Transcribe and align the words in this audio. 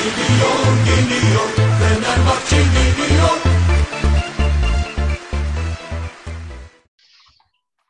Geliyor, 0.00 0.84
geliyor, 0.86 1.48
Fenerbahçe 1.78 2.56
geliyor. 2.56 3.36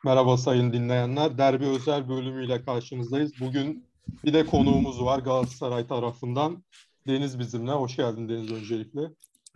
Merhaba 0.05 0.37
sayın 0.37 0.73
dinleyenler. 0.73 1.37
Derbi 1.37 1.65
özel 1.65 2.09
bölümüyle 2.09 2.65
karşınızdayız. 2.65 3.31
Bugün 3.39 3.89
bir 4.25 4.33
de 4.33 4.45
konuğumuz 4.45 5.01
var 5.01 5.19
Galatasaray 5.19 5.87
tarafından. 5.87 6.63
Deniz 7.07 7.39
bizimle. 7.39 7.71
Hoş 7.71 7.95
geldin 7.95 8.29
Deniz 8.29 8.51
öncelikle. 8.51 9.01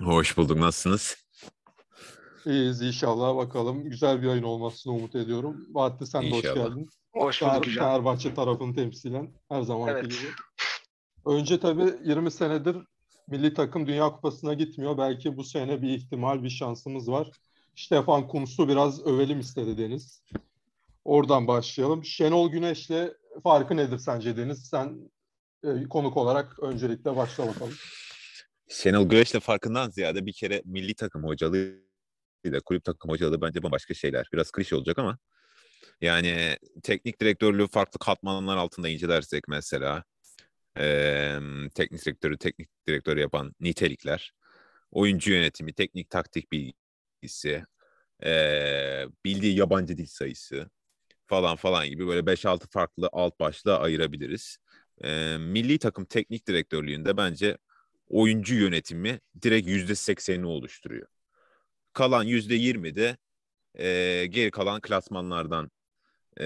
Hoş 0.02 0.38
bulduk. 0.38 0.58
Nasılsınız? 0.58 1.16
İyiyiz 2.46 2.82
inşallah. 2.82 3.36
Bakalım. 3.36 3.84
Güzel 3.84 4.22
bir 4.22 4.28
yayın 4.28 4.44
olmasını 4.44 4.94
umut 4.94 5.16
ediyorum. 5.16 5.66
Bahattin 5.70 6.06
sen 6.06 6.24
de 6.24 6.32
hoş 6.32 6.42
geldin. 6.42 6.90
Hoş 7.14 7.42
bulduk 7.42 7.66
Fener, 7.66 7.76
Fenerbahçe 7.76 8.34
tarafını 8.34 8.76
temsilen 8.76 9.34
her 9.50 9.62
zamanki 9.62 9.92
evet. 9.92 10.12
gibi. 10.12 10.28
Önce 11.26 11.60
tabii 11.60 11.94
20 12.04 12.32
senedir 12.32 12.78
milli 13.28 13.54
takım 13.54 13.88
Dünya 13.88 14.10
Kupası'na 14.10 14.54
gitmiyor. 14.54 14.98
Belki 14.98 15.38
bu 15.38 15.44
sene 15.44 15.82
bir 15.82 15.90
ihtimal, 15.90 16.44
bir 16.44 16.50
şansımız 16.50 17.12
var. 17.12 17.32
Stefan 17.76 18.28
Kuntz'u 18.28 18.68
biraz 18.68 19.06
övelim 19.08 19.40
istedi 19.40 19.78
Deniz. 19.78 20.24
Oradan 21.06 21.48
başlayalım. 21.48 22.06
Şenol 22.06 22.52
Güneş'le 22.52 23.14
farkı 23.44 23.78
nedir 23.78 23.98
sence 23.98 24.38
Deniz? 24.38 24.66
Sen 24.70 25.12
e, 25.64 25.84
konuk 25.90 26.18
olarak 26.18 26.60
öncelikle 26.60 27.16
başla 27.16 27.48
bakalım. 27.48 27.74
Şenol 28.70 29.10
Güneş'le 29.10 29.40
farkından 29.40 29.90
ziyade 29.90 30.26
bir 30.26 30.34
kere 30.34 30.62
milli 30.66 30.94
takım 30.94 31.24
hocalığı 31.24 31.72
ile 32.44 32.60
kulüp 32.60 32.84
takım 32.84 33.12
hocalığı 33.12 33.42
bence 33.42 33.64
bambaşka 33.64 33.94
şeyler. 33.94 34.28
Biraz 34.34 34.52
klişe 34.52 34.76
olacak 34.76 35.00
ama 35.00 35.18
yani 36.02 36.58
teknik 36.84 37.22
direktörlüğü 37.22 37.68
farklı 37.68 38.00
katmanlar 38.00 38.58
altında 38.58 38.90
incelersek 38.90 39.48
mesela 39.48 40.04
e, 40.80 41.40
teknik 41.76 42.06
direktörü 42.06 42.38
teknik 42.38 42.70
direktör 42.88 43.18
yapan 43.18 43.56
nitelikler, 43.60 44.34
oyuncu 44.92 45.32
yönetimi, 45.34 45.74
teknik 45.74 46.10
taktik 46.10 46.52
bilgisi, 46.52 47.64
e, 48.24 49.06
bildiği 49.26 49.58
yabancı 49.58 49.98
dil 49.98 50.06
sayısı 50.06 50.70
falan 51.26 51.56
falan 51.56 51.90
gibi 51.90 52.08
böyle 52.08 52.26
5-6 52.26 52.68
farklı 52.70 53.10
alt 53.12 53.40
başlığa 53.40 53.80
ayırabiliriz. 53.80 54.58
E, 55.04 55.38
milli 55.38 55.80
takım 55.80 56.06
teknik 56.06 56.48
direktörlüğünde 56.48 57.18
bence 57.18 57.58
oyuncu 58.08 58.56
yönetimi 58.56 59.20
direkt 59.42 59.68
yüzde 59.68 59.96
seksenini 59.96 60.46
oluşturuyor. 60.46 61.08
Kalan 61.94 62.24
yüzde 62.24 62.56
yirmi 62.56 62.96
de 62.96 63.18
e, 63.76 64.26
geri 64.26 64.52
kalan 64.52 64.82
klasmanlardan 64.82 65.72
e, 66.42 66.46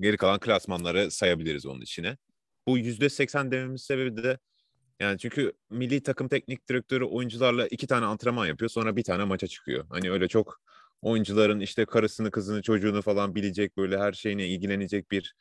geri 0.00 0.16
kalan 0.16 0.40
klasmanları 0.40 1.10
sayabiliriz 1.10 1.66
onun 1.66 1.80
içine. 1.80 2.16
Bu 2.66 2.78
yüzde 2.78 3.08
seksen 3.08 3.50
dememin 3.50 3.76
sebebi 3.76 4.22
de 4.22 4.38
yani 5.00 5.18
çünkü 5.18 5.52
milli 5.70 6.02
takım 6.02 6.28
teknik 6.28 6.68
direktörü 6.68 7.04
oyuncularla 7.04 7.66
iki 7.66 7.86
tane 7.86 8.06
antrenman 8.06 8.46
yapıyor 8.46 8.68
sonra 8.70 8.96
bir 8.96 9.02
tane 9.04 9.24
maça 9.24 9.46
çıkıyor. 9.46 9.86
Hani 9.90 10.10
öyle 10.10 10.28
çok 10.28 10.60
oyuncuların 11.02 11.60
işte 11.60 11.84
karısını 11.84 12.30
kızını 12.30 12.62
çocuğunu 12.62 13.02
falan 13.02 13.34
bilecek 13.34 13.76
böyle 13.76 13.98
her 13.98 14.12
şeyine 14.12 14.48
ilgilenecek 14.48 15.10
bir 15.10 15.34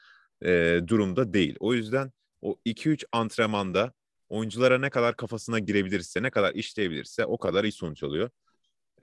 e, 0.45 0.81
durumda 0.88 1.33
değil. 1.33 1.55
O 1.59 1.73
yüzden 1.73 2.11
o 2.41 2.57
2-3 2.65 3.05
antrenmanda 3.11 3.93
oyunculara 4.30 4.77
ne 4.77 4.89
kadar 4.89 5.15
kafasına 5.15 5.59
girebilirse, 5.59 6.23
ne 6.23 6.31
kadar 6.31 6.53
işleyebilirse 6.55 7.25
o 7.25 7.37
kadar 7.37 7.63
iyi 7.63 7.71
sonuç 7.71 8.03
alıyor. 8.03 8.30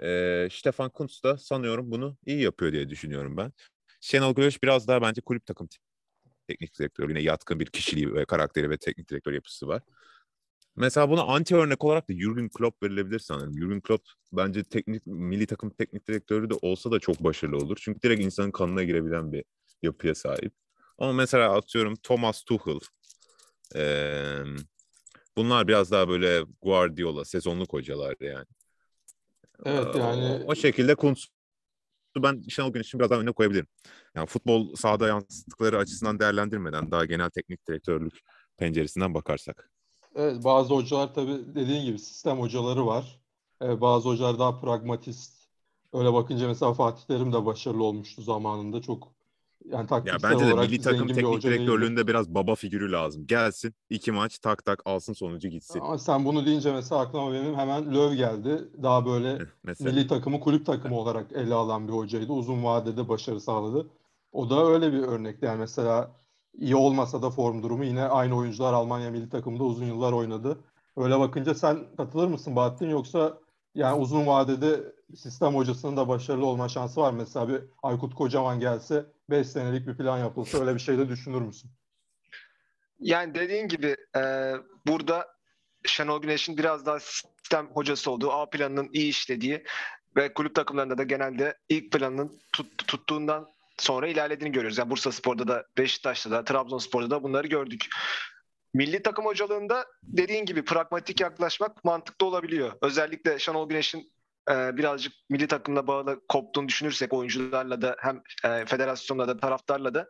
E, 0.02 0.48
Stefan 0.52 0.90
Kuntz 0.90 1.22
da 1.24 1.38
sanıyorum 1.38 1.90
bunu 1.90 2.16
iyi 2.27 2.42
yapıyor 2.42 2.72
diye 2.72 2.88
düşünüyorum 2.88 3.36
ben. 3.36 3.52
Şenol 4.00 4.34
Güneş 4.34 4.62
biraz 4.62 4.88
daha 4.88 5.02
bence 5.02 5.20
kulüp 5.20 5.46
takım 5.46 5.68
teknik 6.50 6.78
direktörlüğüne 6.78 7.22
yatkın 7.22 7.60
bir 7.60 7.66
kişiliği 7.66 8.14
ve 8.14 8.24
karakteri 8.24 8.70
ve 8.70 8.76
teknik 8.76 9.10
direktör 9.10 9.32
yapısı 9.32 9.68
var. 9.68 9.82
Mesela 10.76 11.10
buna 11.10 11.22
anti 11.22 11.56
örnek 11.56 11.84
olarak 11.84 12.08
da 12.08 12.12
Jurgen 12.12 12.48
Klopp 12.48 12.82
verilebilir 12.82 13.18
sanırım. 13.18 13.58
Jurgen 13.58 13.80
Klopp 13.80 14.08
bence 14.32 14.64
teknik 14.64 15.06
milli 15.06 15.46
takım 15.46 15.70
teknik 15.70 16.08
direktörü 16.08 16.50
de 16.50 16.54
olsa 16.62 16.90
da 16.90 16.98
çok 16.98 17.24
başarılı 17.24 17.56
olur. 17.56 17.78
Çünkü 17.80 18.02
direkt 18.02 18.22
insanın 18.22 18.50
kanına 18.50 18.84
girebilen 18.84 19.33
bir 19.33 19.44
yapıya 19.83 20.14
sahip. 20.14 20.52
Ama 20.98 21.12
mesela 21.12 21.56
atıyorum 21.56 21.96
Thomas 21.96 22.42
Tuchel. 22.42 22.78
Ee, 23.77 24.42
bunlar 25.36 25.68
biraz 25.68 25.90
daha 25.90 26.08
böyle 26.08 26.44
Guardiola, 26.62 27.24
sezonluk 27.24 27.72
hocalar 27.72 28.16
yani. 28.20 28.46
Evet 29.64 29.94
yani. 29.94 30.44
O, 30.46 30.55
şekilde 30.55 30.94
ben 32.16 32.42
Şenol 32.48 32.72
Güneş'in 32.72 33.00
biraz 33.00 33.10
daha 33.10 33.20
önüne 33.20 33.32
koyabilirim. 33.32 33.66
Yani 34.14 34.26
futbol 34.26 34.74
sahada 34.74 35.08
yansıttıkları 35.08 35.78
açısından 35.78 36.18
değerlendirmeden 36.18 36.90
daha 36.90 37.04
genel 37.04 37.30
teknik 37.30 37.68
direktörlük 37.68 38.20
penceresinden 38.56 39.14
bakarsak. 39.14 39.70
Evet, 40.14 40.44
bazı 40.44 40.74
hocalar 40.74 41.14
tabii 41.14 41.54
dediğin 41.54 41.84
gibi 41.84 41.98
sistem 41.98 42.40
hocaları 42.40 42.86
var. 42.86 43.20
Ee, 43.62 43.80
bazı 43.80 44.08
hocalar 44.08 44.38
daha 44.38 44.60
pragmatist. 44.60 45.40
Öyle 45.92 46.12
bakınca 46.12 46.48
mesela 46.48 46.74
Fatih 46.74 47.02
Terim 47.06 47.32
de 47.32 47.46
başarılı 47.46 47.84
olmuştu 47.84 48.22
zamanında. 48.22 48.82
Çok 48.82 49.08
yani 49.64 49.86
taktiksel 49.86 50.30
ya 50.30 50.30
bence 50.30 50.46
de 50.46 50.54
milli 50.54 50.80
takım 50.80 51.08
teknik 51.08 51.42
direktörlüğünde 51.42 51.96
değildi. 51.96 52.08
biraz 52.08 52.34
baba 52.34 52.54
figürü 52.54 52.92
lazım. 52.92 53.26
Gelsin 53.26 53.74
iki 53.90 54.12
maç 54.12 54.38
tak 54.38 54.64
tak 54.64 54.82
alsın 54.84 55.12
sonucu 55.12 55.48
gitsin. 55.48 55.80
Ama 55.80 55.98
sen 55.98 56.24
bunu 56.24 56.46
deyince 56.46 56.72
mesela 56.72 57.00
aklıma 57.00 57.32
benim 57.32 57.54
hemen 57.54 57.94
Löw 57.94 58.16
geldi. 58.16 58.68
Daha 58.82 59.06
böyle 59.06 59.38
mesela. 59.62 59.90
milli 59.90 60.06
takımı 60.06 60.40
kulüp 60.40 60.66
takımı 60.66 60.98
olarak 60.98 61.32
ele 61.32 61.54
alan 61.54 61.88
bir 61.88 61.92
hocaydı. 61.92 62.32
Uzun 62.32 62.64
vadede 62.64 63.08
başarı 63.08 63.40
sağladı. 63.40 63.86
O 64.32 64.50
da 64.50 64.66
öyle 64.66 64.92
bir 64.92 65.02
örnekti. 65.02 65.44
Yani 65.44 65.58
mesela 65.58 66.10
iyi 66.58 66.77
olmasa 66.77 67.22
da 67.22 67.30
form 67.30 67.62
durumu 67.62 67.84
yine 67.84 68.02
aynı 68.02 68.36
oyuncular 68.36 68.72
Almanya 68.72 69.10
milli 69.10 69.28
takımında 69.28 69.64
uzun 69.64 69.86
yıllar 69.86 70.12
oynadı. 70.12 70.58
Öyle 70.96 71.18
bakınca 71.18 71.54
sen 71.54 71.78
katılır 71.96 72.28
mısın 72.28 72.56
Bahattin 72.56 72.90
yoksa 72.90 73.38
yani 73.74 74.00
uzun 74.00 74.27
vadede 74.27 74.92
sistem 75.16 75.54
hocasının 75.54 75.96
da 75.96 76.08
başarılı 76.08 76.46
olma 76.46 76.68
şansı 76.68 77.00
var. 77.00 77.12
Mesela 77.12 77.48
bir 77.48 77.62
Aykut 77.82 78.14
Kocaman 78.14 78.60
gelse 78.60 79.06
5 79.30 79.46
senelik 79.48 79.86
bir 79.86 79.96
plan 79.96 80.18
yapılsa 80.18 80.60
öyle 80.60 80.74
bir 80.74 80.80
şey 80.80 80.98
de 80.98 81.08
düşünür 81.08 81.40
müsün? 81.40 81.70
Yani 83.00 83.34
dediğin 83.34 83.68
gibi 83.68 83.96
e, 84.16 84.52
burada 84.86 85.26
Şenol 85.84 86.22
Güneş'in 86.22 86.58
biraz 86.58 86.86
daha 86.86 87.00
sistem 87.00 87.66
hocası 87.74 88.10
olduğu, 88.10 88.32
A 88.32 88.50
planının 88.50 88.90
iyi 88.92 89.10
işlediği 89.10 89.64
ve 90.16 90.34
kulüp 90.34 90.54
takımlarında 90.54 90.98
da 90.98 91.02
genelde 91.02 91.58
ilk 91.68 91.92
planının 91.92 92.40
tut, 92.52 92.78
tuttuğundan 92.78 93.48
sonra 93.78 94.08
ilerlediğini 94.08 94.52
görüyoruz. 94.52 94.78
Yani 94.78 94.90
Bursa 94.90 95.12
Spor'da 95.12 95.48
da, 95.48 95.64
Beşiktaş'ta 95.78 96.30
da, 96.30 96.44
Trabzonspor'da 96.44 97.10
da 97.10 97.22
bunları 97.22 97.46
gördük. 97.46 97.88
Milli 98.74 99.02
takım 99.02 99.24
hocalığında 99.24 99.86
dediğin 100.02 100.44
gibi 100.44 100.64
pragmatik 100.64 101.20
yaklaşmak 101.20 101.84
mantıklı 101.84 102.27
olabiliyor. 102.27 102.72
Özellikle 102.82 103.38
Şenol 103.38 103.68
Güneş'in 103.68 104.12
e, 104.51 104.77
birazcık 104.77 105.12
milli 105.28 105.46
takımla 105.46 105.86
bağlı 105.86 106.20
koptuğunu 106.28 106.68
düşünürsek 106.68 107.12
oyuncularla 107.12 107.83
da 107.83 107.96
hem 107.98 108.23
e, 108.45 108.67
federasyonla 108.67 109.28
da 109.28 109.40
taraftarla 109.40 109.95
da 109.95 110.08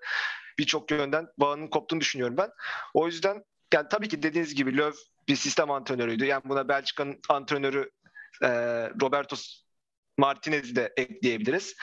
birçok 0.59 0.91
yönden 0.91 1.29
bağının 1.39 1.69
koptuğunu 1.69 2.01
düşünüyorum 2.01 2.37
ben. 2.37 2.51
O 2.95 3.07
yüzden 3.07 3.45
yani 3.75 3.89
tabii 3.91 4.09
ki 4.09 4.23
dediğiniz 4.23 4.55
gibi 4.55 4.77
Löw 4.77 4.99
bir 5.29 5.37
sistem 5.37 5.71
antrenörüydü. 5.71 6.25
Yani 6.25 6.43
buna 6.45 6.69
Belçika'nın 6.69 7.21
antrenörü 7.29 7.91
e, 8.43 8.49
Roberto 9.01 9.37
Martinez'i 10.19 10.77
de 10.77 10.93
ekleyebiliriz. 10.97 11.77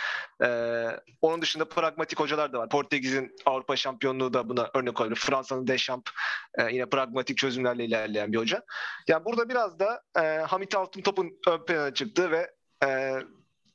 Ee, 0.44 0.88
onun 1.22 1.42
dışında 1.42 1.70
pragmatik 1.70 2.20
hocalar 2.20 2.54
da 2.54 2.60
var. 2.60 2.70
Portekiz'in 2.70 3.36
Avrupa 3.46 3.76
şampiyonluğu 3.76 4.34
da 4.34 4.50
buna 4.50 4.70
örnek 4.74 5.02
olabilir. 5.02 5.20
Fransa'nın 5.20 5.68
Deschamps 5.68 6.12
e, 6.58 6.64
yine 6.64 6.86
pragmatik 6.86 7.38
çözümlerle 7.38 7.86
ilerleyen 7.86 8.34
bir 8.34 8.38
hoca. 8.38 8.64
Yani 9.08 9.26
burada 9.26 9.50
biraz 9.50 9.80
da 9.80 10.02
e, 10.20 10.22
Hamit 10.22 10.76
Altıntop'un 10.76 11.40
ön 11.48 11.66
plana 11.66 11.94
çıktığı 11.94 12.32
ve 12.32 12.52
e, 12.86 13.20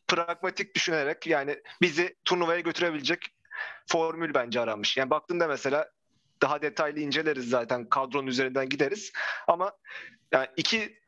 pragmatik 0.08 0.74
düşünerek 0.74 1.26
yani 1.26 1.58
bizi 1.80 2.16
turnuvaya 2.24 2.60
götürebilecek 2.60 3.18
formül 3.86 4.34
bence 4.34 4.60
aranmış. 4.60 4.96
Yani 4.96 5.10
baktığında 5.10 5.48
mesela 5.48 5.90
daha 6.42 6.62
detaylı 6.62 7.00
inceleriz 7.00 7.48
zaten 7.48 7.88
kadronun 7.88 8.26
üzerinden 8.26 8.68
gideriz. 8.68 9.12
Ama 9.48 9.72
yani 10.32 10.46
iki 10.56 10.98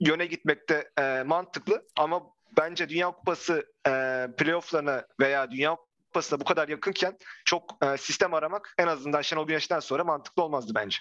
yöne 0.00 0.26
gitmekte 0.26 0.90
e, 0.98 1.22
mantıklı 1.26 1.86
ama 1.96 2.22
bence 2.56 2.88
Dünya 2.88 3.10
Kupası 3.10 3.66
e, 3.86 3.90
playofflarına 4.38 5.06
veya 5.20 5.50
Dünya 5.50 5.76
Kupası'na 6.06 6.40
bu 6.40 6.44
kadar 6.44 6.68
yakınken 6.68 7.18
çok 7.44 7.62
e, 7.84 7.96
sistem 7.96 8.34
aramak 8.34 8.74
en 8.78 8.86
azından 8.86 9.22
Şenol 9.22 9.46
Güneş'ten 9.46 9.80
sonra 9.80 10.04
mantıklı 10.04 10.42
olmazdı 10.42 10.72
bence. 10.74 10.98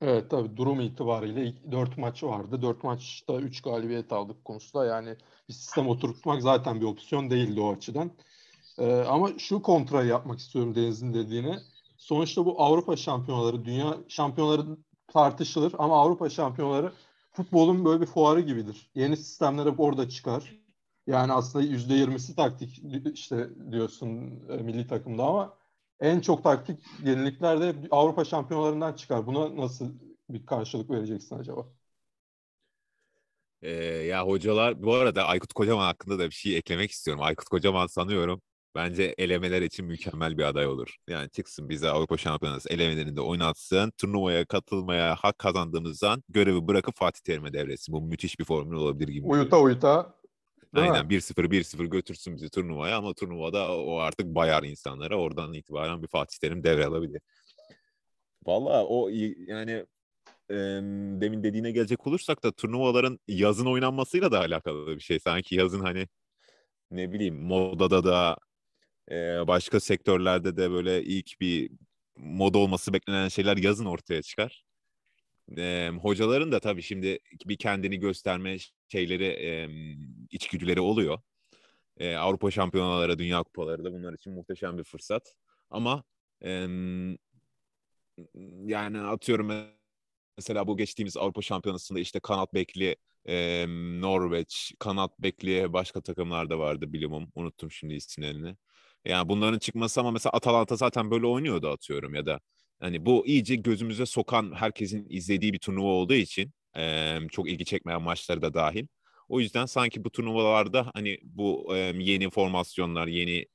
Evet 0.00 0.30
tabii 0.30 0.56
durum 0.56 0.80
itibariyle 0.80 1.44
ilk 1.44 1.72
4 1.72 1.98
maçı 1.98 2.26
vardı. 2.26 2.62
4 2.62 2.84
maçta 2.84 3.34
3 3.34 3.62
galibiyet 3.62 4.12
aldık 4.12 4.44
konusunda. 4.44 4.86
Yani 4.86 5.16
bir 5.48 5.54
sistem 5.54 5.88
oturtmak 5.88 6.42
zaten 6.42 6.80
bir 6.80 6.86
opsiyon 6.86 7.30
değildi 7.30 7.60
o 7.60 7.72
açıdan. 7.72 8.10
Ee, 8.78 8.92
ama 8.92 9.38
şu 9.38 9.62
kontrayı 9.62 10.08
yapmak 10.08 10.38
istiyorum 10.38 10.74
Deniz'in 10.74 11.14
dediğine. 11.14 11.58
Sonuçta 11.96 12.44
bu 12.44 12.62
Avrupa 12.62 12.96
şampiyonaları, 12.96 13.64
dünya 13.64 13.96
şampiyonları 14.08 14.62
tartışılır 15.12 15.74
ama 15.78 16.00
Avrupa 16.00 16.30
şampiyonaları 16.30 16.92
futbolun 17.32 17.84
böyle 17.84 18.00
bir 18.00 18.06
fuarı 18.06 18.40
gibidir. 18.40 18.90
Yeni 18.94 19.16
sistemler 19.16 19.66
hep 19.66 19.80
orada 19.80 20.08
çıkar. 20.08 20.63
Yani 21.06 21.32
aslında 21.32 21.64
yüzde 21.64 21.94
yirmisi 21.94 22.36
taktik 22.36 22.82
işte 23.14 23.48
diyorsun 23.70 24.40
e, 24.48 24.56
milli 24.56 24.86
takımda 24.86 25.24
ama 25.24 25.58
en 26.00 26.20
çok 26.20 26.44
taktik 26.44 26.80
yenilikler 27.04 27.60
de 27.60 27.74
Avrupa 27.90 28.24
şampiyonalarından 28.24 28.92
çıkar. 28.92 29.26
Buna 29.26 29.56
nasıl 29.56 29.92
bir 30.28 30.46
karşılık 30.46 30.90
vereceksin 30.90 31.38
acaba? 31.38 31.66
Ee, 33.62 33.70
ya 33.84 34.26
hocalar 34.26 34.82
bu 34.82 34.94
arada 34.94 35.24
Aykut 35.24 35.52
Kocaman 35.52 35.84
hakkında 35.84 36.18
da 36.18 36.26
bir 36.26 36.34
şey 36.34 36.56
eklemek 36.56 36.90
istiyorum. 36.90 37.22
Aykut 37.22 37.48
Kocaman 37.48 37.86
sanıyorum 37.86 38.42
bence 38.74 39.14
elemeler 39.18 39.62
için 39.62 39.86
mükemmel 39.86 40.38
bir 40.38 40.42
aday 40.42 40.66
olur. 40.66 40.96
Yani 41.08 41.30
çıksın 41.30 41.68
bize 41.68 41.88
Avrupa 41.90 42.16
Şampiyonası 42.16 42.68
elemelerinde 42.68 43.20
oynatsın. 43.20 43.92
Turnuvaya 43.98 44.44
katılmaya 44.44 45.14
hak 45.14 45.38
kazandığımızdan 45.38 46.22
görevi 46.28 46.66
bırakıp 46.66 46.96
Fatih 46.96 47.20
Terim'e 47.20 47.52
devretsin. 47.52 47.92
Bu 47.92 48.02
müthiş 48.02 48.38
bir 48.38 48.44
formül 48.44 48.76
olabilir 48.76 49.08
gibi. 49.08 49.26
Uyuta 49.26 49.60
uyuta. 49.60 50.14
Aynen 50.74 51.10
1-0 51.10 51.50
1-0 51.50 51.84
götürsün 51.86 52.36
bizi 52.36 52.50
turnuvaya 52.50 52.96
ama 52.96 53.14
turnuvada 53.14 53.76
o 53.76 53.98
artık 53.98 54.26
bayar 54.26 54.62
insanlara. 54.62 55.16
Oradan 55.16 55.52
itibaren 55.52 56.02
bir 56.02 56.08
Fatih 56.08 56.38
Terim 56.38 56.64
devralabilir. 56.64 57.20
Valla 58.46 58.84
o 58.86 59.08
yani 59.46 59.86
e, 60.50 60.54
demin 61.20 61.42
dediğine 61.42 61.70
gelecek 61.70 62.06
olursak 62.06 62.44
da 62.44 62.52
turnuvaların 62.52 63.18
yazın 63.28 63.66
oynanmasıyla 63.66 64.32
da 64.32 64.40
alakalı 64.40 64.96
bir 64.96 65.00
şey. 65.00 65.20
Sanki 65.20 65.54
yazın 65.54 65.80
hani 65.80 66.08
ne 66.90 67.12
bileyim 67.12 67.42
modada 67.42 68.04
da 68.04 68.36
e, 69.10 69.46
başka 69.46 69.80
sektörlerde 69.80 70.56
de 70.56 70.70
böyle 70.70 71.02
ilk 71.02 71.40
bir 71.40 71.70
moda 72.16 72.58
olması 72.58 72.92
beklenen 72.92 73.28
şeyler 73.28 73.56
yazın 73.56 73.84
ortaya 73.84 74.22
çıkar. 74.22 74.64
E, 75.58 75.90
hocaların 76.02 76.52
da 76.52 76.60
tabii 76.60 76.82
şimdi 76.82 77.18
bir 77.46 77.56
kendini 77.56 77.98
gösterme 77.98 78.56
şeyleri, 78.88 79.24
e, 79.24 79.68
içgüdüleri 80.30 80.80
oluyor. 80.80 81.18
E, 81.98 82.16
Avrupa 82.16 82.50
şampiyonaları, 82.50 83.18
dünya 83.18 83.42
kupaları 83.42 83.84
da 83.84 83.92
bunlar 83.92 84.12
için 84.12 84.32
muhteşem 84.32 84.78
bir 84.78 84.84
fırsat. 84.84 85.34
Ama 85.70 86.04
e, 86.44 86.66
yani 88.64 89.00
atıyorum 89.00 89.50
mesela 90.36 90.66
bu 90.66 90.76
geçtiğimiz 90.76 91.16
Avrupa 91.16 91.42
Şampiyonası'nda 91.42 92.00
işte 92.00 92.20
kanat 92.20 92.54
bekli 92.54 92.96
e, 93.26 93.66
Norveç, 94.00 94.74
kanat 94.78 95.18
bekli 95.18 95.72
başka 95.72 96.00
takımlar 96.00 96.50
da 96.50 96.58
vardı 96.58 96.92
bilimum. 96.92 97.32
Unuttum 97.34 97.70
şimdi 97.70 97.94
isimlerini. 97.94 98.56
Yani 99.04 99.28
bunların 99.28 99.58
çıkması 99.58 100.00
ama 100.00 100.10
mesela 100.10 100.30
Atalanta 100.32 100.76
zaten 100.76 101.10
böyle 101.10 101.26
oynuyordu 101.26 101.68
atıyorum 101.68 102.14
ya 102.14 102.26
da 102.26 102.40
hani 102.80 103.06
bu 103.06 103.26
iyice 103.26 103.54
gözümüze 103.54 104.06
sokan 104.06 104.52
herkesin 104.54 105.06
izlediği 105.08 105.52
bir 105.52 105.58
turnuva 105.58 105.88
olduğu 105.88 106.14
için 106.14 106.52
e, 106.76 107.16
çok 107.30 107.48
ilgi 107.50 107.64
çekmeyen 107.64 108.02
maçları 108.02 108.42
da 108.42 108.54
dahil. 108.54 108.86
O 109.28 109.40
yüzden 109.40 109.66
sanki 109.66 110.04
bu 110.04 110.10
turnuvalarda 110.10 110.90
hani 110.94 111.18
bu 111.22 111.76
e, 111.76 111.78
yeni 111.98 112.30
formasyonlar, 112.30 113.06
yeni 113.06 113.46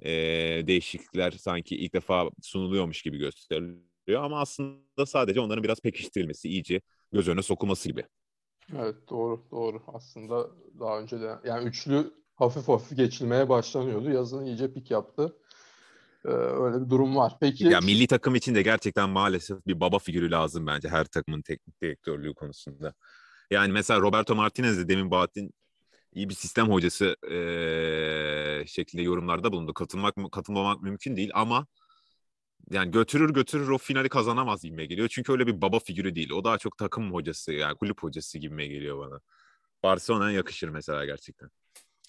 e, 0.00 0.10
değişiklikler 0.66 1.30
sanki 1.30 1.76
ilk 1.76 1.94
defa 1.94 2.30
sunuluyormuş 2.42 3.02
gibi 3.02 3.18
gösteriliyor. 3.18 4.22
Ama 4.22 4.40
aslında 4.40 5.06
sadece 5.06 5.40
onların 5.40 5.64
biraz 5.64 5.80
pekiştirilmesi, 5.80 6.48
iyice 6.48 6.80
göz 7.12 7.28
önüne 7.28 7.42
sokulması 7.42 7.88
gibi. 7.88 8.04
Evet 8.76 8.96
doğru 9.10 9.46
doğru. 9.50 9.82
Aslında 9.86 10.50
daha 10.80 11.00
önce 11.00 11.20
de 11.20 11.34
yani 11.44 11.68
üçlü 11.68 12.12
hafif 12.34 12.68
hafif 12.68 12.98
geçilmeye 12.98 13.48
başlanıyordu. 13.48 14.10
Yazın 14.10 14.44
iyice 14.44 14.72
pik 14.72 14.90
yaptı. 14.90 15.36
Ee, 16.26 16.30
öyle 16.30 16.84
bir 16.84 16.90
durum 16.90 17.16
var. 17.16 17.32
Peki 17.40 17.64
ya 17.64 17.80
milli 17.80 18.06
takım 18.06 18.34
için 18.34 18.54
de 18.54 18.62
gerçekten 18.62 19.10
maalesef 19.10 19.66
bir 19.66 19.80
baba 19.80 19.98
figürü 19.98 20.30
lazım 20.30 20.66
bence 20.66 20.88
her 20.88 21.04
takımın 21.04 21.42
teknik 21.42 21.82
direktörlüğü 21.82 22.34
konusunda. 22.34 22.94
Yani 23.50 23.72
mesela 23.72 24.00
Roberto 24.00 24.34
Martinez 24.34 24.78
de 24.78 24.88
demin 24.88 25.10
Bahattin 25.10 25.50
iyi 26.12 26.28
bir 26.28 26.34
sistem 26.34 26.70
hocası 26.70 27.16
ee, 27.30 28.66
şeklinde 28.66 29.02
yorumlarda 29.02 29.52
bulundu. 29.52 29.74
Katılmak 29.74 30.14
katılmamak 30.32 30.82
mümkün 30.82 31.16
değil 31.16 31.30
ama 31.34 31.66
yani 32.70 32.90
götürür 32.90 33.34
götürür 33.34 33.68
o 33.68 33.78
finali 33.78 34.08
kazanamaz 34.08 34.62
gibime 34.62 34.86
geliyor. 34.86 35.08
Çünkü 35.08 35.32
öyle 35.32 35.46
bir 35.46 35.60
baba 35.62 35.78
figürü 35.78 36.14
değil. 36.14 36.30
O 36.32 36.44
daha 36.44 36.58
çok 36.58 36.78
takım 36.78 37.12
hocası 37.12 37.52
yani 37.52 37.76
kulüp 37.76 38.02
hocası 38.02 38.38
gibime 38.38 38.66
geliyor 38.66 38.98
bana. 38.98 39.20
Barcelona'ya 39.82 40.36
yakışır 40.36 40.68
mesela 40.68 41.04
gerçekten. 41.04 41.50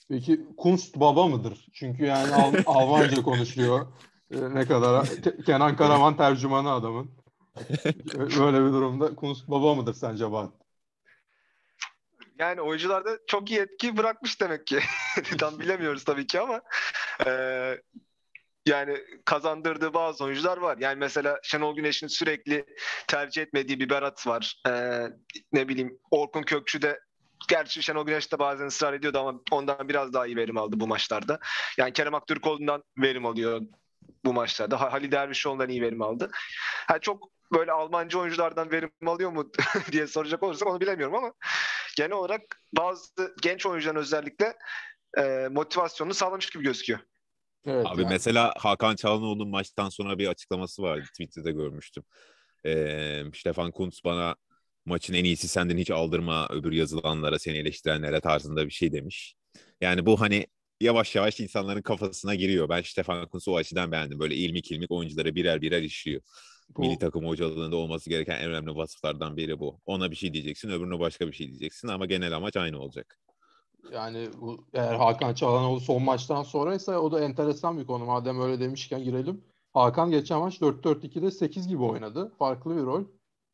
Peki 0.10 0.42
Kunst 0.58 0.96
baba 0.96 1.28
mıdır? 1.28 1.68
Çünkü 1.74 2.06
yani 2.06 2.34
Al 2.36 2.54
Almanca 2.66 3.22
konuşuyor. 3.22 3.88
Ee, 4.32 4.56
ne 4.56 4.66
kadar 4.66 5.08
Kenan 5.46 5.76
Karaman 5.76 6.18
tercümanı 6.18 6.72
adamın. 6.72 7.12
Böyle 8.16 8.66
bir 8.66 8.72
durumda 8.72 9.16
Kunst 9.16 9.48
baba 9.48 9.76
mıdır 9.76 9.94
sence 9.94 10.32
Bahat? 10.32 10.54
Yani 12.40 12.62
oyuncularda 12.62 13.20
çok 13.28 13.52
iyi 13.52 13.60
etki 13.60 13.98
bırakmış 13.98 14.42
demek 14.42 14.68
ki. 14.68 14.80
Tam 15.38 15.60
bilemiyoruz 15.60 16.04
tabii 16.04 16.28
ki 16.28 16.40
ama 16.40 16.62
e, 17.26 17.32
yani 18.66 18.98
kazandırdığı 19.26 19.94
bazı 19.94 20.24
oyuncular 20.24 20.58
var. 20.58 20.78
Yani 20.78 20.96
mesela 20.96 21.40
Şenol 21.44 21.76
Güneş'in 21.76 22.08
sürekli 22.08 22.66
tercih 23.08 23.42
etmediği 23.42 23.80
bir 23.80 23.90
Berat 23.90 24.28
var. 24.28 24.62
E, 24.68 25.04
ne 25.54 25.68
bileyim 25.68 26.00
Orkun 26.12 26.44
Kökçü 26.44 26.82
de 26.82 27.00
Gerçi 27.48 27.84
Şenol 27.84 28.06
Güneş 28.06 28.32
de 28.32 28.40
bazen 28.40 28.66
ısrar 28.66 28.94
ediyordu 28.94 29.20
ama 29.20 29.40
ondan 29.52 29.90
biraz 29.90 30.14
daha 30.14 30.26
iyi 30.28 30.36
verim 30.36 30.58
aldı 30.58 30.80
bu 30.80 30.88
maçlarda. 30.88 31.40
Yani 31.78 31.94
Kerem 31.94 32.16
Aktürkoğlu'ndan 32.16 32.84
verim 32.98 33.26
alıyor 33.26 33.62
bu 34.26 34.34
maçlarda. 34.34 34.82
Halil 34.82 35.12
Dervişoğlu'ndan 35.12 35.70
iyi 35.70 35.82
verim 35.82 36.02
aldı. 36.02 36.32
Yani 36.90 37.02
çok 37.02 37.30
böyle 37.54 37.72
Almancı 37.72 38.20
oyunculardan 38.20 38.72
verim 38.72 38.92
alıyor 39.06 39.32
mu 39.32 39.52
diye 39.92 40.08
soracak 40.08 40.44
olursak 40.44 40.68
onu 40.68 40.82
bilemiyorum 40.82 41.16
ama 41.16 41.34
genel 41.98 42.12
olarak 42.12 42.42
bazı 42.74 43.36
genç 43.42 43.66
oyuncuların 43.66 44.00
özellikle 44.00 44.58
e, 45.18 45.48
motivasyonunu 45.52 46.14
sağlamış 46.14 46.50
gibi 46.50 46.64
gözüküyor. 46.64 47.00
Evet, 47.66 47.86
Abi 47.86 48.02
yani. 48.02 48.12
mesela 48.12 48.54
Hakan 48.58 48.96
Çalhanoğlu'nun 48.96 49.50
maçtan 49.50 49.90
sonra 49.90 50.18
bir 50.18 50.28
açıklaması 50.28 50.82
vardı. 50.82 51.04
Twitter'da 51.04 51.52
görmüştüm. 51.52 52.04
Ee, 52.66 53.24
Stefan 53.34 53.72
Kuntz 53.72 54.04
bana 54.04 54.36
maçın 54.88 55.14
en 55.14 55.24
iyisi 55.24 55.48
senden 55.48 55.78
hiç 55.78 55.92
aldırma 55.92 56.48
öbür 56.50 56.72
yazılanlara 56.72 57.40
seni 57.40 57.58
eleştirenlere 57.58 58.22
tarzında 58.22 58.66
bir 58.66 58.72
şey 58.72 58.92
demiş. 58.92 59.36
Yani 59.82 60.06
bu 60.06 60.22
hani 60.22 60.48
yavaş 60.82 61.16
yavaş 61.16 61.40
insanların 61.40 61.82
kafasına 61.82 62.36
giriyor. 62.36 62.70
Ben 62.70 62.82
Stefan 62.82 63.28
Kuntz'u 63.28 63.52
o 63.52 63.56
açıdan 63.56 63.92
beğendim. 63.92 64.20
Böyle 64.20 64.36
ilmik 64.36 64.72
ilmik 64.72 64.92
oyuncuları 64.92 65.36
birer 65.36 65.62
birer 65.62 65.82
işliyor. 65.82 66.22
Bu... 66.70 66.82
Milli 66.82 67.00
takım 67.00 67.28
hocalığında 67.28 67.76
olması 67.76 68.10
gereken 68.10 68.38
en 68.38 68.50
önemli 68.50 68.76
vasıflardan 68.76 69.38
biri 69.38 69.60
bu. 69.60 69.80
Ona 69.86 70.12
bir 70.12 70.16
şey 70.16 70.34
diyeceksin, 70.34 70.70
öbürüne 70.70 71.00
başka 71.00 71.28
bir 71.28 71.34
şey 71.34 71.48
diyeceksin 71.48 71.88
ama 71.88 72.06
genel 72.06 72.36
amaç 72.36 72.58
aynı 72.58 72.80
olacak. 72.80 73.20
Yani 73.94 74.30
bu, 74.42 74.68
eğer 74.74 74.96
Hakan 74.96 75.34
Çalhanoğlu 75.34 75.80
son 75.80 76.04
maçtan 76.04 76.44
sonra 76.44 76.76
ise 76.76 76.98
o 76.98 77.12
da 77.12 77.22
enteresan 77.24 77.80
bir 77.80 77.86
konu. 77.86 78.06
Madem 78.06 78.42
öyle 78.42 78.60
demişken 78.60 79.04
girelim. 79.04 79.44
Hakan 79.74 80.12
geçen 80.12 80.40
maç 80.40 80.62
4-4-2'de 80.62 81.32
8 81.32 81.68
gibi 81.68 81.84
oynadı. 81.84 82.32
Farklı 82.40 82.76
bir 82.78 82.82
rol 82.82 83.04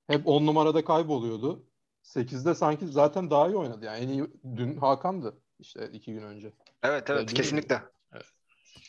hep 0.07 0.27
10 0.27 0.45
numarada 0.45 0.85
kayboluyordu. 0.85 1.65
8'de 2.03 2.55
sanki 2.55 2.87
zaten 2.87 3.29
daha 3.29 3.47
iyi 3.47 3.55
oynadı. 3.55 3.85
Yani 3.85 3.99
en 3.99 4.07
iyi 4.07 4.25
dün 4.55 4.77
Hakan'dı 4.77 5.37
işte 5.59 5.89
iki 5.93 6.13
gün 6.13 6.23
önce. 6.23 6.53
Evet 6.83 7.09
evet 7.09 7.19
yani, 7.19 7.33
kesinlikle. 7.33 7.81
Evet. 8.13 8.25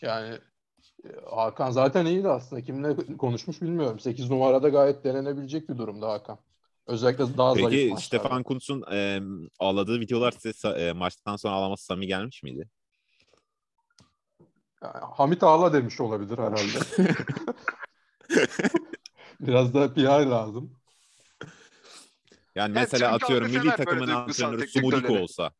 Yani 0.02 0.38
e, 1.04 1.09
Hakan 1.30 1.71
zaten 1.71 2.06
iyiydi 2.06 2.28
aslında. 2.28 2.62
Kimle 2.62 3.16
konuşmuş 3.16 3.62
bilmiyorum. 3.62 4.00
8 4.00 4.30
numarada 4.30 4.68
gayet 4.68 5.04
denenebilecek 5.04 5.68
bir 5.68 5.78
durumda 5.78 6.09
Hakan. 6.09 6.38
Özellikle 6.87 7.37
daha 7.37 7.54
Peki, 7.54 7.66
zayıf 7.66 7.92
maçlarda. 7.92 8.00
Stefan 8.00 8.42
Kuntz'un 8.42 8.85
e, 8.92 9.21
ağladığı 9.59 10.00
videolar 10.00 10.33
size 10.33 10.68
e, 10.68 10.92
maçtan 10.92 11.37
sonra 11.37 11.54
ağlaması 11.54 11.85
samimi 11.85 12.06
gelmiş 12.06 12.42
miydi? 12.42 12.68
Yani, 14.83 14.99
Hamit 14.99 15.42
ağla 15.42 15.73
demiş 15.73 16.00
olabilir 16.00 16.38
herhalde. 16.38 16.78
Biraz 19.40 19.75
da 19.75 19.94
PR 19.94 20.26
lazım. 20.26 20.76
Yani 22.54 22.73
mesela 22.73 23.11
evet, 23.11 23.23
atıyorum 23.23 23.50
milli 23.50 23.70
takımın 23.76 24.08
antrenörü 24.08 24.68
Sumudik 24.68 25.11
olsa. 25.11 25.52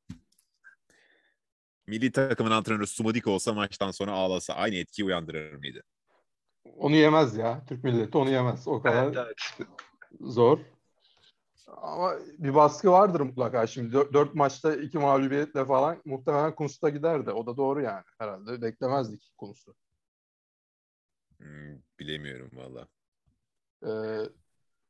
Milli 1.87 2.13
takımın 2.13 2.51
antrenörü 2.51 2.87
Sumudik 2.87 3.27
olsa 3.27 3.53
maçtan 3.53 3.91
sonra 3.91 4.13
ağlasa 4.13 4.55
aynı 4.55 4.77
etkiyi 4.77 5.07
uyandırır 5.07 5.55
mıydı? 5.55 5.83
Onu 6.77 6.95
yemez 6.95 7.37
ya. 7.37 7.65
Türk 7.69 7.85
milleti 7.85 8.19
onu 8.19 8.31
yemez. 8.31 8.69
O 8.69 8.83
kadar 8.83 9.05
evet, 9.05 9.17
evet. 9.17 9.69
zor. 10.21 10.59
Ama 11.67 12.15
bir 12.39 12.55
baskı 12.55 12.91
vardır 12.91 13.21
mutlaka. 13.21 13.67
Şimdi 13.67 13.93
dört, 13.93 14.13
dört 14.13 14.35
maçta 14.35 14.75
iki 14.75 14.99
mağlubiyetle 14.99 15.65
falan 15.65 16.03
muhtemelen 16.05 16.55
Kunst'a 16.55 16.89
giderdi. 16.89 17.31
O 17.31 17.47
da 17.47 17.57
doğru 17.57 17.81
yani 17.81 18.05
herhalde. 18.19 18.63
Beklemezdik 18.63 19.33
Kunst'u. 19.39 19.75
Hmm, 21.39 21.79
bilemiyorum 21.99 22.51
valla. 22.55 22.89
Ee, 23.87 24.29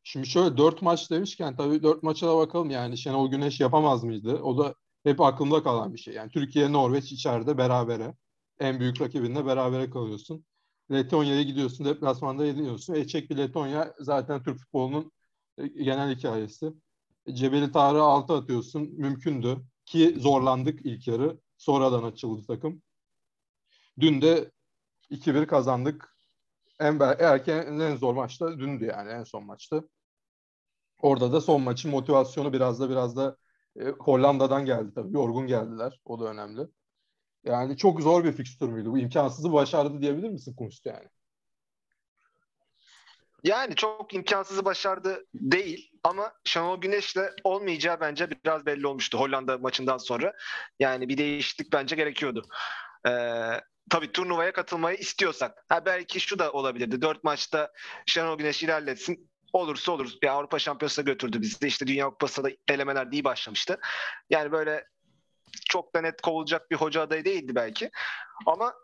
Şimdi 0.04 0.26
şöyle 0.26 0.56
dört 0.56 0.82
maç 0.82 1.10
demişken 1.10 1.56
tabii 1.56 1.82
dört 1.82 2.02
maça 2.02 2.28
da 2.28 2.36
bakalım 2.36 2.70
yani 2.70 2.98
Şenol 2.98 3.30
Güneş 3.30 3.60
yapamaz 3.60 4.04
mıydı? 4.04 4.38
O 4.42 4.58
da 4.58 4.74
hep 5.04 5.20
aklımda 5.20 5.62
kalan 5.62 5.94
bir 5.94 5.98
şey. 5.98 6.14
Yani 6.14 6.30
Türkiye 6.30 6.72
Norveç 6.72 7.12
içeride 7.12 7.58
berabere. 7.58 8.14
En 8.60 8.80
büyük 8.80 9.00
rakibinle 9.00 9.46
berabere 9.46 9.90
kalıyorsun. 9.90 10.44
Letonya'ya 10.90 11.42
gidiyorsun, 11.42 11.86
deplasmanda 11.86 12.46
yeniyorsun. 12.46 12.94
E 12.94 13.06
çek 13.06 13.30
bir 13.30 13.36
Letonya 13.36 13.94
zaten 14.00 14.42
Türk 14.42 14.58
futbolunun 14.58 15.12
e, 15.58 15.66
genel 15.66 16.16
hikayesi. 16.16 16.72
Cebeli 17.32 17.72
Tarık'ı 17.72 18.02
altı 18.02 18.34
atıyorsun. 18.34 18.82
Mümkündü. 18.82 19.56
Ki 19.86 20.16
zorlandık 20.18 20.80
ilk 20.86 21.08
yarı. 21.08 21.40
Sonradan 21.58 22.02
açıldı 22.02 22.46
takım. 22.46 22.82
Dün 24.00 24.22
de 24.22 24.50
2-1 25.10 25.46
kazandık. 25.46 26.16
En 26.80 27.00
erken 27.00 27.80
en 27.80 27.96
zor 27.96 28.14
maçta 28.14 28.58
dündü 28.58 28.84
yani 28.84 29.10
en 29.10 29.24
son 29.24 29.46
maçta. 29.46 29.84
Orada 31.04 31.32
da 31.32 31.40
son 31.40 31.62
maçın 31.62 31.90
motivasyonu 31.90 32.52
biraz 32.52 32.80
da 32.80 32.90
biraz 32.90 33.16
da 33.16 33.36
e, 33.80 33.84
Hollanda'dan 33.84 34.64
geldi 34.64 34.92
tabii. 34.94 35.14
Yorgun 35.14 35.46
geldiler. 35.46 36.00
O 36.04 36.20
da 36.20 36.24
önemli. 36.24 36.60
Yani 37.44 37.76
çok 37.76 38.00
zor 38.00 38.24
bir 38.24 38.32
fikstür 38.32 38.68
müydü? 38.68 38.90
Bu 38.90 38.98
imkansızı 38.98 39.52
başardı 39.52 40.00
diyebilir 40.00 40.28
misin 40.28 40.54
Kunst 40.56 40.86
yani? 40.86 41.08
Yani 43.44 43.74
çok 43.74 44.14
imkansızı 44.14 44.64
başardı 44.64 45.24
değil 45.34 45.90
ama 46.04 46.32
Şenol 46.44 46.80
Güneş'le 46.80 47.30
olmayacağı 47.44 48.00
bence 48.00 48.30
biraz 48.30 48.66
belli 48.66 48.86
olmuştu 48.86 49.18
Hollanda 49.18 49.58
maçından 49.58 49.98
sonra. 49.98 50.32
Yani 50.80 51.08
bir 51.08 51.18
değişiklik 51.18 51.72
bence 51.72 51.96
gerekiyordu. 51.96 52.42
Ee, 53.06 53.60
tabii 53.90 54.12
turnuvaya 54.12 54.52
katılmayı 54.52 54.96
istiyorsak. 54.96 55.64
Ha 55.68 55.86
belki 55.86 56.20
şu 56.20 56.38
da 56.38 56.52
olabilirdi. 56.52 57.02
Dört 57.02 57.24
maçta 57.24 57.72
Şenol 58.06 58.38
Güneş 58.38 58.62
ilerletsin. 58.62 59.33
Olursa 59.54 59.92
olur. 59.92 60.10
Ya 60.22 60.32
Avrupa 60.32 60.58
Şampiyonası'na 60.58 61.04
götürdü 61.04 61.40
bizi. 61.40 61.66
İşte 61.66 61.86
Dünya 61.86 62.10
Kupası'nda 62.10 62.48
da 62.48 62.52
elemeler 62.68 63.06
iyi 63.12 63.24
başlamıştı. 63.24 63.78
Yani 64.30 64.52
böyle 64.52 64.84
çok 65.68 65.94
da 65.94 66.00
net 66.00 66.20
kovulacak 66.20 66.70
bir 66.70 66.76
hoca 66.76 67.02
adayı 67.02 67.24
değildi 67.24 67.54
belki. 67.54 67.90
Ama 68.46 68.74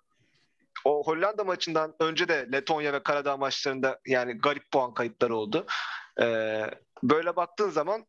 o 0.85 1.07
Hollanda 1.07 1.45
maçından 1.45 1.95
önce 2.01 2.29
de 2.29 2.49
Letonya 2.53 2.93
ve 2.93 3.03
Karadağ 3.03 3.37
maçlarında 3.37 4.01
yani 4.07 4.33
garip 4.33 4.71
puan 4.71 4.95
kayıpları 4.95 5.37
oldu. 5.37 5.67
Ee, 6.21 6.67
böyle 7.03 7.37
baktığın 7.37 7.71
zaman 7.71 8.07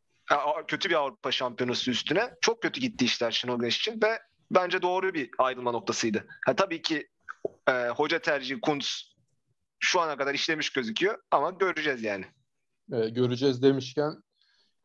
kötü 0.68 0.90
bir 0.90 0.96
Avrupa 0.96 1.32
şampiyonası 1.32 1.92
üstüne 1.92 2.34
çok 2.42 2.62
kötü 2.62 2.82
gitti 2.82 3.06
işler 3.06 3.32
Şenol 3.32 3.60
Güneş 3.60 3.78
için 3.78 4.02
ve 4.04 4.20
bence 4.52 4.82
doğru 4.82 5.14
bir 5.14 5.30
ayrılma 5.38 5.72
noktasıydı. 5.72 6.28
Ha, 6.46 6.56
tabii 6.56 6.82
ki 6.82 7.08
e, 7.70 7.72
hoca 7.72 8.20
tercihi 8.20 8.62
Kuntz 8.62 9.16
şu 9.80 10.02
ana 10.02 10.18
kadar 10.18 10.34
işlemiş 10.34 10.70
gözüküyor 10.70 11.18
ama 11.32 11.50
göreceğiz 11.50 12.04
yani. 12.04 12.26
E, 12.92 13.10
göreceğiz 13.10 13.62
demişken 13.62 14.24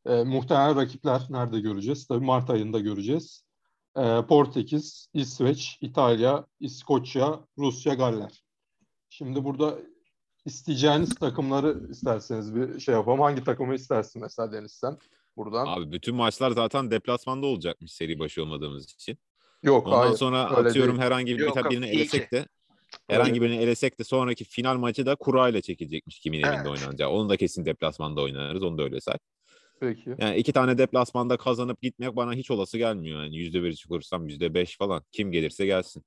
e, 0.07 0.25
muhtemelen 0.25 0.77
rakipler 0.77 1.23
nerede 1.31 1.61
göreceğiz? 1.61 2.07
Tabii 2.07 2.25
Mart 2.25 2.51
ayında 2.51 2.81
göreceğiz. 2.81 3.45
E, 3.97 4.27
Portekiz, 4.29 5.09
İsveç, 5.15 5.79
İtalya, 5.81 6.47
İskoçya, 6.61 7.41
Rusya, 7.59 7.95
Galler. 7.95 8.43
Şimdi 9.11 9.45
burada 9.45 9.79
isteyeceğiniz 10.45 11.15
takımları 11.15 11.91
isterseniz 11.91 12.55
bir 12.55 12.81
şey 12.81 12.95
yapalım. 12.95 13.21
Hangi 13.21 13.45
takımı 13.45 13.75
istersin 13.75 14.23
mesela 14.23 14.53
Deniz 14.53 14.73
sen 14.73 14.99
buradan? 15.37 15.67
Abi 15.67 15.93
bütün 15.93 16.15
maçlar 16.17 16.51
zaten 16.51 16.91
deplasmanda 16.91 17.47
olacakmış 17.47 17.93
seri 17.93 18.19
başı 18.19 18.43
olmadığımız 18.43 18.85
için. 18.85 19.19
Yok 19.63 19.87
Ondan 19.87 19.99
hayır. 19.99 20.17
sonra 20.17 20.45
atıyorum 20.45 20.97
değil. 20.97 21.07
herhangi 21.07 21.39
bir 21.39 21.43
Yok, 21.45 21.55
tabii 21.55 21.71
birini 21.71 21.87
elesek 21.87 22.31
ki. 22.31 22.37
de 22.37 22.47
herhangi 23.09 23.43
birini 23.43 23.57
elesek 23.57 23.99
de 23.99 24.05
sonraki 24.05 24.45
final 24.45 24.77
maçı 24.77 25.07
da 25.07 25.15
kura 25.15 25.49
ile 25.49 25.63
çekilecekmiş 25.63 26.21
kimin 26.21 26.39
evinde 26.39 26.55
Evet. 26.57 26.67
oynanacağı. 26.67 27.11
Onu 27.11 27.29
da 27.29 27.37
kesin 27.37 27.65
deplasmanda 27.65 28.21
oynarız. 28.21 28.63
Onu 28.63 28.79
da 28.79 28.83
öyle 28.83 29.01
say. 29.01 29.17
Peki. 29.81 30.15
Yani 30.19 30.37
iki 30.37 30.53
tane 30.53 30.79
deplasmanda 30.79 31.37
kazanıp 31.37 31.83
gitmek 31.83 32.17
bana 32.17 32.35
hiç 32.35 32.51
olası 32.51 32.79
gelmiyor. 32.79 33.23
Yani 33.25 33.37
yüzde 33.37 33.63
bir 33.63 33.73
çıkırsam 33.73 34.29
yüzde 34.29 34.55
beş 34.55 34.77
falan. 34.79 35.03
Kim 35.13 35.33
gelirse 35.33 35.67
gelsin. 35.67 36.03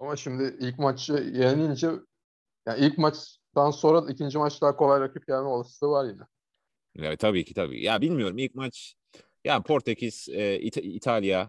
Ama 0.00 0.16
şimdi 0.16 0.56
ilk 0.60 0.78
maçı 0.78 1.12
yenince 1.12 1.90
yani 2.66 2.86
ilk 2.86 2.98
maçtan 2.98 3.70
sonra 3.70 4.12
ikinci 4.12 4.38
maç 4.38 4.62
daha 4.62 4.76
kolay 4.76 5.00
rakip 5.00 5.26
gelme 5.26 5.48
olasılığı 5.48 5.90
var 5.90 6.04
yine. 6.04 6.22
Ya, 7.06 7.16
tabii 7.16 7.44
ki 7.44 7.54
tabii. 7.54 7.84
Ya 7.84 8.00
bilmiyorum 8.00 8.38
ilk 8.38 8.54
maç 8.54 8.94
ya 9.44 9.62
Portekiz, 9.62 10.28
e, 10.28 10.58
İta- 10.60 10.80
İtalya, 10.80 11.48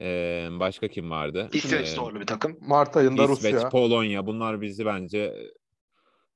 e, 0.00 0.48
başka 0.50 0.88
kim 0.88 1.10
vardı? 1.10 1.48
İsveç 1.52 1.88
E, 1.88 1.94
zorlu 1.94 2.20
bir 2.20 2.26
takım. 2.26 2.58
Mart 2.60 2.96
ayında 2.96 3.24
İsveç, 3.24 3.54
Rusya. 3.54 3.68
Polonya 3.68 4.26
bunlar 4.26 4.60
bizi 4.60 4.86
bence 4.86 5.34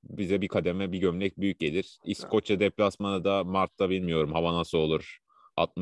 bize 0.02 0.40
bir 0.40 0.48
kademe 0.48 0.92
bir 0.92 0.98
gömlek 0.98 1.40
büyük 1.40 1.58
gelir. 1.60 1.98
İskoçya 2.04 2.60
deplasmanı 2.60 3.24
da 3.24 3.44
Mart'ta 3.44 3.90
bilmiyorum 3.90 4.32
hava 4.32 4.54
nasıl 4.54 4.78
olur, 4.78 5.18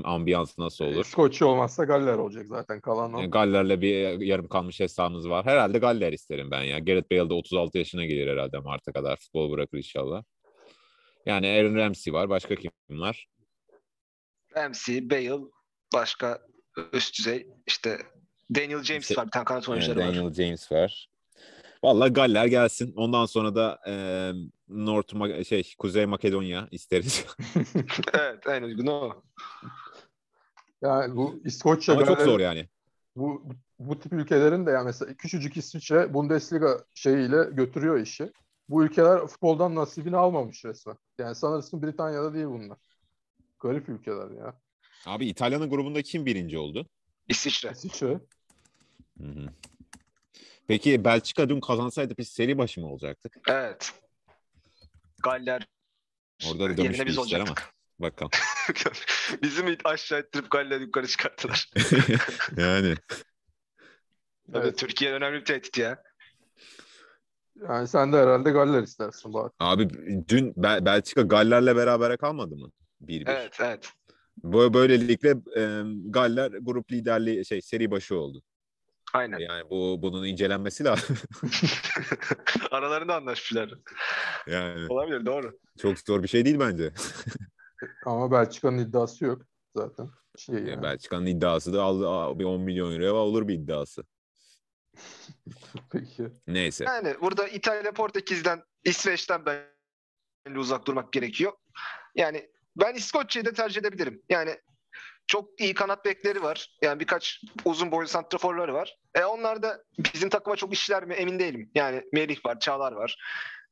ambiyans 0.05 0.59
nasıl 0.59 0.85
olur. 0.85 1.01
İskoçya 1.01 1.47
olmazsa 1.47 1.85
Galler 1.85 2.15
olacak 2.15 2.47
zaten 2.47 2.81
kalan 2.81 3.15
o. 3.15 3.21
Yani 3.21 3.31
Galler'le 3.31 3.81
bir 3.81 4.21
yarım 4.21 4.49
kalmış 4.49 4.81
hesabımız 4.81 5.29
var. 5.29 5.47
Herhalde 5.47 5.79
Galler 5.79 6.13
isterim 6.13 6.51
ben 6.51 6.63
ya. 6.63 6.79
Gareth 6.79 7.11
Bale 7.13 7.31
de 7.31 7.35
36 7.35 7.79
yaşına 7.79 8.05
gelir 8.07 8.29
herhalde 8.29 8.59
Mart'a 8.59 8.93
kadar. 8.93 9.17
Futbol 9.17 9.51
bırakır 9.51 9.79
inşallah. 9.79 10.23
Yani 11.27 11.47
Aaron 11.49 11.75
Ramsey 11.75 12.13
var. 12.13 12.29
Başka 12.29 12.55
kim 12.55 12.71
var? 12.91 13.27
Ramsey, 14.57 15.11
Bale, 15.11 15.41
başka 15.95 16.39
üst 16.93 17.19
düzey 17.19 17.47
işte 17.67 17.99
Daniel 18.55 18.83
James 18.83 19.07
Şey- 19.07 19.17
var 19.17 19.27
bir 19.27 19.31
tane 19.31 19.45
kanat 19.45 19.69
Yani 19.69 19.73
oyuncuları 19.73 19.99
var. 19.99 20.07
Daniel 20.07 20.33
James 20.33 20.73
var. 20.73 21.09
Vallahi 21.85 22.13
Galler 22.13 22.47
gelsin. 22.47 22.93
Ondan 22.97 23.27
sonra 23.27 23.55
da 23.55 23.81
e, 23.87 23.95
North 24.69 25.15
Ma- 25.15 25.45
şey 25.45 25.75
Kuzey 25.79 26.07
Makedonya 26.07 26.69
isteriz. 26.71 27.27
evet 28.15 28.47
en 28.47 28.63
uygun 28.63 28.87
o. 28.87 29.23
Yani 30.83 31.17
bu 31.17 31.41
İskoçya 31.45 31.95
Ama 31.95 32.07
çok 32.07 32.21
zor 32.21 32.41
yani. 32.41 32.69
bu, 33.17 33.43
bu 33.79 33.99
tip 33.99 34.13
ülkelerin 34.13 34.67
de 34.67 34.71
yani 34.71 34.85
mesela 34.85 35.15
küçücük 35.15 35.57
İsviçre 35.57 36.15
Bundesliga 36.15 36.85
şeyiyle 36.95 37.45
götürüyor 37.53 38.01
işi. 38.01 38.33
Bu 38.69 38.85
ülkeler 38.85 39.27
futboldan 39.27 39.75
nasibini 39.75 40.17
almamış 40.17 40.65
resmen. 40.65 40.97
Yani 41.19 41.35
sanırsın 41.35 41.83
Britanya'da 41.83 42.35
değil 42.35 42.47
bunlar. 42.47 42.79
Garip 43.61 43.89
ülkeler 43.89 44.31
ya. 44.31 44.61
Abi 45.07 45.27
İtalya'nın 45.27 45.71
grubunda 45.71 46.03
kim 46.03 46.27
birinci 46.27 46.59
oldu? 46.59 46.87
İsviçre. 47.29 47.71
İsviçre. 47.71 48.21
Hı 49.19 49.25
hı. 49.25 49.47
Peki 50.69 51.05
Belçika 51.05 51.49
dün 51.49 51.61
kazansaydı 51.61 52.15
biz 52.19 52.29
seri 52.29 52.59
başı 52.59 52.81
mı 52.81 52.87
olacaktık? 52.87 53.39
Evet. 53.49 53.93
Galler 55.23 55.67
Orada 56.47 56.71
da 56.71 56.77
dönüş 56.77 57.07
biz 57.07 57.19
ama. 57.35 57.55
Bakalım. 57.99 58.31
Bizi 59.43 59.63
mi 59.63 59.77
aşağı 59.85 60.19
ettirip 60.19 60.51
Galler 60.51 60.81
yukarı 60.81 61.07
çıkarttılar? 61.07 61.71
yani. 62.57 62.95
Tabii 64.53 64.67
Evet. 64.67 64.79
Türkiye 64.79 65.13
önemli 65.13 65.41
bir 65.41 65.45
tehdit 65.45 65.79
ya. 65.79 66.03
Yani 67.69 67.89
sen 67.89 68.13
de 68.13 68.17
herhalde 68.17 68.51
Galler 68.51 68.83
istersin 68.83 69.35
bak. 69.35 69.53
Abi 69.59 69.89
dün 70.29 70.53
Bel- 70.57 70.85
Belçika 70.85 71.23
Galler'le 71.23 71.77
berabere 71.77 72.17
kalmadı 72.17 72.57
mı? 72.57 72.71
1-1. 73.01 73.31
Evet 73.31 73.57
evet. 73.61 73.93
Bu 74.43 74.75
böylelikle 74.75 75.31
e, 75.57 75.83
Galler 76.07 76.51
grup 76.51 76.93
liderliği 76.93 77.45
şey 77.45 77.63
seri 77.63 77.91
başı 77.91 78.19
oldu. 78.19 78.43
Aynen. 79.13 79.39
Yani 79.39 79.71
bu 79.71 79.99
bunun 80.03 80.27
incelenmesi 80.27 80.85
lazım. 80.85 81.17
Aralarında 82.71 83.17
anlaşmışlar. 83.17 83.75
yani 84.47 84.87
Olabilir 84.89 85.27
doğru. 85.27 85.59
çok 85.79 85.99
zor 85.99 86.23
bir 86.23 86.29
şey 86.29 86.45
değil 86.45 86.59
bence. 86.61 86.93
Ama 88.07 88.31
Belçika'nın 88.31 88.79
iddiası 88.79 89.25
yok 89.25 89.43
zaten. 89.77 90.09
Şey 90.39 90.55
Yani 90.55 90.71
yani. 90.71 90.83
Belçika'nın 90.83 91.27
iddiası 91.27 91.73
da 91.73 91.83
aldı 91.83 92.39
bir 92.39 92.45
10 92.45 92.61
milyon 92.61 92.93
euroya 92.93 93.15
olur 93.15 93.49
bir 93.49 93.55
iddiası. 93.55 94.05
Peki. 95.93 96.29
Neyse. 96.47 96.85
Yani 96.85 97.15
burada 97.21 97.49
İtalya, 97.49 97.93
Portekiz'den, 97.93 98.63
İsveç'ten 98.85 99.47
bence 99.47 100.59
uzak 100.59 100.87
durmak 100.87 101.13
gerekiyor. 101.13 101.53
Yani 102.15 102.51
ben 102.77 102.95
İskoçya'yı 102.95 103.47
da 103.47 103.53
tercih 103.53 103.81
edebilirim. 103.81 104.23
Yani 104.29 104.57
çok 105.27 105.61
iyi 105.61 105.75
kanat 105.75 106.05
bekleri 106.05 106.43
var. 106.43 106.77
Yani 106.83 107.01
birkaç 107.01 107.41
uzun 107.65 107.93
boylu 107.93 108.09
santraforları 108.09 108.75
var. 108.75 108.97
E 109.15 109.25
onlar 109.25 109.63
da 109.63 109.83
bizim 110.15 110.29
takıma 110.29 110.57
çok 110.57 110.73
işler 110.73 111.05
mi 111.05 111.15
emin 111.15 111.39
değilim. 111.39 111.71
Yani 111.75 112.03
Merih 112.13 112.47
var, 112.47 112.61
Çağlar 112.61 112.93
var. 112.93 113.17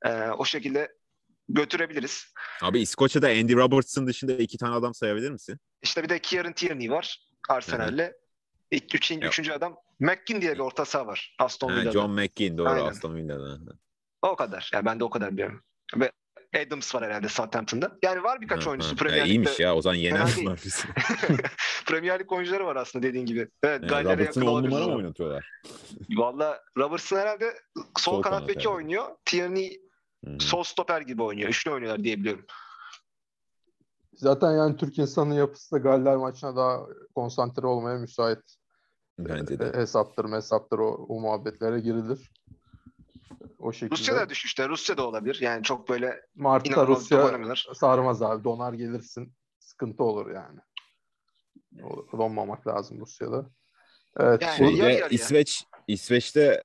E, 0.05 0.11
o 0.13 0.45
şekilde 0.45 0.93
götürebiliriz. 1.49 2.33
Abi 2.63 2.81
İskoçya'da 2.81 3.29
Andy 3.29 3.55
Robertson 3.55 4.07
dışında 4.07 4.33
iki 4.33 4.59
tane 4.59 4.75
adam 4.75 4.95
sayabilir 4.95 5.31
misin? 5.31 5.59
İşte 5.83 6.03
bir 6.03 6.09
de 6.09 6.19
Kieran 6.19 6.53
Tierney 6.53 6.91
var 6.91 7.29
Arsenal'le. 7.49 8.13
İlk 8.71 8.95
üçün, 8.95 9.21
üçüncü 9.21 9.53
adam 9.53 9.77
McGinn 10.01 10.41
diye 10.41 10.55
bir 10.55 10.59
orta 10.59 10.85
saha 10.85 11.07
var 11.07 11.37
Aston 11.39 11.73
Villa'da. 11.73 11.93
John 11.93 12.11
McGinn 12.11 12.59
doğru 12.59 12.69
Aynen. 12.69 12.87
Aston 12.87 13.17
Villa'da. 13.17 13.59
O 14.23 14.37
kadar. 14.37 14.71
Yani 14.75 14.85
ben 14.85 15.01
de 15.01 15.05
o 15.05 15.11
kadar 15.11 15.33
biliyorum. 15.33 15.63
Ve 15.97 16.13
Adams 16.55 16.95
var 16.95 17.05
herhalde 17.05 17.29
Southampton'da. 17.29 17.99
Yani 18.03 18.23
var 18.23 18.41
birkaç 18.41 18.67
Ha, 18.67 18.71
oyuncusu 18.71 18.93
ha. 18.93 18.97
Premier 18.97 19.17
Lig'de. 19.21 19.29
iyiymiş 19.29 19.61
ya 19.61 19.75
o 19.77 19.83
zaman 19.83 19.97
Fena 19.97 20.05
yener 20.05 20.27
değil. 20.27 20.47
bunlar 20.47 20.61
bizi. 20.65 20.83
Premier 21.87 22.21
Lig 22.21 22.33
oyuncuları 22.33 22.67
var 22.67 22.77
aslında 22.77 23.03
dediğin 23.07 23.27
gibi. 23.27 23.49
Evet, 23.63 23.81
Yani 23.83 23.87
Galler'e 23.91 24.23
yakın 24.23 24.41
on 24.41 24.47
olabilir. 24.47 24.71
numara 24.73 24.87
mı 24.87 24.95
oynatıyorlar? 24.97 25.51
Valla 26.17 26.61
Robertson 26.79 27.17
herhalde 27.17 27.55
sol, 27.77 27.85
Sol 27.99 28.23
kanat 28.23 28.37
kanat 28.39 28.49
beki 28.49 28.69
oynuyor. 28.69 29.05
Tierney 29.25 29.81
hı. 30.25 30.39
sol 30.41 30.63
stoper 30.63 31.01
gibi 31.01 31.23
oynuyor. 31.23 31.49
Üçlü 31.49 31.71
oynuyorlar 31.71 32.05
diye 32.05 32.19
biliyorum. 32.19 32.45
Zaten 34.15 34.53
yani 34.53 34.77
Türk 34.77 34.99
insanın 34.99 35.35
yapısı 35.35 35.73
da 35.77 35.79
Galler 35.79 36.17
maçına 36.17 36.57
daha 36.57 36.81
konsantre 37.15 37.67
olmaya 37.67 37.99
müsait. 37.99 38.39
Bence 39.19 39.59
de. 39.59 39.65
E, 39.75 39.77
hesaptır 39.81 40.33
hesaptır 40.33 40.79
o, 40.79 41.07
o 41.09 41.21
muhabbetlere 41.21 41.81
girilir. 41.81 42.31
O 43.59 43.73
şekilde. 43.73 43.91
Rusya 43.91 44.17
da 44.17 44.29
düşüşte. 44.29 44.69
Rusya 44.69 44.97
da 44.97 45.07
olabilir. 45.07 45.39
Yani 45.41 45.63
çok 45.63 45.89
böyle 45.89 46.21
Mart'ta 46.35 46.87
Rusya 46.87 47.55
sarmaz 47.75 48.23
abi. 48.23 48.45
Donar 48.45 48.73
gelirsin. 48.73 49.35
Sıkıntı 49.59 50.05
olur 50.05 50.31
yani. 50.31 50.61
Donmamak 52.13 52.67
lazım 52.67 53.01
Rusya'da. 53.01 53.51
Evet. 54.17 54.43
Yani 54.43 54.79
yarı 54.79 54.93
yarıya. 54.93 55.09
İsveç 55.09 55.65
İsveç'te 55.89 56.63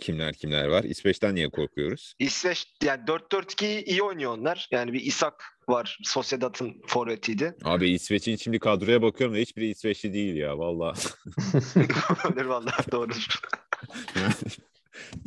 kimler 0.00 0.34
kimler 0.34 0.68
var? 0.68 0.84
İsveç'ten 0.84 1.34
niye 1.34 1.50
korkuyoruz? 1.50 2.14
İsveç 2.18 2.74
yani 2.82 3.04
4-4-2'yi 3.04 3.84
iyi 3.84 4.02
oynuyor 4.02 4.38
onlar. 4.38 4.68
Yani 4.70 4.92
bir 4.92 5.00
Isak 5.00 5.44
var. 5.68 5.98
Sociedad'ın 6.02 6.82
forvetiydi. 6.86 7.56
Abi 7.64 7.90
İsveç'in 7.90 8.36
şimdi 8.36 8.58
kadroya 8.58 9.02
bakıyorum 9.02 9.36
da 9.36 9.40
hiçbiri 9.40 9.68
İsveçli 9.68 10.12
değil 10.12 10.36
ya 10.36 10.58
valla. 10.58 10.94
Olur 12.24 12.44
vallahi 12.44 12.92
doğrudur. 12.92 13.26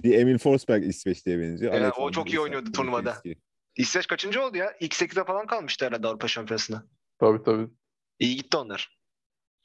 bir 0.04 0.20
Emil 0.20 0.38
Forsberg 0.38 0.84
İsveç 0.84 1.26
diye 1.26 1.40
benziyor. 1.40 1.74
Alexander 1.74 2.08
o 2.08 2.12
çok 2.12 2.30
iyi 2.30 2.40
oynuyordu 2.40 2.72
turnuvada. 2.72 3.12
eski. 3.12 3.36
İsveç 3.76 4.08
kaçıncı 4.08 4.44
oldu 4.44 4.58
ya? 4.58 4.74
İlk 4.80 4.94
8'e 4.94 5.24
falan 5.24 5.46
kalmıştı 5.48 5.86
herhalde 5.86 6.08
Avrupa 6.08 6.28
Şampiyonası'na. 6.28 6.84
tabii 7.20 7.44
tabii. 7.44 7.68
İyi 8.20 8.36
gitti 8.36 8.58
onlar. 8.58 8.98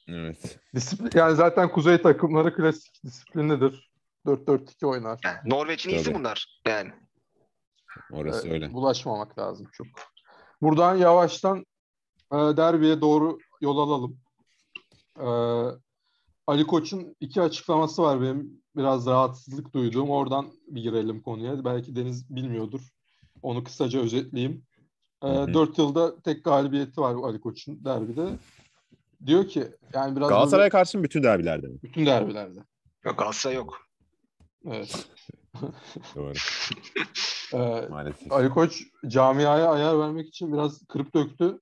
Evet. 0.08 0.58
Disiplin, 0.74 1.10
yani 1.14 1.36
zaten 1.36 1.72
kuzey 1.72 2.02
takımları 2.02 2.54
klasik 2.56 3.04
disiplinlidir. 3.04 3.90
4-4-2 4.26 4.86
oynar. 4.86 5.20
Yani 5.24 5.38
Norveç'in 5.44 5.90
iyisi 5.90 6.14
bunlar. 6.14 6.60
Yani. 6.66 6.90
Orası 8.12 8.48
Ee, 8.48 8.52
öyle. 8.52 8.72
Bulaşmamak 8.72 9.38
lazım 9.38 9.68
çok. 9.72 9.86
Buradan 10.62 10.96
yavaştan 10.96 11.66
e, 12.32 12.36
derbiye 12.36 13.00
doğru 13.00 13.38
yol 13.60 13.78
alalım. 13.78 14.20
E, 15.18 15.26
Ali 16.46 16.66
Koç'un 16.66 17.16
iki 17.20 17.42
açıklaması 17.42 18.02
var 18.02 18.20
benim 18.20 18.62
biraz 18.76 19.06
rahatsızlık 19.06 19.74
duyduğum. 19.74 20.10
Oradan 20.10 20.46
bir 20.68 20.82
girelim 20.82 21.22
konuya. 21.22 21.64
Belki 21.64 21.96
Deniz 21.96 22.34
bilmiyordur. 22.36 22.80
Onu 23.42 23.64
kısaca 23.64 24.00
özetleyeyim. 24.00 24.62
E, 25.22 25.28
Hı 25.28 25.42
hı. 25.42 25.54
4 25.54 25.78
yılda 25.78 26.20
tek 26.20 26.44
galibiyeti 26.44 27.00
var 27.00 27.14
Ali 27.14 27.40
Koç'un 27.40 27.84
derbide. 27.84 28.28
Diyor 29.26 29.48
ki 29.48 29.64
yani 29.94 30.16
biraz 30.16 30.28
Galatasaray'a 30.28 30.62
böyle 30.62 30.70
karşı 30.70 30.98
mı 30.98 31.04
bütün 31.04 31.22
derbilerde 31.22 31.66
mi? 31.66 31.78
bütün 31.82 32.06
derbilerde. 32.06 32.58
Yok 33.04 33.18
Galatasaray 33.18 33.56
yok. 33.56 33.80
Evet. 34.66 35.08
Doğru. 36.14 36.32
E, 37.54 37.88
Maalesef. 37.88 38.32
Ali 38.32 38.48
Koç 38.48 38.82
camiaya 39.06 39.70
ayar 39.70 39.98
vermek 39.98 40.28
için 40.28 40.52
biraz 40.52 40.84
kırıp 40.86 41.14
döktü. 41.14 41.60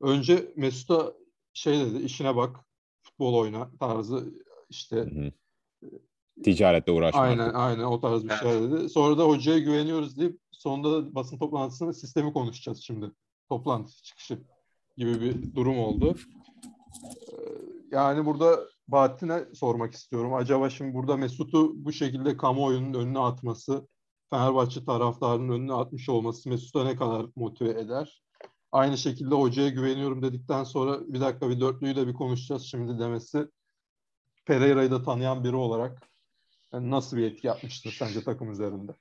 Önce 0.00 0.52
Mesut'a 0.56 1.12
şey 1.54 1.78
dedi, 1.80 2.02
işine 2.02 2.36
bak, 2.36 2.56
futbol 3.16 3.34
oyna 3.34 3.70
tarzı 3.80 4.34
işte 4.70 4.96
Hı 4.96 5.00
hı. 5.20 5.30
Ticaretle 6.44 6.92
uğraşma 6.92 7.20
aynen 7.20 7.38
artık. 7.38 7.56
aynen 7.56 7.82
o 7.84 8.00
tarz 8.00 8.24
bir 8.24 8.30
Evet. 8.30 8.40
şey 8.42 8.62
dedi. 8.70 8.88
Sonra 8.88 9.18
da 9.18 9.24
hocaya 9.24 9.58
güveniyoruz 9.58 10.18
deyip 10.18 10.40
sonunda 10.50 10.92
da 10.92 11.14
basın 11.14 11.38
toplantısında 11.38 11.92
sistemi 11.92 12.32
konuşacağız 12.32 12.80
şimdi. 12.82 13.10
Toplantı 13.48 14.02
çıkışı 14.02 14.38
gibi 14.96 15.20
bir 15.20 15.54
durum 15.54 15.78
oldu. 15.78 16.14
Ee, 17.04 17.36
Yani 17.92 18.26
burada 18.26 18.60
Bahattin'e 18.88 19.44
sormak 19.54 19.94
istiyorum. 19.94 20.34
Acaba 20.34 20.70
şimdi 20.70 20.94
burada 20.94 21.16
Mesut'u 21.16 21.84
bu 21.84 21.92
şekilde 21.92 22.36
kamuoyunun 22.36 22.94
önüne 22.94 23.18
atması, 23.18 23.88
Fenerbahçe 24.30 24.84
taraftarının 24.84 25.52
önüne 25.52 25.72
atmış 25.72 26.08
olması 26.08 26.48
Mesut'a 26.48 26.84
ne 26.84 26.96
kadar 26.96 27.26
motive 27.36 27.80
eder? 27.80 28.22
Aynı 28.76 28.98
şekilde 28.98 29.34
hocaya 29.34 29.68
güveniyorum 29.68 30.22
dedikten 30.22 30.64
sonra 30.64 31.00
bir 31.08 31.20
dakika 31.20 31.50
bir 31.50 31.60
dörtlüyü 31.60 31.96
de 31.96 32.06
bir 32.06 32.14
konuşacağız 32.14 32.62
şimdi 32.62 32.98
demesi 32.98 33.46
Pereira'yı 34.44 34.90
da 34.90 35.02
tanıyan 35.02 35.44
biri 35.44 35.56
olarak 35.56 36.02
yani 36.72 36.90
nasıl 36.90 37.16
bir 37.16 37.22
etki 37.22 37.46
yapmıştır 37.46 37.92
sence 37.92 38.24
takım 38.24 38.50
üzerinde? 38.50 38.92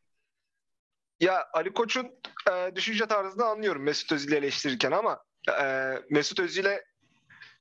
Ya 1.20 1.48
Ali 1.53 1.74
Koç'un 1.74 2.12
e, 2.51 2.75
düşünce 2.75 3.05
tarzını 3.05 3.46
anlıyorum 3.46 3.84
Mesut 3.84 4.12
Özil'i 4.12 4.36
eleştirirken 4.36 4.91
ama 4.91 5.24
e, 5.62 5.96
Mesut 6.10 6.39
Özil'e 6.39 6.86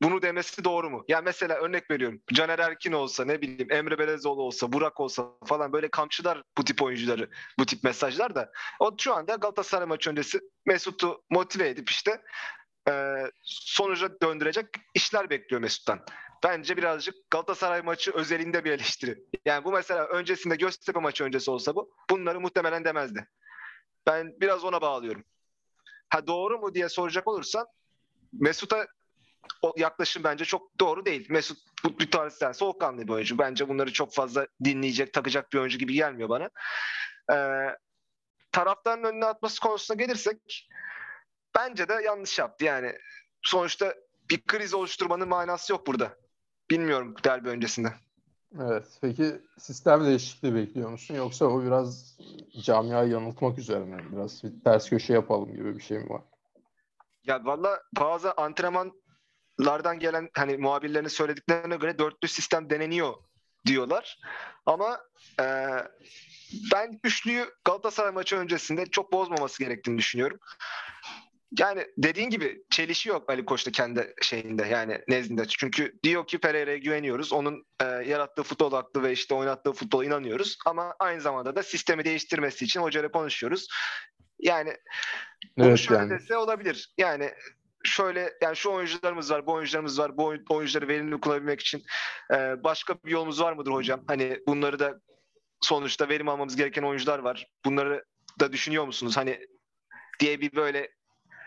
bunu 0.02 0.22
demesi 0.22 0.64
doğru 0.64 0.90
mu? 0.90 1.04
Ya 1.08 1.20
mesela 1.20 1.54
örnek 1.54 1.90
veriyorum. 1.90 2.20
Caner 2.32 2.58
Erkin 2.58 2.92
olsa 2.92 3.24
ne 3.24 3.42
bileyim 3.42 3.72
Emre 3.72 3.98
Belezoğlu 3.98 4.42
olsa 4.42 4.72
Burak 4.72 5.00
olsa 5.00 5.26
falan 5.46 5.72
böyle 5.72 5.88
kamçılar 5.88 6.42
bu 6.58 6.64
tip 6.64 6.82
oyuncuları 6.82 7.30
bu 7.58 7.66
tip 7.66 7.84
mesajlar 7.84 8.34
da 8.34 8.52
o 8.80 8.94
şu 8.98 9.14
anda 9.14 9.34
Galatasaray 9.34 9.86
maçı 9.86 10.10
öncesi 10.10 10.40
Mesut'u 10.66 11.24
motive 11.30 11.68
edip 11.68 11.90
işte 11.90 12.22
e, 12.88 13.24
sonuca 13.42 14.20
döndürecek 14.22 14.66
işler 14.94 15.30
bekliyor 15.30 15.62
Mesut'tan. 15.62 16.00
Bence 16.44 16.76
birazcık 16.76 17.14
Galatasaray 17.30 17.82
maçı 17.82 18.12
özelinde 18.12 18.64
bir 18.64 18.72
eleştiri. 18.72 19.24
Yani 19.44 19.64
bu 19.64 19.72
mesela 19.72 20.06
öncesinde 20.06 20.56
Göztepe 20.56 21.00
maçı 21.00 21.24
öncesi 21.24 21.50
olsa 21.50 21.74
bu 21.74 21.90
bunları 22.10 22.40
muhtemelen 22.40 22.84
demezdi. 22.84 23.28
Ben 24.06 24.40
biraz 24.40 24.64
ona 24.64 24.80
bağlıyorum. 24.80 25.24
Ha 26.08 26.26
doğru 26.26 26.58
mu 26.58 26.74
diye 26.74 26.88
soracak 26.88 27.28
olursan 27.28 27.66
Mesut'a 28.32 28.86
o 29.62 29.74
yaklaşım 29.76 30.24
bence 30.24 30.44
çok 30.44 30.80
doğru 30.80 31.06
değil. 31.06 31.26
Mesut 31.30 31.58
bu 31.84 31.98
bir 31.98 32.10
tarz 32.10 32.42
yani 32.42 32.54
soğukkanlı 32.54 33.02
bir 33.02 33.12
oyuncu. 33.12 33.38
Bence 33.38 33.68
bunları 33.68 33.92
çok 33.92 34.14
fazla 34.14 34.46
dinleyecek, 34.64 35.12
takacak 35.12 35.52
bir 35.52 35.58
oyuncu 35.58 35.78
gibi 35.78 35.92
gelmiyor 35.92 36.28
bana. 36.28 36.50
Ee, 37.32 37.68
taraftarın 38.52 39.04
önüne 39.04 39.24
atması 39.24 39.60
konusuna 39.60 39.96
gelirsek 39.96 40.68
bence 41.54 41.88
de 41.88 41.94
yanlış 42.04 42.38
yaptı. 42.38 42.64
Yani 42.64 42.92
sonuçta 43.42 43.94
bir 44.30 44.42
kriz 44.42 44.74
oluşturmanın 44.74 45.28
manası 45.28 45.72
yok 45.72 45.86
burada. 45.86 46.16
Bilmiyorum 46.70 47.14
derbi 47.24 47.48
öncesinde. 47.48 47.88
Evet. 48.62 48.98
Peki 49.00 49.40
sistem 49.58 50.04
değişikliği 50.04 50.54
bekliyor 50.54 50.90
musun? 50.90 51.14
Yoksa 51.14 51.46
o 51.46 51.64
biraz 51.64 52.18
camiayı 52.62 53.10
yanıltmak 53.10 53.58
üzerine 53.58 53.98
biraz 54.12 54.44
bir 54.44 54.64
ters 54.64 54.90
köşe 54.90 55.12
yapalım 55.12 55.56
gibi 55.56 55.76
bir 55.76 55.82
şey 55.82 55.98
mi 55.98 56.10
var? 56.10 56.22
Ya 57.24 57.44
valla 57.44 57.82
bazı 57.98 58.32
antrenmanlardan 59.58 59.98
gelen 59.98 60.28
hani 60.34 60.56
muhabirlerin 60.56 61.08
söylediklerine 61.08 61.76
göre 61.76 61.98
dörtlü 61.98 62.28
sistem 62.28 62.70
deneniyor 62.70 63.14
diyorlar. 63.66 64.18
Ama 64.66 65.00
e, 65.40 65.44
ben 66.72 67.00
üçlüyü 67.04 67.46
Galatasaray 67.64 68.12
maçı 68.12 68.36
öncesinde 68.36 68.86
çok 68.86 69.12
bozmaması 69.12 69.64
gerektiğini 69.64 69.98
düşünüyorum. 69.98 70.38
Yani 71.58 71.86
dediğin 71.98 72.30
gibi 72.30 72.64
çelişi 72.70 73.08
yok 73.08 73.30
Ali 73.30 73.44
Koç'ta 73.44 73.70
kendi 73.70 74.14
şeyinde 74.22 74.66
yani 74.66 75.00
nezdinde. 75.08 75.46
Çünkü 75.48 75.98
diyor 76.02 76.26
ki 76.26 76.38
Pereira'ya 76.38 76.78
güveniyoruz. 76.78 77.32
Onun 77.32 77.66
e, 77.80 77.84
yarattığı 77.84 78.42
futbol 78.42 78.72
aklı 78.72 79.02
ve 79.02 79.12
işte 79.12 79.34
oynattığı 79.34 79.72
futbola 79.72 80.04
inanıyoruz. 80.04 80.58
Ama 80.66 80.94
aynı 80.98 81.20
zamanda 81.20 81.56
da 81.56 81.62
sistemi 81.62 82.04
değiştirmesi 82.04 82.64
için 82.64 82.80
hocayla 82.80 83.10
konuşuyoruz. 83.10 83.68
Yani 84.38 84.76
Evet 85.58 85.78
şöyle 85.78 86.00
yani. 86.00 86.10
dese 86.10 86.36
olabilir. 86.36 86.94
Yani 86.98 87.30
şöyle 87.84 88.32
yani 88.42 88.56
şu 88.56 88.70
oyuncularımız 88.70 89.30
var, 89.30 89.46
bu 89.46 89.52
oyuncularımız 89.52 89.98
var. 89.98 90.16
Bu 90.16 90.24
oyun- 90.24 90.44
oyuncuları 90.48 90.88
verimli 90.88 91.20
kullanabilmek 91.20 91.60
için 91.60 91.82
e, 92.32 92.64
başka 92.64 92.94
bir 93.04 93.10
yolumuz 93.10 93.40
var 93.40 93.52
mıdır 93.52 93.72
hocam? 93.72 94.04
Hani 94.06 94.38
bunları 94.46 94.78
da 94.78 95.00
sonuçta 95.60 96.08
verim 96.08 96.28
almamız 96.28 96.56
gereken 96.56 96.82
oyuncular 96.82 97.18
var. 97.18 97.46
Bunları 97.64 98.04
da 98.40 98.52
düşünüyor 98.52 98.86
musunuz? 98.86 99.16
Hani 99.16 99.40
diye 100.20 100.40
bir 100.40 100.56
böyle 100.56 100.88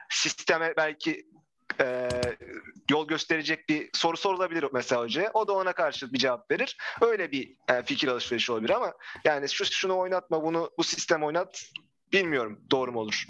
sisteme 0.09 0.73
belki 0.77 1.25
e, 1.81 2.09
yol 2.91 3.07
gösterecek 3.07 3.69
bir 3.69 3.89
soru 3.93 4.17
sorulabilir 4.17 4.65
mesela 4.73 5.01
hocaya. 5.01 5.31
O 5.33 5.47
da 5.47 5.53
ona 5.53 5.73
karşı 5.73 6.13
bir 6.13 6.17
cevap 6.17 6.51
verir. 6.51 6.77
Öyle 7.01 7.31
bir 7.31 7.55
e, 7.69 7.83
fikir 7.83 8.07
alışverişi 8.07 8.51
olabilir 8.51 8.69
ama 8.69 8.93
yani 9.25 9.49
şu 9.49 9.65
şunu 9.65 9.97
oynatma, 9.97 10.43
bunu 10.43 10.71
bu 10.77 10.83
sistem 10.83 11.23
oynat 11.23 11.63
bilmiyorum 12.13 12.61
doğru 12.71 12.91
mu 12.91 12.99
olur. 12.99 13.25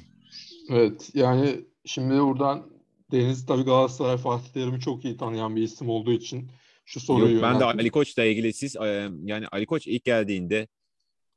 Evet 0.70 1.10
yani 1.14 1.66
şimdi 1.86 2.20
buradan 2.20 2.77
Deniz 3.12 3.46
tabii 3.46 3.64
Galatasaray 3.64 4.18
Fatih 4.18 4.50
Terim'i 4.54 4.80
çok 4.80 5.06
iyi 5.06 5.18
tanıyan 5.18 5.56
bir 5.56 5.62
isim 5.62 5.90
olduğu 5.90 6.12
için 6.12 6.52
şu 6.86 7.00
soruyu 7.00 7.34
Yok, 7.34 7.44
ben 7.44 7.60
de. 7.60 7.66
Ali 7.66 7.90
Koç'la 7.90 8.24
ilgili 8.24 8.54
siz 8.54 8.76
e, 8.76 9.10
yani 9.24 9.48
Ali 9.48 9.66
Koç 9.66 9.88
ilk 9.88 10.04
geldiğinde 10.04 10.68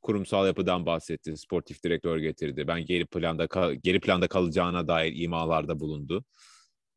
kurumsal 0.01 0.47
yapıdan 0.47 0.85
bahsetti. 0.85 1.37
Sportif 1.37 1.83
direktör 1.83 2.17
getirdi. 2.17 2.67
Ben 2.67 2.85
geri 2.85 3.05
planda 3.05 3.47
geri 3.83 3.99
planda 3.99 4.27
kalacağına 4.27 4.87
dair 4.87 5.13
imalarda 5.15 5.79
bulundu. 5.79 6.23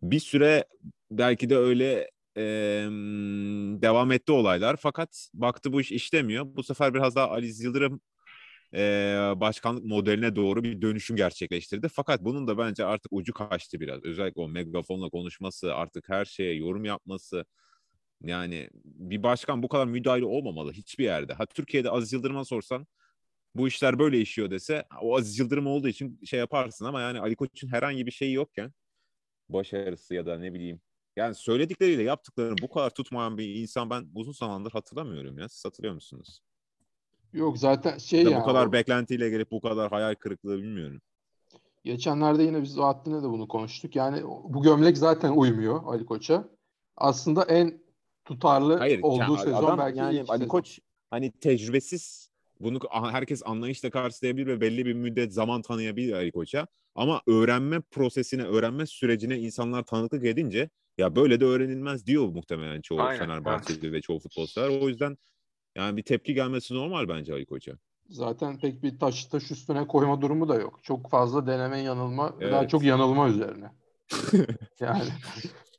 Bir 0.03 0.21
süre 0.21 0.65
belki 1.11 1.51
de 1.51 1.57
öyle 1.57 2.11
e, 2.37 2.43
devam 3.83 4.13
etti 4.13 4.33
olaylar. 4.33 4.77
Fakat 4.77 5.29
baktı 5.35 5.73
bu 5.73 5.81
iş 5.81 5.93
işlemiyor. 5.93 6.47
Bu 6.57 6.63
sefer 6.63 6.95
biraz 6.95 7.17
daha 7.17 7.31
Ali 7.31 7.63
Yıldırım 7.63 8.01
e, 8.75 8.81
başkanlık 9.37 9.85
modeline 9.85 10.37
doğru 10.37 10.65
bir 10.65 10.83
dönüşüm 10.83 11.17
gerçekleştirdi. 11.17 11.89
Fakat 11.89 12.25
bunun 12.25 12.47
da 12.47 12.59
bence 12.59 12.85
artık 12.85 13.13
ucu 13.13 13.33
kaçtı 13.33 13.81
biraz. 13.81 14.05
Özellikle 14.05 14.41
o 14.41 14.49
megafonla 14.49 15.11
konuşması, 15.11 15.75
artık 15.75 16.09
her 16.09 16.25
şeye 16.25 16.55
yorum 16.55 16.85
yapması. 16.85 17.45
Yani 18.23 18.71
bir 18.85 19.23
başkan 19.23 19.63
bu 19.63 19.69
kadar 19.69 19.87
müdahale 19.87 20.25
olmamalı 20.25 20.73
hiçbir 20.73 21.05
yerde. 21.05 21.35
Ha 21.35 21.47
Türkiye'de 21.47 21.91
Aziz 21.91 22.13
Yıldırım'a 22.13 22.45
sorsan 22.45 22.87
bu 23.55 23.69
işler 23.69 23.99
böyle 23.99 24.21
işiyor 24.21 24.51
dese 24.51 24.85
o 25.01 25.17
Aziz 25.17 25.39
Yıldırım 25.39 25.67
olduğu 25.67 25.89
için 25.89 26.21
şey 26.25 26.39
yaparsın 26.39 26.85
ama 26.85 27.01
yani 27.01 27.21
Ali 27.21 27.37
Koç'un 27.37 27.69
herhangi 27.69 28.07
bir 28.07 28.11
şeyi 28.11 28.35
yokken 28.35 28.73
başarısı 29.49 30.15
ya 30.15 30.27
da 30.27 30.39
ne 30.39 30.55
bileyim 30.55 30.81
yani 31.17 31.35
söyledikleriyle 31.35 32.03
yaptıklarını 32.03 32.57
bu 32.63 32.69
kadar 32.69 32.91
tutmayan 32.91 33.39
bir 33.39 33.55
insan 33.55 33.91
ben 33.91 34.07
uzun 34.15 34.33
zamandır 34.33 34.73
hatırlamıyorum 34.73 35.39
ya. 35.39 35.49
Siz 35.49 35.65
hatırlıyor 35.65 35.95
musunuz? 35.95 36.41
Yok 37.35 37.59
zaten 37.59 37.99
şey 37.99 38.23
Ya 38.23 38.31
yani 38.31 38.41
bu 38.41 38.47
kadar 38.47 38.67
o- 38.67 38.73
beklentiyle 38.73 39.31
gelip 39.31 39.51
bu 39.51 39.61
kadar 39.61 39.91
hayal 39.91 40.15
kırıklığı 40.15 40.59
bilmiyorum. 40.59 41.01
geçenlerde 41.85 42.43
yine 42.43 42.63
biz 42.63 42.79
Bahattin'le 42.79 43.23
de 43.23 43.29
bunu 43.29 43.49
konuştuk. 43.49 43.97
Yani 43.97 44.23
bu 44.25 44.63
gömlek 44.63 44.99
zaten 44.99 45.31
uymuyor 45.31 45.81
Ali 45.87 46.07
Koç'a. 46.07 46.49
Aslında 46.97 47.43
en 47.43 47.81
tutarlı 48.25 48.79
Hayır 48.79 49.01
olduğu 49.03 49.21
yani 49.21 49.39
sezon 49.39 49.59
adam 49.59 49.79
belki 49.79 49.99
yani 49.99 50.25
Ali 50.29 50.39
sezon. 50.39 50.49
Koç 50.49 50.79
hani 51.11 51.33
tecrübesiz 51.33 52.31
bunu 52.61 52.79
herkes 52.91 53.43
anlayışla 53.47 53.91
karşılayabilir 53.91 54.47
ve 54.47 54.61
belli 54.61 54.87
bir 54.87 54.93
müddet 54.93 55.33
zaman 55.33 55.63
tanıyabilir 55.63 56.13
Ali 56.13 56.33
Koç'a. 56.33 56.67
Ama 56.95 57.23
öğrenme 57.27 57.81
prosesine, 57.81 58.43
öğrenme 58.43 58.87
sürecine 58.87 59.39
insanlar 59.39 59.83
tanıklık 59.83 60.25
edince 60.25 60.71
ya 60.99 61.17
böyle 61.17 61.41
de 61.41 61.45
öğrenilmez 61.45 62.07
diyor 62.07 62.29
muhtemelen 62.29 62.81
çoğu 62.81 63.01
Aynen, 63.01 63.19
Fenerbahçeli 63.19 63.93
ve 63.93 64.01
çoğu 64.01 64.19
futbolcular. 64.19 64.69
O 64.69 64.89
yüzden 64.89 65.17
yani 65.75 65.97
bir 65.97 66.03
tepki 66.03 66.35
gelmesi 66.35 66.75
normal 66.75 67.09
bence 67.09 67.33
Ali 67.33 67.47
Koç'a. 67.47 67.73
Zaten 68.09 68.59
pek 68.59 68.83
bir 68.83 68.99
taş 68.99 69.25
taş 69.25 69.51
üstüne 69.51 69.87
koyma 69.87 70.21
durumu 70.23 70.49
da 70.49 70.55
yok. 70.55 70.81
Çok 70.83 71.11
fazla 71.11 71.47
deneme 71.47 71.79
yanılma, 71.79 72.35
evet. 72.41 72.53
daha 72.53 72.69
çok 72.69 72.83
yanılma 72.83 73.29
üzerine. 73.29 73.73
yani 74.81 75.03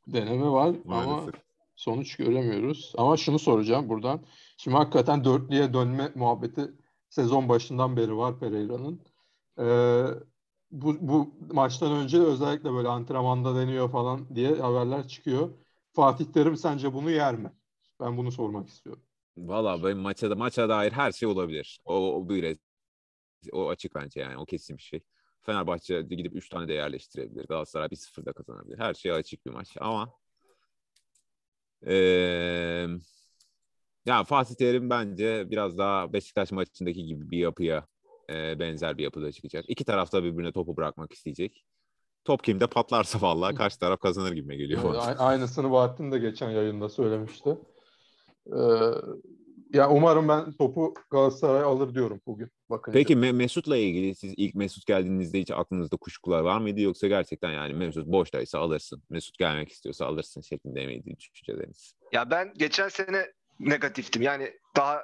deneme 0.07 0.47
var 0.49 0.75
Maalesef. 0.85 1.13
ama 1.13 1.31
sonuç 1.75 2.15
göremiyoruz. 2.15 2.93
Ama 2.97 3.17
şunu 3.17 3.39
soracağım 3.39 3.89
buradan. 3.89 4.25
Şimdi 4.57 4.77
hakikaten 4.77 5.23
dörtlüye 5.23 5.73
dönme 5.73 6.11
muhabbeti 6.15 6.71
sezon 7.09 7.49
başından 7.49 7.97
beri 7.97 8.17
var 8.17 8.39
Pereira'nın. 8.39 9.01
Ee, 9.59 10.05
bu, 10.71 10.95
bu 11.01 11.35
maçtan 11.53 11.91
önce 11.91 12.21
özellikle 12.21 12.73
böyle 12.73 12.87
antrenmanda 12.87 13.55
deniyor 13.55 13.91
falan 13.91 14.35
diye 14.35 14.55
haberler 14.55 15.07
çıkıyor. 15.07 15.49
Fatih 15.93 16.25
Terim 16.25 16.57
sence 16.57 16.93
bunu 16.93 17.11
yer 17.11 17.35
mi? 17.35 17.51
Ben 17.99 18.17
bunu 18.17 18.31
sormak 18.31 18.67
istiyorum. 18.67 19.03
Valla 19.37 19.83
benim 19.83 19.97
maça, 19.97 20.29
da, 20.29 20.35
maça 20.35 20.69
dair 20.69 20.91
her 20.91 21.11
şey 21.11 21.27
olabilir. 21.27 21.79
O, 21.85 22.15
o 22.15 22.29
böyle 22.29 22.57
o 23.51 23.69
açık 23.69 23.95
bence 23.95 24.19
yani 24.19 24.37
o 24.37 24.45
kesin 24.45 24.77
bir 24.77 24.81
şey. 24.81 25.01
Fenerbahçe 25.41 26.01
gidip 26.01 26.35
3 26.35 26.49
tane 26.49 26.67
de 26.67 26.73
yerleştirebilir. 26.73 27.45
Galatasaray 27.47 27.87
1-0'da 27.87 28.33
kazanabilir. 28.33 28.79
Her 28.79 28.93
şey 28.93 29.11
açık 29.11 29.45
bir 29.45 29.51
maç 29.51 29.77
ama 29.79 30.13
ee, 31.87 32.87
ya 34.05 34.23
Fatih 34.23 34.55
Terim 34.55 34.89
bence 34.89 35.51
biraz 35.51 35.77
daha 35.77 36.13
Beşiktaş 36.13 36.51
maçındaki 36.51 37.05
gibi 37.05 37.31
bir 37.31 37.37
yapıya 37.37 37.87
e, 38.29 38.59
benzer 38.59 38.97
bir 38.97 39.03
yapıda 39.03 39.31
çıkacak. 39.31 39.65
İki 39.67 39.85
tarafta 39.85 40.23
birbirine 40.23 40.51
topu 40.51 40.77
bırakmak 40.77 41.13
isteyecek. 41.13 41.65
Top 42.25 42.43
kimde 42.43 42.67
patlarsa 42.67 43.21
vallahi 43.21 43.55
karşı 43.55 43.79
taraf 43.79 43.99
kazanır 43.99 44.31
gibi 44.31 44.57
geliyor 44.57 44.83
bana. 44.83 45.01
Aynısını 45.01 45.71
Bahattin 45.71 46.11
de 46.11 46.19
geçen 46.19 46.49
yayında 46.49 46.89
söylemişti. 46.89 47.57
Ee, 48.47 48.59
ya 49.73 49.89
umarım 49.89 50.27
ben 50.27 50.51
topu 50.51 50.93
Galatasaray 51.11 51.61
alır 51.63 51.95
diyorum 51.95 52.21
bugün. 52.27 52.49
Bakın. 52.69 52.91
Peki 52.91 53.15
Me- 53.15 53.33
Mesut'la 53.33 53.77
ilgili 53.77 54.15
siz 54.15 54.33
ilk 54.37 54.55
Mesut 54.55 54.85
geldiğinizde 54.85 55.39
hiç 55.39 55.51
aklınızda 55.51 55.97
kuşkular 55.97 56.39
var 56.39 56.57
mıydı 56.57 56.81
yoksa 56.81 57.07
gerçekten 57.07 57.51
yani 57.51 57.73
Mesut 57.73 58.07
boştaysa 58.07 58.59
alırsın. 58.59 59.03
Mesut 59.09 59.37
gelmek 59.37 59.71
istiyorsa 59.71 60.05
alırsın 60.05 60.41
şeklinde 60.41 60.85
miydi 60.85 61.15
düşünceleriniz? 61.17 61.95
Ya 62.11 62.31
ben 62.31 62.53
geçen 62.57 62.89
sene 62.89 63.31
negatiftim. 63.59 64.21
Yani 64.21 64.53
daha 64.75 65.03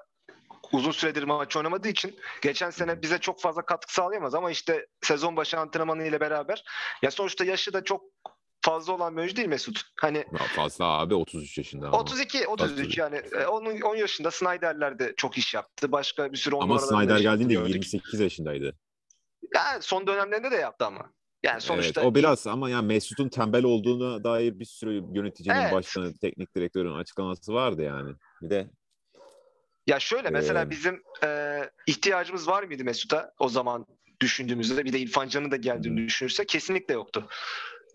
uzun 0.71 0.91
süredir 0.91 1.23
maç 1.23 1.57
oynamadığı 1.57 1.87
için 1.87 2.15
geçen 2.41 2.69
sene 2.69 3.01
bize 3.01 3.17
çok 3.17 3.41
fazla 3.41 3.61
katkı 3.65 3.93
sağlayamaz 3.93 4.35
ama 4.35 4.51
işte 4.51 4.87
sezon 5.01 5.35
başı 5.35 5.59
antrenmanı 5.59 6.07
ile 6.07 6.19
beraber 6.19 6.63
ya 7.01 7.11
sonuçta 7.11 7.45
yaşı 7.45 7.73
da 7.73 7.83
çok 7.83 8.01
fazla 8.61 8.93
olan 8.93 9.13
bir 9.13 9.19
oyuncu 9.19 9.35
değil 9.35 9.47
Mesut. 9.47 9.81
Hani 10.01 10.25
fazla 10.55 10.85
abi 10.85 11.15
33 11.15 11.57
yaşında. 11.57 11.87
Ama. 11.87 11.99
32 11.99 12.47
33 12.47 12.97
yani 12.97 13.15
e, 13.15 13.45
onun 13.45 13.81
10 13.81 13.95
yaşında 13.95 14.31
Snyder'ler 14.31 14.99
de 14.99 15.13
çok 15.17 15.37
iş 15.37 15.53
yaptı. 15.53 15.91
Başka 15.91 16.31
bir 16.31 16.37
sürü 16.37 16.55
Ama 16.55 16.79
Snyder 16.79 17.19
geldiğinde 17.19 17.53
28 17.53 18.19
yaşındaydı. 18.19 18.75
Yani 19.55 19.81
son 19.81 20.07
dönemlerinde 20.07 20.51
de 20.51 20.55
yaptı 20.55 20.85
ama. 20.85 21.11
Yani 21.43 21.61
sonuçta 21.61 22.01
evet, 22.01 22.11
o 22.11 22.15
biraz 22.15 22.47
ama 22.47 22.69
yani 22.69 22.87
Mesut'un 22.87 23.29
tembel 23.29 23.63
olduğuna 23.63 24.23
dair 24.23 24.59
bir 24.59 24.65
sürü 24.65 25.03
yöneticinin, 25.13 25.55
evet. 25.55 25.73
başkanı, 25.73 26.17
teknik 26.17 26.55
direktörün 26.55 26.93
açıklaması 26.93 27.53
vardı 27.53 27.81
yani. 27.81 28.13
Bir 28.41 28.49
de 28.49 28.69
ya 29.87 29.99
şöyle 29.99 30.29
mesela 30.29 30.61
ee... 30.61 30.69
bizim 30.69 31.03
e, 31.23 31.59
ihtiyacımız 31.87 32.47
var 32.47 32.63
mıydı 32.63 32.83
Mesut'a 32.83 33.31
o 33.39 33.49
zaman 33.49 33.85
düşündüğümüzde 34.19 34.85
bir 34.85 34.93
de 34.93 34.99
İrfan 34.99 35.27
Can'ın 35.27 35.51
da 35.51 35.55
geldiğini 35.55 35.99
hmm. 35.99 36.07
düşünürse 36.07 36.45
kesinlikle 36.45 36.93
yoktu. 36.93 37.27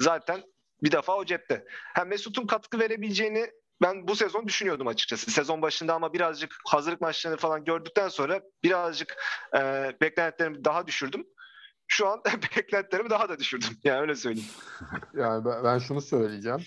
Zaten 0.01 0.43
bir 0.83 0.93
defa 0.93 1.17
o 1.17 1.25
cepte. 1.25 1.65
Hem 1.95 2.09
Mesut'un 2.09 2.47
katkı 2.47 2.79
verebileceğini 2.79 3.51
ben 3.83 4.09
bu 4.09 4.17
sezon 4.17 4.47
düşünüyordum 4.47 4.87
açıkçası. 4.87 5.31
Sezon 5.31 5.63
başında 5.63 5.95
ama 5.95 6.13
birazcık 6.13 6.55
hazırlık 6.67 7.01
maçlarını 7.01 7.39
falan 7.39 7.65
gördükten 7.65 8.09
sonra 8.09 8.41
birazcık 8.65 9.17
e, 9.57 9.93
beklentilerimi 10.01 10.65
daha 10.65 10.87
düşürdüm. 10.87 11.27
Şu 11.89 12.09
an 12.09 12.23
beklentilerimi 12.57 13.11
daha 13.11 13.29
da 13.29 13.39
düşürdüm. 13.39 13.69
Yani 13.85 14.01
öyle 14.01 14.15
söyleyeyim. 14.15 14.49
Yani 15.15 15.45
ben, 15.45 15.65
ben 15.65 15.79
şunu 15.79 16.01
söyleyeceğim. 16.01 16.61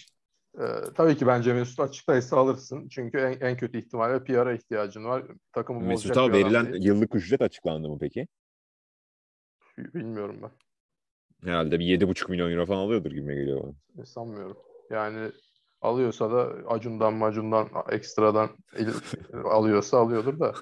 Ee, 0.60 0.66
tabii 0.96 1.18
ki 1.18 1.28
bence 1.28 1.54
Mesut 1.54 1.80
açıktaysa 1.80 2.38
alırsın. 2.38 2.88
Çünkü 2.90 3.18
en, 3.18 3.48
en 3.48 3.58
kötü 3.58 3.78
ihtimalle 3.78 4.24
PR'a 4.24 4.54
ihtiyacın 4.54 5.06
var. 5.06 5.24
Takımı 5.54 5.80
Mesut'a 5.80 6.32
verilen 6.32 6.74
değil. 6.74 6.86
yıllık 6.86 7.16
ücret 7.16 7.42
açıklandı 7.42 7.90
mı 7.90 7.98
peki? 8.02 8.28
Bilmiyorum 9.78 10.40
ben. 10.42 10.52
Herhalde 11.44 11.80
bir 11.80 11.86
yedi 11.86 12.08
buçuk 12.08 12.30
milyon 12.30 12.52
euro 12.52 12.66
falan 12.66 12.80
alıyordur 12.80 13.12
gibi 13.12 13.36
geliyor 13.36 13.64
bana. 13.64 14.04
E, 14.04 14.06
sanmıyorum. 14.06 14.58
Yani 14.90 15.32
alıyorsa 15.82 16.32
da 16.32 16.54
Acun'dan 16.68 17.14
Macun'dan 17.14 17.68
ekstradan 17.90 18.50
alıyorsa 19.44 19.98
alıyordur 19.98 20.40
da. 20.40 20.54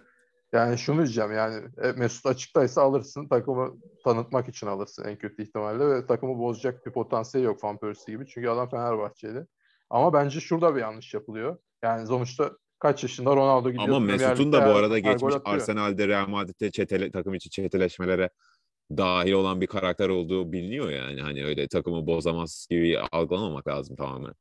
Yani 0.54 0.78
şunu 0.78 0.98
diyeceğim 0.98 1.32
yani 1.32 1.66
e, 1.84 1.92
Mesut 1.92 2.26
açıktaysa 2.26 2.82
alırsın 2.82 3.28
takımı 3.28 3.76
tanıtmak 4.04 4.50
için 4.50 4.68
alırsın 4.68 5.04
en 5.04 5.16
kötü 5.18 5.44
ihtimalle 5.44 5.90
ve 5.90 6.06
takımı 6.06 6.40
bozacak 6.40 6.86
bir 6.86 6.92
potansiyeli 6.92 7.46
yok 7.46 7.64
Van 7.64 7.78
Persie 7.78 8.14
gibi 8.14 8.28
çünkü 8.28 8.50
adam 8.50 8.70
Fenerbahçeli. 8.70 9.46
Ama 9.90 10.14
bence 10.14 10.40
şurada 10.40 10.76
bir 10.76 10.82
yanlış 10.82 11.14
yapılıyor. 11.14 11.58
Yani 11.84 12.08
sonuçta 12.08 12.52
kaç 12.80 13.04
yaşında 13.04 13.36
Ronaldo 13.36 13.72
gidiyor. 13.72 13.88
Ama 13.88 14.00
Mesut'un 14.00 14.54
da 14.54 14.66
bu 14.66 14.70
arada 14.70 15.00
geçmiş 15.00 15.36
Arsenal'de 15.46 16.08
Real 16.08 16.28
Madrid'de 16.28 16.72
çetele, 16.72 17.12
takım 17.12 17.34
içi 17.34 17.50
çeteleşmelere 17.50 18.30
dahil 18.92 19.32
olan 19.32 19.62
bir 19.62 19.68
karakter 19.68 20.10
olduğu 20.10 20.52
biliniyor 20.52 20.90
yani. 20.90 21.22
Hani 21.22 21.46
öyle 21.46 21.68
takımı 21.68 22.08
bozamaz 22.08 22.68
gibi 22.70 23.00
algılamamak 23.00 23.68
lazım 23.68 23.96
tamamen. 23.96 24.34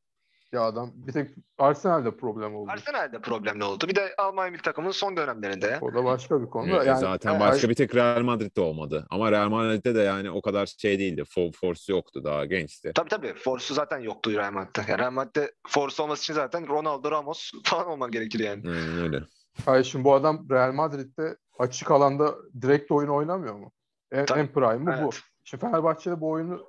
Ya 0.52 0.62
adam 0.62 0.92
bir 0.94 1.12
tek 1.12 1.30
Arsenal'de 1.58 2.16
problem 2.16 2.56
oldu. 2.56 2.70
Arsenal'de 2.70 3.20
problemli 3.20 3.64
oldu. 3.64 3.88
Bir 3.88 3.94
de 3.94 4.14
Almanya 4.18 4.50
milli 4.50 4.62
takımının 4.62 4.92
son 4.92 5.16
dönemlerinde. 5.16 5.78
O 5.80 5.94
da 5.94 6.04
başka 6.04 6.42
bir 6.42 6.46
konu. 6.46 6.70
Evet, 6.70 6.86
yani, 6.86 7.00
zaten 7.00 7.32
yani, 7.32 7.40
başka 7.40 7.68
bir 7.68 7.74
tek 7.74 7.94
Real 7.94 8.22
Madrid'de 8.22 8.60
olmadı. 8.60 9.06
Ama 9.10 9.32
Real 9.32 9.48
Madrid'de 9.48 9.94
de 9.94 10.00
yani 10.00 10.30
o 10.30 10.42
kadar 10.42 10.66
şey 10.66 10.98
değildi. 10.98 11.24
For, 11.28 11.52
force 11.52 11.92
yoktu 11.92 12.24
daha 12.24 12.44
gençti. 12.44 12.92
Tabii 12.94 13.08
tabii. 13.08 13.34
Force'u 13.34 13.74
zaten 13.74 13.98
yoktu 13.98 14.32
Real 14.32 14.52
Madrid'de. 14.52 14.80
Yani 14.88 15.00
Real 15.00 15.12
Madrid'de 15.12 15.52
force 15.68 16.02
olması 16.02 16.22
için 16.22 16.34
zaten 16.34 16.68
Ronaldo 16.68 17.10
Ramos 17.10 17.52
falan 17.64 17.86
olman 17.86 18.10
gerekir 18.10 18.40
yani. 18.40 18.62
Aynen 18.68 18.98
öyle. 19.02 19.20
Hayır 19.64 19.84
şimdi 19.84 20.04
bu 20.04 20.14
adam 20.14 20.46
Real 20.50 20.72
Madrid'de 20.72 21.36
açık 21.58 21.90
alanda 21.90 22.34
direkt 22.62 22.90
oyun 22.90 23.08
oynamıyor 23.08 23.54
mu? 23.54 23.72
En, 24.12 24.26
en 24.36 24.52
prime'ı 24.52 24.94
evet. 24.94 25.04
bu. 25.04 25.10
Şimdi 25.44 25.60
Fenerbahçe'de 25.60 26.20
bu 26.20 26.30
oyunu 26.30 26.66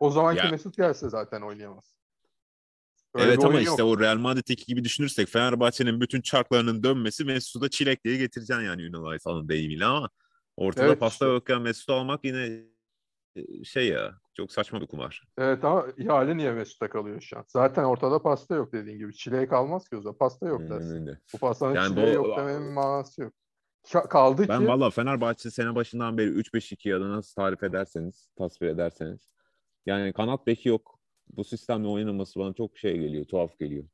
o 0.00 0.10
zamanki 0.10 0.44
ya. 0.44 0.50
Mesut 0.50 0.76
gelse 0.76 1.08
zaten 1.08 1.42
oynayamaz. 1.42 1.98
Öyle 3.14 3.28
evet 3.28 3.44
ama 3.44 3.60
işte 3.60 3.82
yok. 3.82 3.98
o 3.98 4.00
Real 4.00 4.16
Madrid'deki 4.16 4.66
gibi 4.66 4.84
düşünürsek 4.84 5.28
Fenerbahçe'nin 5.28 6.00
bütün 6.00 6.20
çarklarının 6.20 6.82
dönmesi 6.82 7.24
Mesut'u 7.24 7.60
da 7.60 7.68
çilek 7.68 8.04
diye 8.04 8.16
getireceksin 8.16 8.64
yani 8.64 8.82
Ünal 8.82 9.04
Aysal'ın 9.04 9.48
deyimiyle 9.48 9.84
ama 9.84 10.08
ortada 10.56 10.86
evet, 10.86 11.00
pasta 11.00 11.26
işte. 11.26 11.34
yokken 11.34 11.62
Mesut'u 11.62 11.92
almak 11.92 12.24
yine 12.24 12.62
e, 13.36 13.64
şey 13.64 13.88
ya 13.88 14.18
çok 14.34 14.52
saçma 14.52 14.80
bir 14.80 14.86
kumar. 14.86 15.24
Evet 15.38 15.64
ama 15.64 15.86
ihale 15.96 16.36
niye 16.36 16.52
Mesut'ta 16.52 16.88
kalıyor 16.88 17.20
şu 17.20 17.38
an? 17.38 17.44
Zaten 17.48 17.84
ortada 17.84 18.22
pasta 18.22 18.54
yok 18.54 18.72
dediğin 18.72 18.98
gibi. 18.98 19.14
Çileğe 19.14 19.48
kalmaz 19.48 19.88
ki 19.88 19.96
o 19.96 20.00
zaman. 20.00 20.18
Pasta 20.18 20.48
yok 20.48 20.60
dersin. 20.60 21.06
Hmm, 21.06 21.14
bu 21.34 21.38
pastanın 21.38 21.74
yani 21.74 21.88
çileği 21.88 22.06
bu, 22.06 22.12
yok 22.12 22.38
demenin 22.38 22.72
manası 22.72 23.22
yok. 23.22 23.32
Kaldı 24.10 24.46
ben 24.48 24.58
ki... 24.60 24.66
Ben 24.66 24.66
valla 24.66 24.90
Fenerbahçe 24.90 25.50
sene 25.50 25.74
başından 25.74 26.18
beri 26.18 26.30
3-5-2 26.30 26.88
ya 26.88 27.00
da 27.00 27.10
nasıl 27.10 27.34
tarif 27.34 27.62
ederseniz, 27.62 28.28
tasvir 28.38 28.68
ederseniz. 28.68 29.32
Yani 29.86 30.12
kanat 30.12 30.46
beki 30.46 30.68
yok. 30.68 30.98
Bu 31.36 31.44
sistemle 31.44 31.88
oynaması 31.88 32.40
bana 32.40 32.52
çok 32.52 32.78
şey 32.78 32.98
geliyor, 32.98 33.24
tuhaf 33.24 33.58
geliyor. 33.58 33.84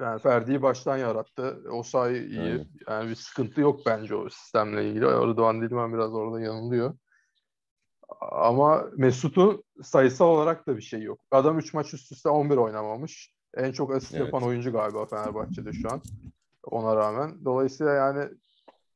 Yani 0.00 0.20
Ferdi'yi 0.20 0.62
baştan 0.62 0.96
yarattı. 0.96 1.62
O 1.72 1.82
sayı 1.82 2.26
iyi. 2.26 2.40
Aynen. 2.40 2.66
Yani 2.88 3.10
bir 3.10 3.14
sıkıntı 3.14 3.60
yok 3.60 3.80
bence 3.86 4.14
o 4.14 4.28
sistemle 4.28 4.88
ilgili. 4.88 5.04
Rıdvan 5.04 5.62
Dilmen 5.62 5.92
biraz 5.92 6.14
orada 6.14 6.40
yanılıyor. 6.40 6.94
Ama 8.20 8.86
Mesut'un 8.96 9.64
sayısal 9.82 10.26
olarak 10.26 10.66
da 10.66 10.76
bir 10.76 10.82
şey 10.82 11.02
yok. 11.02 11.20
Adam 11.30 11.58
3 11.58 11.74
maç 11.74 11.94
üst 11.94 12.12
üste 12.12 12.28
11 12.28 12.56
oynamamış. 12.56 13.34
En 13.54 13.72
çok 13.72 13.94
asist 13.94 14.14
evet. 14.14 14.24
yapan 14.24 14.42
oyuncu 14.42 14.72
galiba 14.72 15.06
Fenerbahçe'de 15.06 15.72
şu 15.72 15.92
an. 15.92 16.02
Ona 16.64 16.96
rağmen. 16.96 17.44
Dolayısıyla 17.44 17.92
yani 17.92 18.28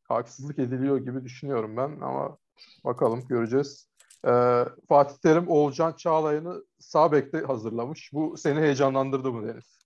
haksızlık 0.04 0.58
ediliyor 0.58 0.98
gibi 0.98 1.24
düşünüyorum 1.24 1.76
ben 1.76 2.00
ama 2.00 2.38
bakalım 2.84 3.26
göreceğiz. 3.28 3.88
Ee, 4.26 4.64
Fatih 4.88 5.16
Terim 5.16 5.48
Oğulcan 5.48 5.92
Çağlayan'ı 5.92 6.64
sağ 6.78 7.12
bekte 7.12 7.40
hazırlamış. 7.40 8.10
Bu 8.12 8.36
seni 8.36 8.60
heyecanlandırdı 8.60 9.32
mı 9.32 9.48
Deniz? 9.48 9.78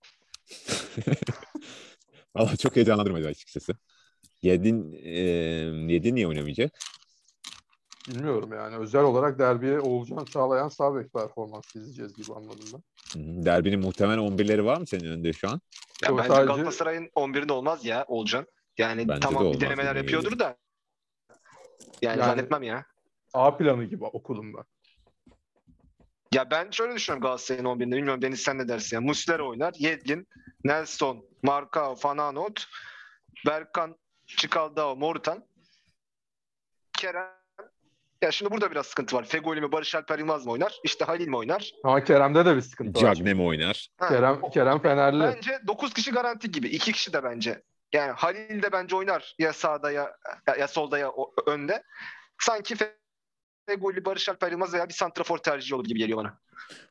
Valla 2.35 2.55
çok 2.55 2.75
heyecanlandırmadı 2.75 3.27
açıkçası. 3.27 3.73
Yedin, 4.41 4.93
e, 4.93 5.19
Yedin 5.93 6.15
niye 6.15 6.27
oynamayacak? 6.27 6.71
Bilmiyorum 8.09 8.53
yani. 8.53 8.75
Özel 8.75 9.03
olarak 9.03 9.39
derbiye 9.39 9.79
Oğulcan 9.79 10.25
Çağlayan 10.25 10.69
sağ 10.69 10.95
bek 10.95 11.13
performans 11.13 11.75
izleyeceğiz 11.75 12.13
gibi 12.13 12.33
anladım 12.33 12.65
ben. 12.73 12.81
Derbinin 13.45 13.79
muhtemel 13.79 14.17
11'leri 14.17 14.65
var 14.65 14.77
mı 14.77 14.87
senin 14.87 15.05
önünde 15.05 15.33
şu 15.33 15.49
an? 15.49 15.61
Ya 16.03 16.17
bence 16.17 16.27
sadece... 16.27 16.53
Galatasaray'ın 16.53 17.05
11'inde 17.05 17.51
olmaz 17.51 17.85
ya 17.85 18.05
Oğulcan. 18.07 18.47
Yani 18.79 19.07
Bence 19.07 19.19
tamam 19.19 19.53
bir 19.53 19.59
denemeler 19.59 19.95
yapıyordur 19.95 20.39
da 20.39 20.57
Yani, 22.01 22.19
Yani- 22.19 22.29
zannetmem 22.29 22.63
ya. 22.63 22.85
A 23.33 23.57
planı 23.57 23.83
gibi 23.83 24.03
okudum 24.03 24.53
ben. 24.53 24.63
Ya 26.33 26.51
ben 26.51 26.71
şöyle 26.71 26.95
düşünüyorum 26.95 27.23
Galatasaray'ın 27.23 27.65
11'inde. 27.65 27.95
Bilmiyorum 27.95 28.21
Deniz 28.21 28.41
sen 28.41 28.57
ne 28.57 28.67
dersin? 28.67 28.95
ya. 28.95 29.01
Muslera 29.01 29.43
oynar. 29.43 29.73
Yedlin, 29.77 30.27
Nelson, 30.63 31.25
Marcao, 31.43 31.95
Fananot, 31.95 32.65
Berkan, 33.45 33.95
Çikaldao, 34.27 34.95
Morutan, 34.95 35.45
Kerem. 36.97 37.39
Ya 38.21 38.31
şimdi 38.31 38.51
burada 38.51 38.71
biraz 38.71 38.85
sıkıntı 38.85 39.15
var. 39.15 39.25
Fegoli 39.25 39.61
mi, 39.61 39.71
Barış 39.71 39.95
Alper 39.95 40.19
Yılmaz 40.19 40.45
mı 40.45 40.51
oynar? 40.51 40.79
İşte 40.83 41.05
Halil 41.05 41.27
mi 41.27 41.37
oynar? 41.37 41.71
Ama 41.83 42.03
Kerem'de 42.03 42.45
de 42.45 42.55
bir 42.55 42.61
sıkıntı 42.61 43.05
var. 43.05 43.15
Cagne 43.15 43.33
mi 43.33 43.41
oynar? 43.41 43.89
Ha, 43.97 44.07
Kerem, 44.09 44.49
Kerem 44.49 44.81
Fenerli. 44.81 45.23
Bence 45.23 45.59
9 45.67 45.93
kişi 45.93 46.11
garanti 46.11 46.51
gibi. 46.51 46.67
2 46.67 46.91
kişi 46.91 47.13
de 47.13 47.23
bence. 47.23 47.63
Yani 47.93 48.11
Halil 48.11 48.61
de 48.61 48.71
bence 48.71 48.95
oynar. 48.95 49.35
Ya 49.39 49.53
sağda 49.53 49.91
ya, 49.91 50.15
ya, 50.59 50.67
solda 50.67 50.97
ya 50.97 51.11
önde. 51.47 51.83
Sanki 52.41 52.75
Fegoli, 53.67 54.05
Barış 54.05 54.29
Alper 54.29 54.51
Yılmaz 54.51 54.73
veya 54.73 54.89
bir 54.89 54.93
santrafor 54.93 55.37
tercihi 55.37 55.75
olur 55.75 55.85
gibi 55.85 55.99
geliyor 55.99 56.17
bana. 56.17 56.39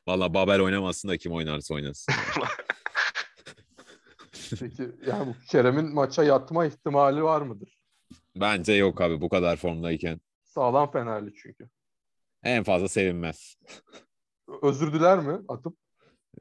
Valla 0.07 0.33
Babel 0.33 0.61
oynamasın 0.61 1.09
da 1.09 1.17
kim 1.17 1.33
oynarsa 1.33 1.73
oynasın. 1.73 2.13
Peki 4.59 4.91
yani 5.07 5.27
bu 5.27 5.35
Kerem'in 5.51 5.93
maça 5.93 6.23
yatma 6.23 6.65
ihtimali 6.65 7.23
var 7.23 7.41
mıdır? 7.41 7.79
Bence 8.35 8.73
yok 8.73 9.01
abi 9.01 9.21
bu 9.21 9.29
kadar 9.29 9.55
formdayken. 9.55 10.19
Sağlam 10.43 10.91
Fenerli 10.91 11.33
çünkü. 11.33 11.69
En 12.43 12.63
fazla 12.63 12.87
sevinmez. 12.87 13.57
Özür 14.61 14.93
diler 14.93 15.19
mi 15.19 15.39
atıp? 15.47 15.77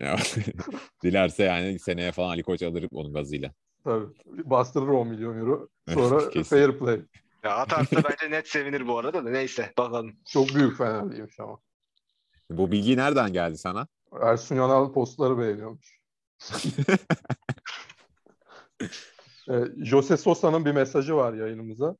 Ya, 0.01 0.16
Dilerse 1.03 1.44
yani 1.44 1.79
seneye 1.79 2.12
falan 2.12 2.29
Ali 2.29 2.42
Koç 2.42 2.62
alır 2.62 2.88
onun 2.92 3.12
gazıyla. 3.12 3.55
Tabii. 3.88 4.07
Bastırır 4.27 4.88
10 4.88 5.09
milyon 5.09 5.38
euro. 5.38 5.68
Sonra 5.94 6.42
fair 6.44 6.79
play. 6.79 7.01
Ya 7.44 7.57
atarsa 7.57 7.96
bence 7.96 8.31
net 8.31 8.48
sevinir 8.48 8.88
bu 8.88 8.98
arada 8.98 9.24
da 9.24 9.31
neyse 9.31 9.72
bakalım. 9.79 10.16
Çok 10.27 10.55
büyük 10.55 10.79
Fenerliymiş 10.79 11.40
ama. 11.40 11.59
Bu 12.51 12.72
bilgi 12.72 12.96
nereden 12.96 13.33
geldi 13.33 13.59
sana? 13.59 13.87
Ersun 14.20 14.57
Yanal 14.57 14.92
postları 14.92 15.38
beğeniyormuş. 15.38 16.01
e, 19.51 19.55
Jose 19.85 20.16
Sosa'nın 20.16 20.64
bir 20.64 20.72
mesajı 20.72 21.16
var 21.16 21.35
yayınımıza. 21.35 21.96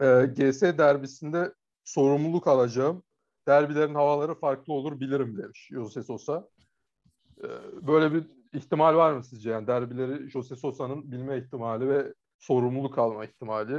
E, 0.00 0.06
GS 0.36 0.62
derbisinde 0.62 1.52
sorumluluk 1.84 2.46
alacağım. 2.46 3.02
Derbilerin 3.48 3.94
havaları 3.94 4.34
farklı 4.34 4.72
olur 4.72 5.00
bilirim 5.00 5.38
demiş 5.38 5.68
Jose 5.72 6.02
Sosa. 6.02 6.48
E, 7.44 7.48
böyle 7.86 8.14
bir 8.14 8.24
ihtimal 8.52 8.94
var 8.94 9.12
mı 9.12 9.24
sizce? 9.24 9.50
Yani 9.50 9.66
derbileri 9.66 10.30
Jose 10.30 10.56
Sosa'nın 10.56 11.12
bilme 11.12 11.38
ihtimali 11.38 11.88
ve 11.88 12.14
sorumluluk 12.38 12.98
alma 12.98 13.24
ihtimali 13.24 13.74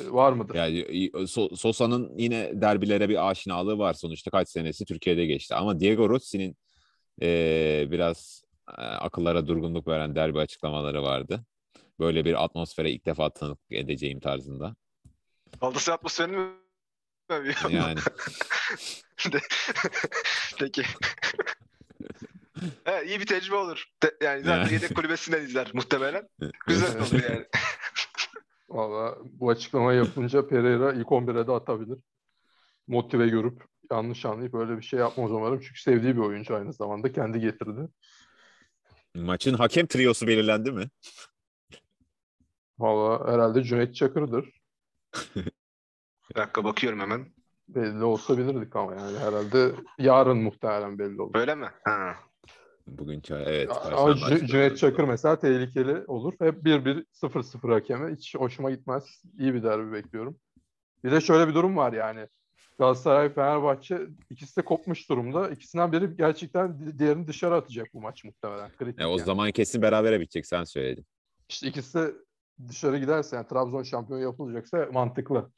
e, 0.00 0.10
var 0.10 0.32
mıdır? 0.32 0.54
Yani 0.54 0.80
So- 1.12 1.56
Sosa'nın 1.56 2.18
yine 2.18 2.60
derbilere 2.60 3.08
bir 3.08 3.30
aşinalığı 3.30 3.78
var 3.78 3.94
sonuçta 3.94 4.30
kaç 4.30 4.48
senesi 4.48 4.84
Türkiye'de 4.84 5.26
geçti. 5.26 5.54
Ama 5.54 5.80
Diego 5.80 6.08
Rossi'nin 6.08 6.56
eee, 7.20 7.88
biraz 7.90 8.44
eee, 8.78 8.84
akıllara 8.84 9.46
durgunluk 9.46 9.88
veren 9.88 10.14
derbi 10.14 10.38
açıklamaları 10.38 11.02
vardı. 11.02 11.44
Böyle 11.98 12.24
bir 12.24 12.44
atmosfere 12.44 12.90
ilk 12.90 13.06
defa 13.06 13.30
tanık 13.30 13.58
edeceğim 13.70 14.20
tarzında. 14.20 14.76
Galatasaray 15.60 15.94
atmosferini 15.94 16.36
mi? 16.36 16.52
Yani 17.70 18.00
Peki. 20.58 20.82
Evet, 22.86 23.08
iyi 23.08 23.20
bir 23.20 23.26
tecrübe 23.26 23.54
olur. 23.56 23.84
De- 24.02 24.16
yani 24.22 24.40
zaten 24.42 24.60
Yani. 24.62 24.72
yedek 24.72 24.94
kulübesinden 24.96 25.42
izler 25.42 25.70
muhtemelen. 25.74 26.28
Güzel 26.66 26.96
olur 26.96 27.22
yani. 27.30 27.46
Valla 28.68 29.18
bu 29.24 29.50
açıklama 29.50 29.92
yapınca 29.92 30.48
Pereira 30.48 30.92
ilk 30.92 31.06
11'e 31.06 31.46
de 31.46 31.52
atabilir. 31.52 31.98
Motive 32.86 33.28
görüp 33.28 33.64
yanlış 33.90 34.24
anlayıp 34.26 34.54
öyle 34.54 34.76
bir 34.76 34.82
şey 34.82 35.00
yapmaz 35.00 35.30
umarım. 35.30 35.60
Çünkü 35.60 35.80
sevdiği 35.80 36.16
bir 36.16 36.20
oyuncu 36.20 36.56
aynı 36.56 36.72
zamanda. 36.72 37.12
Kendi 37.12 37.40
getirdi. 37.40 37.88
maçın 39.14 39.54
hakem 39.54 39.86
triyosu 39.86 40.26
belirlendi 40.26 40.72
mi? 40.72 40.88
Valla 42.78 43.32
herhalde 43.32 43.62
Cüneyt 43.62 43.94
Çakır'dır. 43.94 44.50
Bir 46.30 46.34
dakika 46.34 46.64
bakıyorum 46.64 47.00
hemen. 47.00 47.32
Belli 47.68 48.04
olsa 48.04 48.38
bilirdik 48.38 48.76
ama 48.76 48.94
yani 48.94 49.18
herhalde 49.18 49.72
yarın 49.98 50.36
muhtemelen 50.38 50.98
belli 50.98 51.22
olur. 51.22 51.34
Öyle 51.34 51.54
mi? 51.54 51.68
Ha. 51.84 52.16
Bugün 52.86 53.20
ça- 53.20 53.42
evet. 53.46 53.70
Ama. 53.92 54.16
Cüneyt 54.46 54.76
Çakır 54.78 55.04
mesela 55.04 55.38
tehlikeli 55.38 56.04
olur. 56.06 56.34
Hep 56.40 56.64
1-1 56.64 57.04
0-0 57.12 57.72
hakeme. 57.72 58.12
Hiç 58.16 58.34
hoşuma 58.34 58.70
gitmez. 58.70 59.22
İyi 59.38 59.54
bir 59.54 59.62
derbi 59.62 59.92
bekliyorum. 59.92 60.36
Bir 61.04 61.12
de 61.12 61.20
şöyle 61.20 61.48
bir 61.48 61.54
durum 61.54 61.76
var 61.76 61.92
yani. 61.92 62.28
Galatasaray, 62.78 63.34
Fenerbahçe 63.34 64.00
ikisi 64.30 64.56
de 64.56 64.64
kopmuş 64.64 65.08
durumda. 65.10 65.50
İkisinden 65.50 65.92
biri 65.92 66.16
gerçekten 66.16 66.78
di- 66.80 66.98
diğerini 66.98 67.26
dışarı 67.26 67.54
atacak 67.54 67.88
bu 67.94 68.00
maç 68.00 68.24
muhtemelen. 68.24 68.70
Kritik 68.78 69.00
Ya 69.00 69.08
o 69.08 69.16
yani. 69.16 69.26
zaman 69.26 69.50
kesin 69.50 69.82
berabere 69.82 70.20
bitecek 70.20 70.46
sen 70.46 70.64
söyledin. 70.64 71.06
İşte 71.48 71.68
ikisi 71.68 71.98
de 71.98 72.12
dışarı 72.68 72.98
giderse 72.98 73.36
yani 73.36 73.46
Trabzon 73.48 73.82
şampiyon 73.82 74.20
yapılacaksa 74.20 74.88
mantıklı. 74.92 75.50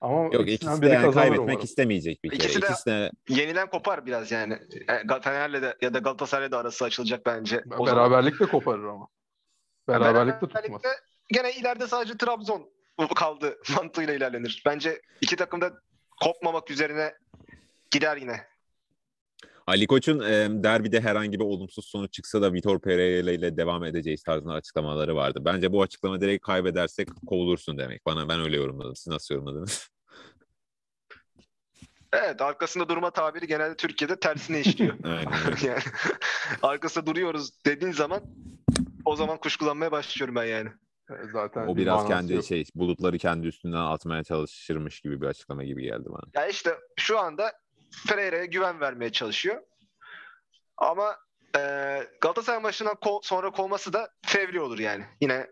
Ama 0.00 0.24
Yok 0.34 0.48
ikisi 0.48 0.82
de 0.82 0.88
yani 0.88 1.14
kaybetmek 1.14 1.48
umarım. 1.48 1.64
istemeyecek 1.64 2.24
bir 2.24 2.30
kere. 2.30 2.38
İkisi 2.42 2.62
de- 2.62 2.66
İkisi 2.66 2.86
de 2.86 3.10
Yenilen 3.28 3.70
kopar 3.70 4.06
biraz 4.06 4.30
yani. 4.32 4.58
Yani 4.88 5.00
Gal- 5.00 5.22
Fener'le 5.22 5.62
de 5.62 5.76
ya 5.82 5.94
da 5.94 5.98
Galatasaray'la 5.98 6.50
da 6.50 6.58
arası 6.58 6.84
açılacak 6.84 7.26
bence. 7.26 7.62
O 7.78 7.86
zaman- 7.86 8.10
Beraberlik 8.10 8.40
de 8.40 8.46
koparır 8.46 8.84
ama. 8.84 9.08
Beraberlik 9.88 10.34
de 10.34 10.38
tutmaz. 10.40 10.62
Beraberlikte 10.64 10.88
Gene 11.32 11.52
ileride 11.52 11.86
sadece 11.86 12.16
Trabzon 12.16 12.70
kaldı 13.16 13.58
mantığıyla 13.76 14.14
ilerlenir. 14.14 14.62
Bence 14.66 15.00
iki 15.20 15.36
takım 15.36 15.60
da 15.60 15.72
kopmamak 16.22 16.70
üzerine 16.70 17.14
gider 17.90 18.16
yine. 18.16 18.46
Ali 19.68 19.86
Koç'un 19.86 20.20
e, 20.20 20.48
derbide 20.50 21.00
herhangi 21.00 21.40
bir 21.40 21.44
olumsuz 21.44 21.84
sonuç 21.84 22.12
çıksa 22.12 22.42
da 22.42 22.52
Vitor 22.52 22.80
Pereira 22.80 23.30
ile 23.30 23.56
devam 23.56 23.84
edeceğiz 23.84 24.22
tarzında 24.22 24.52
açıklamaları 24.52 25.16
vardı. 25.16 25.42
Bence 25.44 25.72
bu 25.72 25.82
açıklama 25.82 26.20
direkt 26.20 26.46
kaybedersek 26.46 27.08
kovulursun 27.26 27.78
demek. 27.78 28.06
Bana 28.06 28.28
ben 28.28 28.40
öyle 28.40 28.56
yorumladım. 28.56 28.96
Siz 28.96 29.06
nasıl 29.06 29.34
yorumladınız? 29.34 29.90
Evet 32.12 32.42
arkasında 32.42 32.88
durma 32.88 33.10
tabiri 33.10 33.46
genelde 33.46 33.76
Türkiye'de 33.76 34.20
tersine 34.20 34.60
işliyor. 34.60 34.94
Yani 35.64 35.80
arkasında 36.62 37.06
duruyoruz 37.06 37.50
dediğin 37.66 37.92
zaman 37.92 38.20
o 39.04 39.16
zaman 39.16 39.38
kuşkulanmaya 39.38 39.92
başlıyorum 39.92 40.34
ben 40.34 40.44
yani. 40.44 40.68
Zaten 41.32 41.66
O 41.66 41.76
bir 41.76 41.82
biraz 41.82 42.08
kendi 42.08 42.32
yok. 42.32 42.44
şey 42.44 42.64
bulutları 42.74 43.18
kendi 43.18 43.46
üstünden 43.46 43.76
atmaya 43.76 44.24
çalışırmış 44.24 45.00
gibi 45.00 45.20
bir 45.20 45.26
açıklama 45.26 45.64
gibi 45.64 45.82
geldi 45.82 46.08
bana. 46.08 46.22
Ya 46.34 46.48
işte 46.48 46.74
şu 46.96 47.18
anda 47.18 47.52
Pereira'ya 48.08 48.44
güven 48.44 48.80
vermeye 48.80 49.12
çalışıyor. 49.12 49.62
Ama 50.76 51.16
e, 51.56 51.60
Galatasaray 52.20 52.60
maçından 52.60 52.94
ko- 52.94 53.20
sonra 53.26 53.50
kovması 53.50 53.92
da 53.92 54.08
fevri 54.26 54.60
olur 54.60 54.78
yani. 54.78 55.04
Yine 55.20 55.46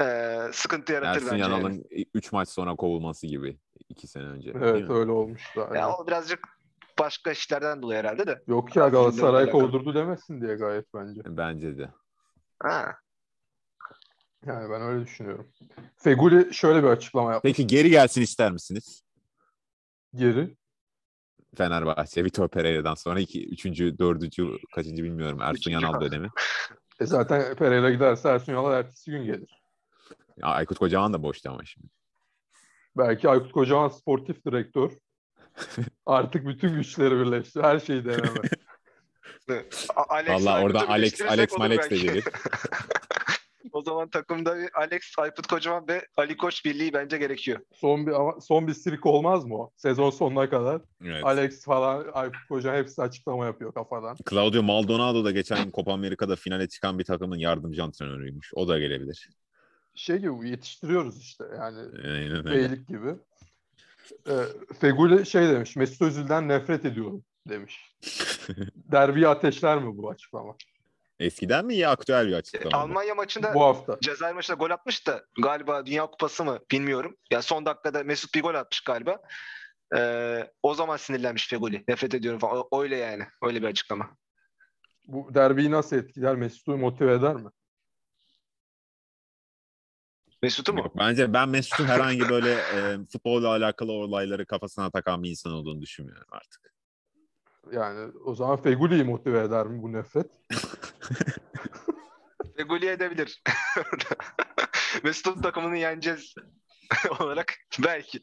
e, 0.00 0.38
sıkıntı 0.52 0.92
yaratır 0.92 1.22
Ersun 1.22 1.30
bence. 1.30 1.42
yani. 1.42 1.52
Yanal'ın 1.52 1.84
3 2.14 2.32
maç 2.32 2.48
sonra 2.48 2.76
kovulması 2.76 3.26
gibi 3.26 3.58
2 3.88 4.06
sene 4.06 4.24
önce. 4.24 4.50
Evet 4.50 4.90
öyle 4.90 5.10
olmuştu. 5.10 5.66
aynen. 5.68 5.80
Ya 5.80 5.92
o 5.92 6.06
birazcık 6.06 6.48
başka 6.98 7.30
işlerden 7.30 7.82
dolayı 7.82 7.98
herhalde 8.00 8.26
de. 8.26 8.42
Yok 8.46 8.76
ya 8.76 8.88
Galatasaray 8.88 9.50
kovdurdu 9.50 9.94
demesin 9.94 10.40
diye 10.40 10.54
gayet 10.54 10.94
bence. 10.94 11.20
Bence 11.26 11.78
de. 11.78 11.90
Ha. 12.62 12.96
Yani 14.46 14.70
ben 14.70 14.82
öyle 14.82 15.04
düşünüyorum. 15.04 15.52
Feguli 15.96 16.54
şöyle 16.54 16.82
bir 16.82 16.88
açıklama 16.88 17.32
yaptı. 17.32 17.48
Peki 17.48 17.66
geri 17.66 17.90
gelsin 17.90 18.22
ister 18.22 18.52
misiniz? 18.52 19.02
Geri. 20.14 20.56
Fenerbahçe, 21.54 22.24
Vitor 22.24 22.48
Pereira'dan 22.48 22.94
sonra 22.94 23.20
iki, 23.20 23.48
üçüncü, 23.48 23.98
dördüncü, 23.98 24.48
kaçıncı 24.74 25.04
bilmiyorum. 25.04 25.38
Ersun 25.42 25.70
Yanal 25.70 26.00
dönemi. 26.00 26.28
E 27.00 27.06
zaten 27.06 27.54
Pereira 27.54 27.90
giderse 27.90 28.28
Ersun 28.28 28.52
Yanal 28.52 28.72
ertesi 28.72 29.10
gün 29.10 29.24
gelir. 29.24 29.62
Ya, 30.36 30.46
Aykut 30.48 30.78
Kocaman 30.78 31.12
da 31.12 31.22
boştu 31.22 31.50
ama 31.50 31.64
şimdi. 31.64 31.86
Belki 32.96 33.28
Aykut 33.28 33.52
Kocaman 33.52 33.88
sportif 33.88 34.44
direktör. 34.44 34.92
Artık 36.06 36.46
bütün 36.46 36.74
güçleri 36.74 37.18
birleşti. 37.18 37.62
Her 37.62 37.80
şeyi 37.80 38.04
deneme. 38.04 38.40
Valla 40.28 40.62
orada 40.62 40.88
Alex, 40.88 41.20
Alex 41.22 41.58
Malex 41.58 41.90
de 41.90 41.96
gelir. 41.96 42.24
o 43.76 43.82
zaman 43.82 44.08
takımda 44.08 44.58
bir 44.58 44.68
Alex, 44.74 45.02
Aykut 45.18 45.46
Kocaman 45.46 45.88
ve 45.88 46.06
Ali 46.16 46.36
Koç 46.36 46.64
birliği 46.64 46.92
bence 46.92 47.18
gerekiyor. 47.18 47.60
son 47.72 48.06
bir 48.06 48.12
ama 48.12 48.40
son 48.40 48.66
bir 48.66 48.74
sirk 48.74 49.06
olmaz 49.06 49.44
mı 49.44 49.56
o? 49.56 49.70
Sezon 49.76 50.10
sonuna 50.10 50.50
kadar. 50.50 50.80
Evet. 51.04 51.24
Alex 51.24 51.64
falan 51.64 52.06
Aykut 52.12 52.48
Kocaman 52.48 52.76
hepsi 52.76 53.02
açıklama 53.02 53.46
yapıyor 53.46 53.74
kafadan. 53.74 54.16
Claudio 54.30 54.62
Maldonado 54.62 55.24
da 55.24 55.30
geçen 55.30 55.70
Copa 55.70 55.92
Amerika'da 55.92 56.36
finale 56.36 56.68
çıkan 56.68 56.98
bir 56.98 57.04
takımın 57.04 57.38
yardımcı 57.38 57.84
antrenörüymüş. 57.84 58.52
O 58.54 58.68
da 58.68 58.78
gelebilir. 58.78 59.28
Şey 59.94 60.16
gibi 60.16 60.50
yetiştiriyoruz 60.50 61.20
işte 61.20 61.44
yani 61.56 61.78
Aynen 62.04 62.44
beylik 62.44 62.88
gibi. 62.88 63.14
E, 64.28 64.34
Feguli 64.80 65.26
şey 65.26 65.48
demiş. 65.48 65.76
Mesut 65.76 66.02
Özil'den 66.02 66.48
nefret 66.48 66.84
ediyorum 66.84 67.24
demiş. 67.48 67.80
Derbiyi 68.74 69.28
ateşler 69.28 69.78
mi 69.78 69.96
bu 69.96 70.10
açıklama? 70.10 70.56
Eskiden 71.20 71.66
mi 71.66 71.74
ya 71.74 71.90
aktüel 71.90 72.28
bir 72.28 72.32
açıklama? 72.32 72.76
Almanya 72.76 73.14
maçında 73.14 73.54
Bu 73.54 73.62
hafta. 73.62 73.98
Cezayir 74.00 74.34
maçında 74.34 74.56
gol 74.56 74.70
atmış 74.70 75.06
da 75.06 75.24
galiba 75.42 75.86
Dünya 75.86 76.06
Kupası 76.06 76.44
mı 76.44 76.58
bilmiyorum. 76.70 77.16
Ya 77.30 77.42
son 77.42 77.66
dakikada 77.66 78.04
Mesut 78.04 78.34
bir 78.34 78.42
gol 78.42 78.54
atmış 78.54 78.80
galiba. 78.80 79.18
Ee, 79.96 80.50
o 80.62 80.74
zaman 80.74 80.96
sinirlenmiş 80.96 81.48
Fegoli. 81.48 81.84
Nefret 81.88 82.14
ediyorum 82.14 82.40
falan. 82.40 82.64
O- 82.70 82.82
Öyle 82.82 82.96
yani. 82.96 83.24
Öyle 83.42 83.62
bir 83.62 83.66
açıklama. 83.66 84.16
Bu 85.06 85.34
derbiyi 85.34 85.70
nasıl 85.70 85.96
etkiler? 85.96 86.36
Mesut'u 86.36 86.76
motive 86.76 87.12
eder 87.14 87.34
mi? 87.34 87.50
Mesut'u 90.42 90.72
mu? 90.72 90.78
Yok, 90.78 90.96
bence 90.98 91.32
ben 91.32 91.48
Mesut'un 91.48 91.84
herhangi 91.84 92.28
böyle 92.28 92.52
e, 92.52 92.98
futbolla 93.12 93.48
alakalı 93.48 93.92
olayları 93.92 94.46
kafasına 94.46 94.90
takan 94.90 95.22
bir 95.22 95.30
insan 95.30 95.52
olduğunu 95.52 95.80
düşünmüyorum 95.82 96.28
artık. 96.30 96.75
Yani 97.72 98.12
o 98.24 98.34
zaman 98.34 98.62
Feguli'yi 98.62 99.04
motive 99.04 99.40
eder 99.40 99.66
mi 99.66 99.82
bu 99.82 99.92
nefret? 99.92 100.30
Fegoli 102.56 102.86
edebilir. 102.86 103.42
Mesut'un 105.04 105.42
takımını 105.42 105.76
yeneceğiz 105.76 106.34
olarak 107.20 107.54
belki. 107.84 108.22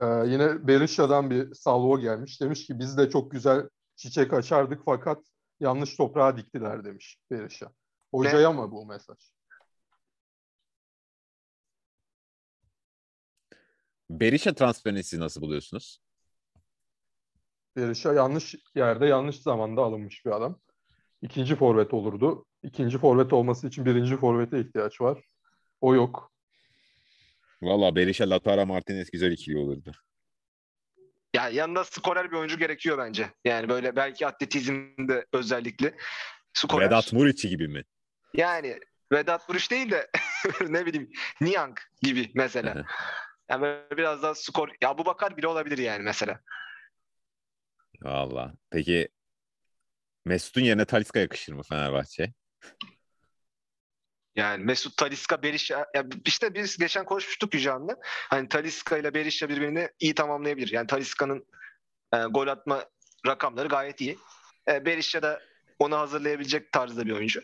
Ee, 0.00 0.06
yine 0.06 0.66
Berisha'dan 0.66 1.30
bir 1.30 1.54
salvo 1.54 2.00
gelmiş. 2.00 2.40
Demiş 2.40 2.66
ki 2.66 2.78
biz 2.78 2.98
de 2.98 3.10
çok 3.10 3.30
güzel 3.30 3.68
çiçek 3.96 4.32
açardık 4.32 4.82
fakat 4.84 5.18
yanlış 5.60 5.96
toprağa 5.96 6.36
diktiler 6.36 6.84
demiş 6.84 7.18
Berisha. 7.30 7.72
Hocaya 8.10 8.52
mı 8.52 8.70
bu 8.72 8.86
mesaj? 8.86 9.18
Berisha 14.10 14.54
transferini 14.54 15.04
siz 15.04 15.18
nasıl 15.18 15.40
buluyorsunuz? 15.40 15.98
Berisha 17.76 18.12
yanlış 18.12 18.54
yerde 18.74 19.06
yanlış 19.06 19.36
zamanda 19.36 19.82
alınmış 19.82 20.26
bir 20.26 20.30
adam. 20.30 20.60
İkinci 21.22 21.56
forvet 21.56 21.94
olurdu. 21.94 22.46
İkinci 22.62 22.98
forvet 22.98 23.32
olması 23.32 23.68
için 23.68 23.84
birinci 23.86 24.16
forvete 24.16 24.60
ihtiyaç 24.60 25.00
var. 25.00 25.18
O 25.80 25.94
yok. 25.94 26.32
Valla 27.62 27.96
Berisha 27.96 28.30
Lautaro 28.30 28.66
Martinez 28.66 29.10
güzel 29.10 29.32
ikili 29.32 29.58
olurdu. 29.58 29.92
Ya 31.34 31.48
yanında 31.48 31.84
skorer 31.84 32.30
bir 32.30 32.36
oyuncu 32.36 32.58
gerekiyor 32.58 32.98
bence. 32.98 33.30
Yani 33.44 33.68
böyle 33.68 33.96
belki 33.96 34.26
atletizmde 34.26 35.26
özellikle. 35.32 35.94
Skorer. 36.52 36.86
Vedat 36.86 37.12
Muriç'i 37.12 37.48
gibi 37.48 37.68
mi? 37.68 37.84
Yani 38.34 38.78
Vedat 39.12 39.50
Vuruş 39.50 39.70
değil 39.70 39.90
de 39.90 40.10
ne 40.68 40.86
bileyim 40.86 41.10
Niang 41.40 41.78
gibi 42.02 42.30
mesela. 42.34 42.84
Yani 43.50 43.62
böyle 43.62 43.96
biraz 43.96 44.22
daha 44.22 44.34
skor. 44.34 44.68
Ya 44.82 44.98
bu 44.98 45.06
bakar 45.06 45.36
bile 45.36 45.46
olabilir 45.46 45.78
yani 45.78 46.02
mesela. 46.02 46.40
Valla. 48.04 48.54
Peki 48.70 49.08
Mesut'un 50.24 50.60
yerine 50.60 50.84
Talisca 50.84 51.20
yakışır 51.20 51.52
mı 51.52 51.62
Fenerbahçe? 51.62 52.32
Yani 54.36 54.64
Mesut 54.64 54.96
Taliska 54.96 55.42
Berisha 55.42 55.86
ya 55.94 56.04
işte 56.26 56.54
biz 56.54 56.78
geçen 56.78 57.04
konuşmuştuk 57.04 57.54
Yücan'la. 57.54 57.96
Hani 58.02 58.48
Taliska 58.48 58.98
ile 58.98 59.14
Berisha 59.14 59.48
birbirini 59.48 59.88
iyi 60.00 60.14
tamamlayabilir. 60.14 60.72
Yani 60.72 60.86
Taliska'nın 60.86 61.46
e, 62.14 62.16
gol 62.18 62.46
atma 62.46 62.84
rakamları 63.26 63.68
gayet 63.68 64.00
iyi. 64.00 64.18
E, 64.68 64.84
Berisha 64.86 65.22
da 65.22 65.42
onu 65.78 65.96
hazırlayabilecek 65.96 66.72
tarzda 66.72 67.06
bir 67.06 67.12
oyuncu. 67.12 67.42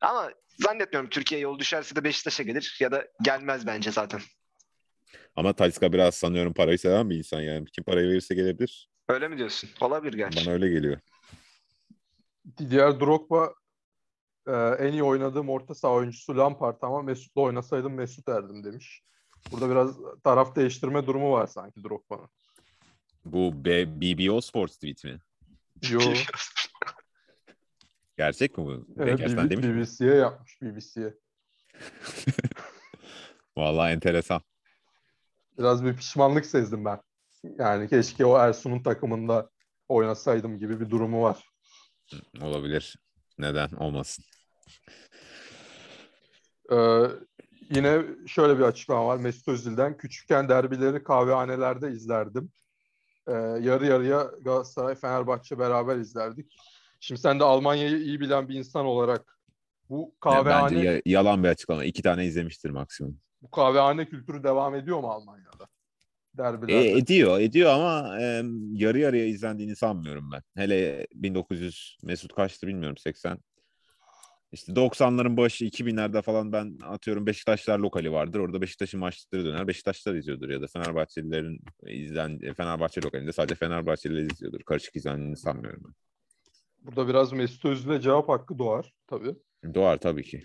Ama 0.00 0.32
zannetmiyorum 0.58 1.10
Türkiye 1.10 1.40
yol 1.40 1.58
düşerse 1.58 1.96
de 1.96 2.04
Beşiktaş'a 2.04 2.42
gelir 2.42 2.76
ya 2.80 2.92
da 2.92 3.08
gelmez 3.22 3.66
bence 3.66 3.90
zaten. 3.90 4.20
Ama 5.36 5.52
Talisca 5.52 5.92
biraz 5.92 6.14
sanıyorum 6.14 6.52
parayı 6.52 6.78
seven 6.78 7.10
bir 7.10 7.16
insan 7.16 7.40
yani. 7.40 7.66
Kim 7.66 7.84
parayı 7.84 8.08
verirse 8.08 8.34
gelebilir. 8.34 8.91
Öyle 9.08 9.28
mi 9.28 9.38
diyorsun? 9.38 9.70
Olabilir 9.80 10.12
gerçi. 10.12 10.46
Bana 10.46 10.54
öyle 10.54 10.68
geliyor. 10.68 10.98
Diğer 12.58 13.00
Drogba 13.00 13.54
e, 14.46 14.52
en 14.52 14.92
iyi 14.92 15.02
oynadığım 15.02 15.48
orta 15.48 15.74
saha 15.74 15.92
oyuncusu 15.92 16.36
Lampard 16.38 16.78
ama 16.82 17.02
Mesut'la 17.02 17.40
oynasaydım 17.40 17.94
Mesut 17.94 18.28
erdim 18.28 18.64
demiş. 18.64 19.02
Burada 19.52 19.70
biraz 19.70 19.96
taraf 20.24 20.56
değiştirme 20.56 21.06
durumu 21.06 21.32
var 21.32 21.46
sanki 21.46 21.84
Drogba'nın. 21.84 22.28
Bu 23.24 23.64
B- 23.64 24.00
BBO 24.00 24.40
Sports 24.40 24.74
tweet 24.74 25.04
mi? 25.04 25.18
Yo, 25.90 26.00
Gerçek 28.16 28.58
mi 28.58 28.64
bu? 28.64 28.86
evet, 28.96 29.18
Gerçekten 29.18 29.50
demiş 29.50 29.66
mi? 29.66 29.76
BBC'ye 29.76 30.14
yapmış 30.14 30.62
BBC'ye. 30.62 31.14
Vallahi 33.56 33.92
enteresan. 33.92 34.40
Biraz 35.58 35.84
bir 35.84 35.96
pişmanlık 35.96 36.46
sezdim 36.46 36.84
ben. 36.84 37.00
Yani 37.58 37.88
keşke 37.88 38.26
o 38.26 38.38
Ersun'un 38.38 38.82
takımında 38.82 39.50
oynasaydım 39.88 40.58
gibi 40.58 40.80
bir 40.80 40.90
durumu 40.90 41.22
var. 41.22 41.44
Olabilir. 42.42 42.96
Neden 43.38 43.68
olmasın? 43.70 44.24
Ee, 46.72 47.02
yine 47.74 48.02
şöyle 48.26 48.58
bir 48.58 48.62
açıklama 48.62 49.06
var 49.06 49.16
Mesut 49.16 49.48
Özil'den. 49.48 49.96
Küçükken 49.96 50.48
derbileri 50.48 51.04
kahvehanelerde 51.04 51.90
izlerdim. 51.92 52.50
Ee, 53.26 53.32
yarı 53.60 53.86
yarıya 53.86 54.30
Galatasaray, 54.44 54.94
Fenerbahçe 54.94 55.58
beraber 55.58 55.96
izlerdik. 55.96 56.56
Şimdi 57.00 57.20
sen 57.20 57.40
de 57.40 57.44
Almanya'yı 57.44 57.96
iyi 57.98 58.20
bilen 58.20 58.48
bir 58.48 58.54
insan 58.54 58.86
olarak 58.86 59.38
bu 59.88 60.14
kahvehane 60.20 60.76
bence 60.76 60.88
ya- 60.90 61.02
yalan 61.06 61.44
bir 61.44 61.48
açıklama. 61.48 61.84
İki 61.84 62.02
tane 62.02 62.24
izlemiştir 62.26 62.70
maksimum. 62.70 63.20
bu 63.42 63.50
kahvehane 63.50 64.08
kültürü 64.08 64.44
devam 64.44 64.74
ediyor 64.74 65.00
mu 65.00 65.08
Almanya'da? 65.08 65.66
Derbilerde. 66.38 66.88
E, 66.88 66.98
ediyor, 66.98 67.40
ediyor 67.40 67.70
ama 67.70 68.20
e, 68.20 68.42
yarı 68.72 68.98
yarıya 68.98 69.26
izlendiğini 69.26 69.76
sanmıyorum 69.76 70.30
ben. 70.32 70.42
Hele 70.54 71.06
1900 71.14 71.96
Mesut 72.02 72.34
kaçtı 72.34 72.66
bilmiyorum 72.66 72.96
80. 72.96 73.38
İşte 74.52 74.72
90'ların 74.72 75.36
başı 75.36 75.64
2000'lerde 75.64 76.22
falan 76.22 76.52
ben 76.52 76.78
atıyorum 76.82 77.26
Beşiktaşlar 77.26 77.78
lokali 77.78 78.12
vardır. 78.12 78.38
Orada 78.38 78.60
Beşiktaş'ın 78.60 79.00
maçları 79.00 79.44
döner. 79.44 79.68
Beşiktaşlar 79.68 80.14
izliyordur 80.14 80.48
ya 80.48 80.62
da 80.62 80.66
Fenerbahçelilerin 80.66 81.60
izlen 81.86 82.38
Fenerbahçe 82.38 83.02
lokalinde 83.02 83.32
sadece 83.32 83.54
Fenerbahçeliler 83.54 84.30
izliyordur. 84.30 84.60
Karışık 84.62 84.96
izlendiğini 84.96 85.36
sanmıyorum 85.36 85.82
ben. 85.86 85.94
Burada 86.82 87.08
biraz 87.08 87.32
Mesut 87.32 87.64
Özil'e 87.64 88.00
cevap 88.00 88.28
hakkı 88.28 88.58
doğar 88.58 88.92
tabii. 89.06 89.34
Doğar 89.74 89.96
tabii 89.96 90.22
ki. 90.22 90.42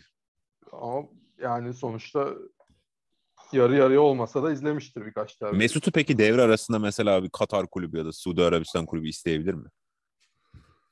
Ama 0.71 1.04
yani 1.41 1.73
sonuçta 1.73 2.34
yarı 3.54 3.76
yarıya 3.76 4.02
olmasa 4.02 4.44
da 4.44 4.52
izlemiştir 4.52 5.06
birkaç 5.06 5.42
derbi. 5.42 5.58
Mesut'u 5.58 5.92
peki 5.92 6.18
devre 6.18 6.42
arasında 6.42 6.80
mesela 6.80 7.24
bir 7.24 7.30
Katar 7.30 7.68
kulübü 7.68 7.98
ya 7.98 8.06
da 8.06 8.12
Suudi 8.12 8.44
Arabistan 8.44 8.86
kulübü 8.86 9.08
isteyebilir 9.10 9.54
mi? 9.54 9.70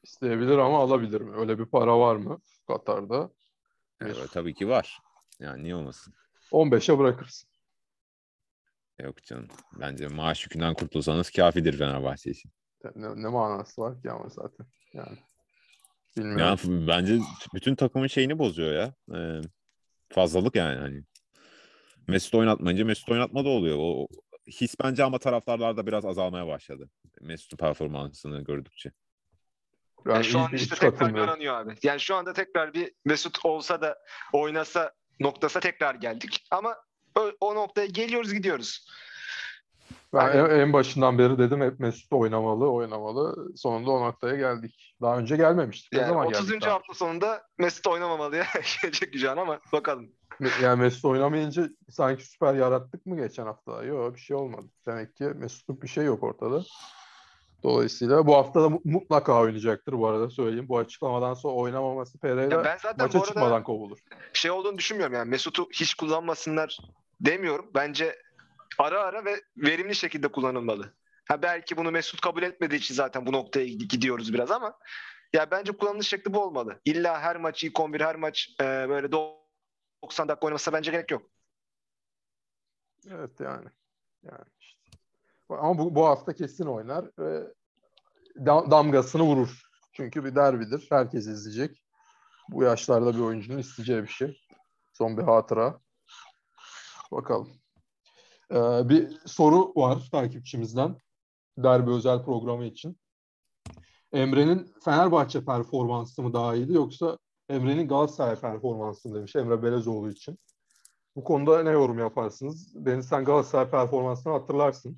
İsteyebilir 0.04 0.58
ama 0.58 0.80
alabilir 0.80 1.22
mi? 1.22 1.36
Öyle 1.38 1.60
bir 1.60 1.66
para 1.66 2.00
var 2.00 2.16
mı 2.16 2.40
Katar'da? 2.68 3.30
Evet, 4.02 4.16
Mesut. 4.18 4.34
tabii 4.34 4.54
ki 4.54 4.68
var. 4.68 5.00
Yani 5.40 5.64
niye 5.64 5.76
olmasın? 5.76 6.14
15'e 6.52 6.98
bırakırsın. 7.00 7.50
Yok 9.00 9.24
canım. 9.24 9.48
Bence 9.80 10.08
maaş 10.08 10.44
yükünden 10.44 10.74
kurtulsanız 10.74 11.30
kafidir 11.32 11.78
Fenerbahçe 11.78 12.32
için. 12.32 12.52
Ne, 12.96 13.24
ne 13.24 13.28
manası 13.28 13.82
var 13.82 14.02
ki 14.02 14.12
ama 14.12 14.30
zaten. 14.30 14.66
Yani. 14.94 15.18
Bilmiyorum. 16.18 16.40
Ya 16.40 16.56
f- 16.56 16.88
bence 16.88 17.20
bütün 17.54 17.76
takımın 17.76 18.08
şeyini 18.08 18.40
bozuyor 18.40 18.74
ya. 18.74 18.94
Ee, 19.18 19.42
fazlalık 20.10 20.56
yani 20.56 20.80
hani. 20.80 21.04
Mesut 22.08 22.36
oynatmayınca 22.36 22.86
Mesut 22.86 23.10
oynatma 23.10 23.46
da 23.46 23.50
oluyor. 23.50 23.78
O 23.80 24.08
his 24.48 24.76
bence 24.84 25.04
ama 25.04 25.20
taraftarlarda 25.20 25.88
biraz 25.88 26.06
azalmaya 26.06 26.48
başladı. 26.48 26.90
Mesut'un 27.22 27.58
performansını 27.58 28.42
gördükçe. 28.44 28.92
Ben 30.06 30.14
Yani 30.14 30.24
şu 30.24 30.40
an 30.40 30.54
işte 30.54 30.76
tekrar 30.76 31.14
aranıyor 31.14 31.56
abi. 31.56 31.76
Yani 31.84 32.00
şu 32.00 32.16
anda 32.16 32.34
tekrar 32.34 32.74
bir 32.74 32.92
Mesut 33.06 33.46
olsa 33.46 33.82
da 33.82 33.98
oynasa 34.34 34.92
noktasa 35.20 35.60
tekrar 35.60 35.96
geldik. 35.96 36.48
Ama 36.52 36.76
o, 37.20 37.32
o 37.40 37.56
noktaya 37.56 37.88
geliyoruz 37.88 38.34
gidiyoruz. 38.34 38.88
Ben 40.14 40.20
Aynen. 40.20 40.46
en, 40.46 40.60
en 40.60 40.74
başından 40.74 41.18
beri 41.20 41.38
dedim 41.38 41.62
hep 41.62 41.80
Mesut 41.80 42.14
oynamalı, 42.14 42.72
oynamalı. 42.72 43.48
Sonunda 43.58 43.92
o 43.92 44.02
noktaya 44.08 44.36
geldik. 44.36 44.96
Daha 45.02 45.18
önce 45.18 45.36
gelmemiştik. 45.36 45.92
Ne 45.94 46.00
Yani 46.00 46.10
zaman 46.10 46.28
30. 46.28 46.48
geldik? 46.48 46.62
daha 46.62 46.74
hafta 46.74 46.94
sonunda 46.94 47.42
Mesut 47.58 47.88
oynamamalıya 47.88 48.46
gelecek 48.82 49.14
Gücan 49.14 49.38
ama 49.38 49.60
bakalım. 49.74 50.12
Yani 50.62 50.82
Mesut 50.82 51.06
oynamayınca 51.06 51.70
sanki 51.90 52.26
süper 52.26 52.54
yarattık 52.54 53.06
mı 53.06 53.18
geçen 53.18 53.46
hafta? 53.46 53.84
Yok 53.84 54.16
bir 54.16 54.20
şey 54.20 54.38
olmadı. 54.38 54.66
Demek 54.88 55.16
ki 55.16 55.24
Mesut'luk 55.24 55.84
bir 55.84 55.88
şey 55.88 56.06
yok 56.06 56.24
ortada. 56.24 56.64
Dolayısıyla 57.64 58.28
bu 58.28 58.36
hafta 58.36 58.62
da 58.64 58.70
mu- 58.70 58.82
mutlaka 58.86 59.42
oynayacaktır 59.42 59.94
bu 59.94 60.08
arada 60.08 60.30
söyleyeyim. 60.30 60.70
Bu 60.70 60.78
açıklamadan 60.78 61.34
sonra 61.34 61.54
oynamaması 61.54 62.20
Pereira 62.20 62.64
ben 62.64 62.78
zaten 62.78 63.06
maça 63.06 63.24
çıkmadan 63.24 63.64
kovulur. 63.64 63.98
şey 64.34 64.52
olduğunu 64.52 64.78
düşünmüyorum 64.78 65.16
yani 65.16 65.30
Mesut'u 65.30 65.68
hiç 65.74 65.94
kullanmasınlar 65.94 66.78
demiyorum. 67.22 67.72
Bence 67.76 68.16
ara 68.80 69.02
ara 69.04 69.26
ve 69.26 69.42
verimli 69.58 69.96
şekilde 69.96 70.28
kullanılmalı. 70.28 70.94
Ha 71.28 71.42
belki 71.42 71.78
bunu 71.78 71.92
Mesut 71.92 72.22
kabul 72.22 72.44
etmediği 72.44 72.80
için 72.80 72.96
zaten 72.96 73.26
bu 73.26 73.32
noktaya 73.32 73.66
gid- 73.66 73.88
gidiyoruz 73.88 74.34
biraz 74.34 74.52
ama 74.52 74.74
ya 75.34 75.52
bence 75.52 75.72
kullanılış 75.72 76.08
şekli 76.08 76.34
bu 76.34 76.44
olmalı. 76.44 76.80
İlla 76.86 77.20
her 77.22 77.36
maç 77.36 77.64
ilk 77.64 77.80
11 77.80 78.02
her 78.02 78.16
maç 78.16 78.50
e, 78.62 78.64
böyle 78.90 79.12
90 80.06 80.28
dakika 80.28 80.46
oynaması 80.46 80.74
bence 80.74 80.92
gerek 80.92 81.12
yok. 81.12 81.30
Evet 83.10 83.40
yani. 83.40 83.70
Yani 84.24 84.46
işte. 84.60 84.80
Ama 85.50 85.78
bu, 85.78 85.96
bu 85.96 86.06
hafta 86.06 86.34
kesin 86.34 86.66
oynar 86.66 87.06
ve 87.20 87.54
dam- 88.36 88.72
damgasını 88.72 89.24
vurur. 89.24 89.62
Çünkü 89.94 90.26
bir 90.26 90.36
derbidir. 90.36 90.88
Herkes 90.90 91.28
izleyecek. 91.28 91.84
Bu 92.50 92.64
yaşlarda 92.64 93.16
bir 93.16 93.20
oyuncunun 93.20 93.58
isteyeceği 93.58 94.04
bir 94.04 94.08
şey. 94.08 94.42
Son 94.94 95.18
bir 95.18 95.24
hatıra. 95.24 95.80
Bakalım. 97.12 97.50
Ee, 98.52 98.90
bir 98.90 99.20
soru 99.26 99.74
var 99.76 100.10
takipçimizden. 100.12 100.98
Derbi 101.58 101.92
özel 101.92 102.24
programı 102.24 102.66
için. 102.66 103.00
Emre'nin 104.14 104.74
Fenerbahçe 104.84 105.46
performansı 105.46 106.22
mı 106.22 106.34
daha 106.34 106.56
iyiydi 106.56 106.74
yoksa 106.74 107.18
Emre'nin 107.50 107.88
Galatasaray 107.88 108.36
performansı 108.36 109.10
mı 109.10 109.16
demiş 109.16 109.36
Emre 109.36 109.64
Belezoğlu 109.64 110.10
için. 110.10 110.40
Bu 111.16 111.24
konuda 111.24 111.64
ne 111.64 111.70
yorum 111.70 112.00
yaparsınız? 112.00 112.86
Deniz 112.86 113.08
sen 113.08 113.26
Galatasaray 113.26 113.70
performansını 113.70 114.34
hatırlarsın. 114.34 114.98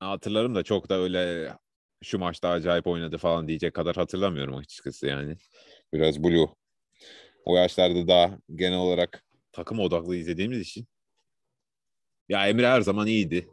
Hatırlarım 0.00 0.54
da 0.54 0.62
çok 0.62 0.88
da 0.88 0.94
öyle 0.94 1.52
şu 2.02 2.18
maçta 2.18 2.48
acayip 2.48 2.86
oynadı 2.86 3.18
falan 3.18 3.48
diyecek 3.48 3.74
kadar 3.74 3.96
hatırlamıyorum 3.96 4.56
açıkçası 4.56 5.06
yani. 5.06 5.36
Biraz 5.92 6.22
blue. 6.24 6.48
O 7.44 7.56
yaşlarda 7.56 8.08
daha 8.08 8.38
genel 8.54 8.78
olarak 8.78 9.24
takım 9.52 9.80
odaklı 9.80 10.16
izlediğimiz 10.16 10.60
için. 10.60 10.86
Ya 12.28 12.48
Emre 12.48 12.68
her 12.68 12.80
zaman 12.80 13.06
iyiydi. 13.06 13.48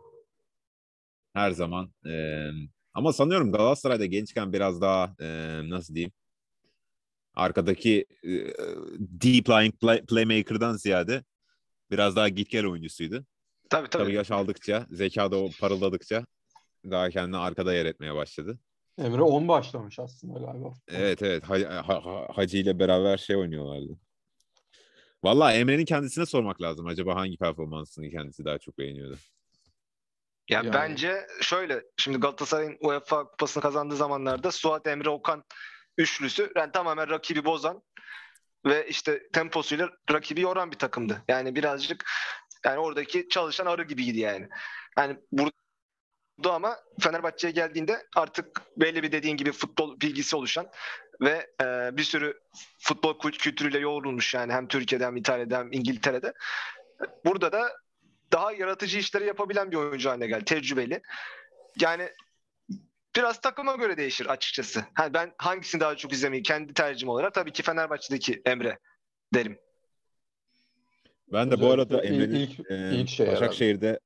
Her 1.34 1.52
zaman. 1.52 1.94
Ee, 2.06 2.50
ama 2.94 3.14
sanıyorum 3.14 3.52
Galatasaray'da 3.52 4.06
gençken 4.06 4.54
biraz 4.54 4.82
daha 4.82 5.16
e, 5.22 5.60
nasıl 5.64 5.96
diyeyim 5.96 6.12
arkadaki 7.38 8.06
e, 8.24 8.32
deep 9.00 9.50
lying 9.50 9.80
play, 9.80 10.06
playmaker'dan 10.06 10.74
ziyade 10.74 11.24
biraz 11.92 12.16
daha 12.16 12.30
git 12.30 12.50
gel 12.50 12.66
oyuncusuydu. 12.66 13.26
Tabii 13.70 13.90
tabii. 13.90 14.04
Tabii 14.04 14.14
yaş 14.16 14.32
aldıkça, 14.32 14.88
zeka 14.92 15.32
da 15.32 15.38
o 15.38 15.50
parıldadıkça 15.60 16.26
daha 16.86 17.10
kendini 17.10 17.38
arkada 17.38 17.74
yer 17.74 17.86
etmeye 17.86 18.16
başladı. 18.16 18.60
Emre 18.98 19.22
10 19.22 19.48
başlamış 19.48 20.00
aslında 20.00 20.40
galiba. 20.40 20.74
Evet 20.88 21.22
evet 21.22 21.44
ha, 21.44 21.56
ha, 21.88 22.06
ha, 22.06 22.28
Hacı 22.36 22.58
ile 22.58 22.80
beraber 22.80 23.18
şey 23.18 23.36
oynuyorlardı. 23.36 24.00
Valla 25.24 25.54
Emre'nin 25.54 25.86
kendisine 25.86 26.26
sormak 26.26 26.62
lazım. 26.62 26.88
Acaba 26.88 27.16
hangi 27.16 27.38
performansını 27.38 28.10
kendisi 28.10 28.46
daha 28.46 28.58
çok 28.58 28.78
beğeniyordu? 28.78 29.18
Ya 30.50 30.58
Yani- 30.58 30.74
bence 30.74 31.28
şöyle 31.42 31.84
şimdi 31.98 32.18
Galatasaray'ın 32.18 32.78
UEFA 32.82 33.24
kupasını 33.24 33.64
kazandığı 33.64 33.96
zamanlarda 33.96 34.52
Suat 34.52 34.88
Emre 34.88 35.10
Okan 35.10 35.44
üçlüsü 35.98 36.52
yani 36.56 36.72
tamamen 36.72 37.10
rakibi 37.10 37.46
bozan 37.46 37.84
ve 38.66 38.88
işte 38.88 39.30
temposuyla 39.34 39.90
rakibi 40.12 40.42
yoran 40.42 40.72
bir 40.72 40.78
takımdı. 40.78 41.24
Yani 41.28 41.56
birazcık 41.56 42.06
yani 42.66 42.80
oradaki 42.80 43.30
çalışan 43.30 43.66
arı 43.66 43.84
gibiydi 43.84 44.20
yani. 44.20 44.50
Yani 44.98 45.18
burada 45.32 45.52
ama 46.46 46.78
Fenerbahçe'ye 47.00 47.54
geldiğinde 47.54 48.08
artık 48.16 48.62
belli 48.78 49.04
bir 49.04 49.12
dediğin 49.12 49.38
gibi 49.38 49.52
futbol 49.52 50.00
bilgisi 50.02 50.36
oluşan 50.36 50.70
ve 51.22 51.48
e, 51.62 51.98
bir 51.98 52.04
sürü 52.04 52.40
futbol 52.80 53.20
kült- 53.20 53.38
kültürüyle 53.38 53.80
yoğrulmuş 53.80 54.34
yani 54.34 54.54
hem 54.54 54.68
Türkiye'de 54.68 55.06
hem 55.06 55.18
İtalya'da 55.18 55.58
hem 55.58 55.72
İngiltere'de. 55.72 56.34
Burada 57.26 57.52
da 57.52 57.78
daha 58.32 58.52
yaratıcı 58.52 59.00
işleri 59.00 59.26
yapabilen 59.26 59.72
bir 59.72 59.78
oyuncu 59.78 60.10
haline 60.10 60.28
geldi. 60.28 60.46
Tecrübeli. 60.46 61.02
Yani 61.80 62.10
biraz 63.18 63.42
takıma 63.42 63.76
göre 63.76 63.98
değişir 63.98 64.26
açıkçası. 64.26 64.86
Ha, 64.94 65.14
ben 65.14 65.34
hangisini 65.38 65.82
daha 65.82 65.96
çok 65.96 66.14
izlemeyi 66.14 66.44
kendi 66.44 66.74
tercihim 66.74 67.10
olarak 67.10 67.34
tabii 67.34 67.52
ki 67.52 67.64
Fenerbahçe'deki 67.64 68.42
Emre 68.46 68.80
derim. 69.34 69.58
Ben 71.34 71.52
de 71.52 71.62
bu 71.62 71.72
arada 71.72 72.04
Emre'nin 72.04 72.36
ilk- 72.36 72.60
ilk- 72.60 72.72
e, 72.72 72.96
ilk 72.96 73.10
şey 73.10 73.26
herhalde. 73.28 73.42
Başakşehir'de 73.42 74.00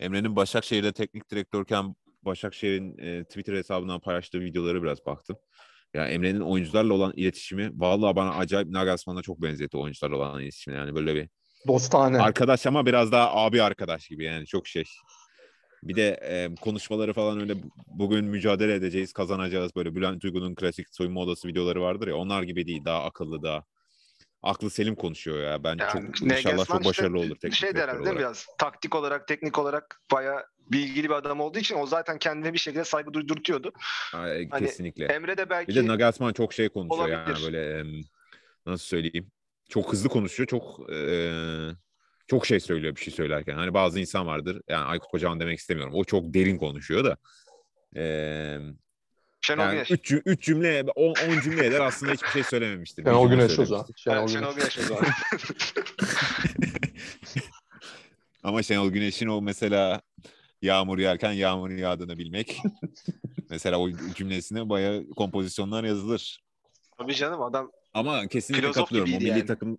Emre'nin 0.00 0.36
Başakşehir'de 0.36 0.92
teknik 0.92 1.30
direktörken 1.30 1.94
Başakşehir'in 2.22 2.98
e, 2.98 3.24
Twitter 3.24 3.54
hesabından 3.54 4.00
paylaştığı 4.00 4.40
videoları 4.40 4.82
biraz 4.82 5.06
baktım. 5.06 5.36
Ya 5.94 6.08
Emre'nin 6.08 6.40
oyuncularla 6.40 6.94
olan 6.94 7.12
iletişimi 7.16 7.70
vallahi 7.74 8.16
bana 8.16 8.34
acayip 8.34 8.68
Nagelsmann'a 8.68 9.22
çok 9.22 9.42
benzetti 9.42 9.76
oyuncularla 9.76 10.16
olan 10.16 10.42
iletişimi. 10.42 10.76
Yani 10.76 10.94
böyle 10.94 11.14
bir 11.14 11.28
Dostane. 11.68 12.20
arkadaş 12.22 12.66
ama 12.66 12.86
biraz 12.86 13.12
daha 13.12 13.34
abi 13.34 13.62
arkadaş 13.62 14.08
gibi 14.08 14.24
yani 14.24 14.46
çok 14.46 14.66
şey. 14.66 14.84
Bir 15.82 15.96
de 15.96 16.08
e, 16.22 16.54
konuşmaları 16.60 17.12
falan 17.12 17.40
öyle 17.40 17.62
bu- 17.62 17.70
bugün 17.86 18.24
mücadele 18.24 18.74
edeceğiz, 18.74 19.12
kazanacağız. 19.12 19.76
Böyle 19.76 19.94
Bülent 19.94 20.24
Uygun'un 20.24 20.54
klasik 20.54 20.94
soyunma 20.94 21.20
odası 21.20 21.48
videoları 21.48 21.80
vardır 21.82 22.08
ya. 22.08 22.16
Onlar 22.16 22.42
gibi 22.42 22.66
değil, 22.66 22.84
daha 22.84 23.04
akıllı, 23.04 23.42
daha 23.42 23.64
aklı 24.42 24.70
selim 24.70 24.94
konuşuyor 24.94 25.42
ya. 25.42 25.64
Ben 25.64 25.76
Yani 25.76 25.92
çok 25.92 26.22
inşallah 26.22 26.66
çok 26.66 26.80
işte 26.80 26.84
başarılı 26.84 27.18
olur 27.18 27.36
teknik 27.36 27.54
Şey 27.54 27.74
der 27.74 27.88
herhalde 27.88 28.16
biraz 28.18 28.46
taktik 28.58 28.94
olarak, 28.94 29.28
teknik 29.28 29.58
olarak 29.58 30.00
bayağı 30.12 30.44
bilgili 30.70 31.08
bir 31.08 31.14
adam 31.14 31.40
olduğu 31.40 31.58
için 31.58 31.76
o 31.76 31.86
zaten 31.86 32.18
kendine 32.18 32.52
bir 32.52 32.58
şekilde 32.58 32.84
saygı 32.84 33.12
duydurtuyordu. 33.12 33.72
Ay, 34.14 34.48
Hani 34.50 34.66
Kesinlikle. 34.66 35.04
Emre 35.04 35.36
de 35.36 35.50
belki 35.50 35.68
Bir 35.68 35.74
de 35.76 35.86
Nagelsmann 35.86 36.32
çok 36.32 36.52
şey 36.52 36.68
konuşuyor 36.68 37.08
yani 37.08 37.22
olabilir. 37.30 37.44
böyle 37.44 37.78
em, 37.78 38.00
nasıl 38.66 38.84
söyleyeyim? 38.84 39.30
Çok 39.68 39.92
hızlı 39.92 40.08
konuşuyor. 40.08 40.46
Çok 40.46 40.80
eee, 40.90 41.70
çok 42.26 42.46
şey 42.46 42.60
söylüyor 42.60 42.96
bir 42.96 43.00
şey 43.00 43.14
söylerken. 43.14 43.54
Hani 43.54 43.74
bazı 43.74 44.00
insan 44.00 44.26
vardır. 44.26 44.62
Yani 44.68 44.84
Aykut 44.84 45.10
Kocaman 45.10 45.40
demek 45.40 45.58
istemiyorum. 45.58 45.94
O 45.94 46.04
çok 46.04 46.34
derin 46.34 46.58
konuşuyor 46.58 47.04
da. 47.04 47.16
Eee 47.96 48.60
Şenol 49.40 49.62
yani 49.62 49.72
Güneş. 49.72 49.90
3 49.90 50.12
üç 50.12 50.42
cümle 50.42 50.84
10 50.94 51.14
cümle 51.40 51.66
eder 51.66 51.80
aslında 51.80 52.12
hiçbir 52.12 52.28
şey 52.28 52.42
söylememiştir. 52.42 53.04
Şenol 53.04 53.30
Güneş 53.30 53.58
o 53.58 53.66
zaman. 53.66 53.86
Şenol 53.96 54.28
Şenol 54.28 54.54
Güneş. 54.54 54.78
O 54.78 54.82
zaman. 54.82 55.04
Ama 58.42 58.62
Şenol 58.62 58.90
Güneş'in 58.90 59.26
o 59.28 59.42
mesela 59.42 60.00
yağmur 60.62 60.98
yağarken 60.98 61.32
yağmur 61.32 61.70
yağdığını 61.70 62.18
bilmek. 62.18 62.58
mesela 63.50 63.78
o 63.78 63.90
cümlesine 64.14 64.68
bayağı 64.68 65.06
kompozisyonlar 65.16 65.84
yazılır. 65.84 66.42
Tabii 66.98 67.14
canım 67.14 67.42
adam 67.42 67.70
Ama 67.94 68.26
kesinlikle 68.26 68.62
Filozof 68.62 68.82
katılıyorum. 68.82 69.12
O 69.12 69.16
milli 69.16 69.28
yani. 69.28 69.46
takım 69.46 69.78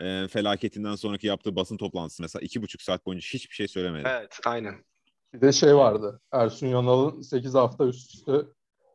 e, 0.00 0.28
felaketinden 0.28 0.94
sonraki 0.94 1.26
yaptığı 1.26 1.56
basın 1.56 1.76
toplantısı 1.76 2.22
mesela 2.22 2.42
iki 2.42 2.62
buçuk 2.62 2.82
saat 2.82 3.06
boyunca 3.06 3.26
hiçbir 3.32 3.54
şey 3.54 3.68
söylemedi. 3.68 4.08
evet 4.08 4.38
aynen. 4.46 4.74
Bir 5.34 5.40
de 5.40 5.52
şey 5.52 5.76
vardı. 5.76 6.20
Ersun 6.32 6.66
Yanal'ın 6.66 7.20
8 7.22 7.54
hafta 7.54 7.84
üst 7.86 8.14
üste 8.14 8.32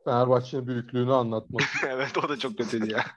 Fenerbahçe'nin 0.05 0.67
büyüklüğünü 0.67 1.13
anlatması. 1.13 1.67
evet 1.87 2.17
o 2.25 2.29
da 2.29 2.39
çok 2.39 2.57
kötüydü 2.57 2.91
ya. 2.91 3.05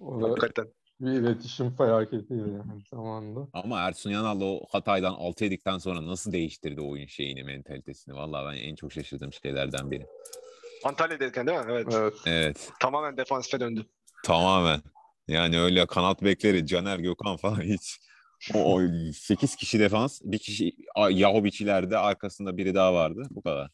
O 0.00 0.22
da 0.22 0.28
Hakikaten. 0.28 0.66
bir 1.00 1.10
iletişim 1.10 1.76
felaketiydi 1.76 2.34
yani 2.40 2.82
zamanında. 2.90 3.48
Ama 3.52 3.80
Ersun 3.80 4.10
Yanal 4.10 4.40
o 4.40 4.60
Hatay'dan 4.70 5.12
6 5.14 5.44
yedikten 5.44 5.78
sonra 5.78 6.06
nasıl 6.06 6.32
değiştirdi 6.32 6.80
oyun 6.80 7.06
şeyini, 7.06 7.44
mentalitesini? 7.44 8.14
Vallahi 8.14 8.46
ben 8.46 8.62
en 8.62 8.74
çok 8.74 8.92
şaşırdığım 8.92 9.32
şeylerden 9.32 9.90
biri. 9.90 10.06
Antalya'dayken 10.84 11.46
değil 11.46 11.58
mi? 11.58 11.64
Evet. 11.68 11.86
Evet. 11.94 12.14
Evet, 12.26 12.70
Tamamen 12.80 13.16
defansife 13.16 13.60
döndü. 13.60 13.86
tamamen. 14.24 14.80
Yani 15.28 15.60
öyle 15.60 15.86
kanat 15.86 16.22
bekleri, 16.22 16.66
Caner 16.66 16.98
Gökhan 16.98 17.36
falan 17.36 17.60
hiç. 17.62 18.00
O, 18.54 18.74
o 18.74 18.80
8 19.12 19.56
kişi 19.56 19.80
defans, 19.80 20.20
bir 20.24 20.38
kişi 20.38 20.72
Yahovic 21.10 21.56
ileride, 21.60 21.98
arkasında 21.98 22.56
biri 22.56 22.74
daha 22.74 22.94
vardı. 22.94 23.22
Bu 23.30 23.42
kadar. 23.42 23.70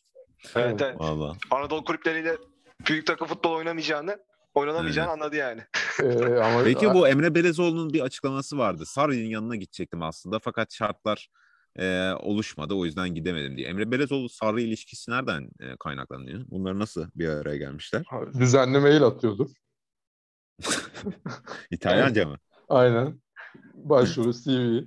Evet, 0.57 0.82
evet. 0.82 1.00
Vallahi. 1.00 1.38
Anadolu 1.50 1.84
kulüpleriyle 1.84 2.36
büyük 2.88 3.07
takım 3.07 3.28
futbol 3.28 3.50
oynamayacağını, 3.50 4.18
oynanamayacağını 4.55 5.11
anladı 5.11 5.36
yani. 5.36 5.61
Ee, 6.03 6.34
ama 6.34 6.64
Peki 6.64 6.94
bu 6.94 7.09
Emre 7.09 7.34
Belezoğlu'nun 7.34 7.92
bir 7.92 8.00
açıklaması 8.00 8.59
vardı. 8.59 8.86
Sarri'nin 8.86 9.28
yanına 9.28 9.57
gidecektim 9.57 10.03
aslında 10.03 10.38
fakat 10.38 10.72
şartlar 10.72 11.28
e, 11.76 12.11
oluşmadı 12.11 12.74
o 12.74 12.84
yüzden 12.84 13.14
gidemedim 13.14 13.57
diye. 13.57 13.68
Emre 13.68 13.90
Belezoğlu 13.90 14.28
Sarri 14.28 14.62
ilişkisi 14.62 15.11
nereden 15.11 15.50
e, 15.61 15.76
kaynaklanıyor? 15.80 16.44
Bunlar 16.46 16.78
nasıl 16.78 17.07
bir 17.14 17.28
araya 17.28 17.57
gelmişler? 17.57 18.03
düzenli 18.38 18.78
mail 18.78 19.03
atıyordur. 19.03 19.50
İtalyanca 21.70 22.26
mı? 22.26 22.36
Aynen. 22.68 23.20
Başvuru, 23.74 24.32
CV. 24.32 24.48
Bir- 24.48 24.86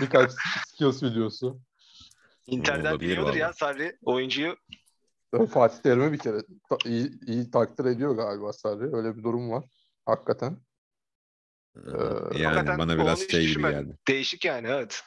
birkaç 0.00 0.32
skills 0.66 1.02
videosu. 1.02 1.60
Inter'den 2.46 3.00
biliyordur 3.00 3.34
ya 3.34 3.52
Sarri 3.52 3.98
oyuncuyu. 4.02 4.56
Ee, 5.34 5.46
Fatih 5.46 5.78
Terim'i 5.78 6.12
bir 6.12 6.18
kere 6.18 6.38
ta- 6.68 6.88
iyi, 6.88 7.20
iyi 7.26 7.50
takdir 7.50 7.84
ediyor 7.84 8.16
galiba 8.16 8.52
Sarri. 8.52 8.96
Öyle 8.96 9.16
bir 9.16 9.22
durum 9.22 9.50
var. 9.50 9.64
Hakikaten. 10.06 10.56
yani 11.86 12.44
hakikaten 12.44 12.78
bana 12.78 12.98
biraz 12.98 13.18
şey 13.30 13.46
gibi 13.46 13.62
geldi. 13.62 13.98
Değişik 14.08 14.44
yani 14.44 14.66
evet. 14.66 15.02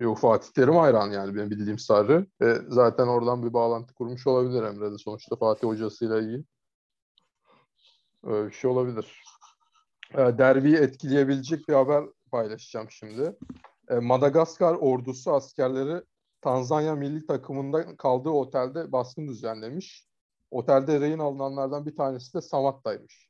Yok 0.00 0.18
Fatih 0.18 0.52
Terim 0.52 0.76
hayran 0.76 1.10
yani 1.10 1.34
benim 1.34 1.50
bildiğim 1.50 1.78
Sarri. 1.78 2.26
Ve 2.40 2.58
zaten 2.68 3.06
oradan 3.06 3.46
bir 3.46 3.52
bağlantı 3.52 3.94
kurmuş 3.94 4.26
olabilir 4.26 4.62
Emre 4.62 4.92
de. 4.92 4.98
Sonuçta 4.98 5.36
Fatih 5.36 5.66
hocasıyla 5.68 6.20
iyi. 6.20 6.44
Öyle 8.24 8.46
bir 8.50 8.54
şey 8.54 8.70
olabilir. 8.70 9.22
Ee, 10.14 10.16
derbiyi 10.18 10.76
etkileyebilecek 10.76 11.68
bir 11.68 11.74
haber 11.74 12.04
paylaşacağım 12.30 12.90
şimdi. 12.90 13.36
Ee, 13.90 13.94
Madagaskar 13.94 14.74
ordusu 14.74 15.32
askerleri 15.32 16.02
Tanzanya 16.40 16.94
milli 16.94 17.26
takımında 17.26 17.96
kaldığı 17.96 18.30
otelde 18.30 18.92
baskın 18.92 19.28
düzenlemiş. 19.28 20.06
Otelde 20.50 21.00
rehin 21.00 21.18
alınanlardan 21.18 21.86
bir 21.86 21.96
tanesi 21.96 22.34
de 22.34 22.40
Samatta'ymış. 22.40 23.28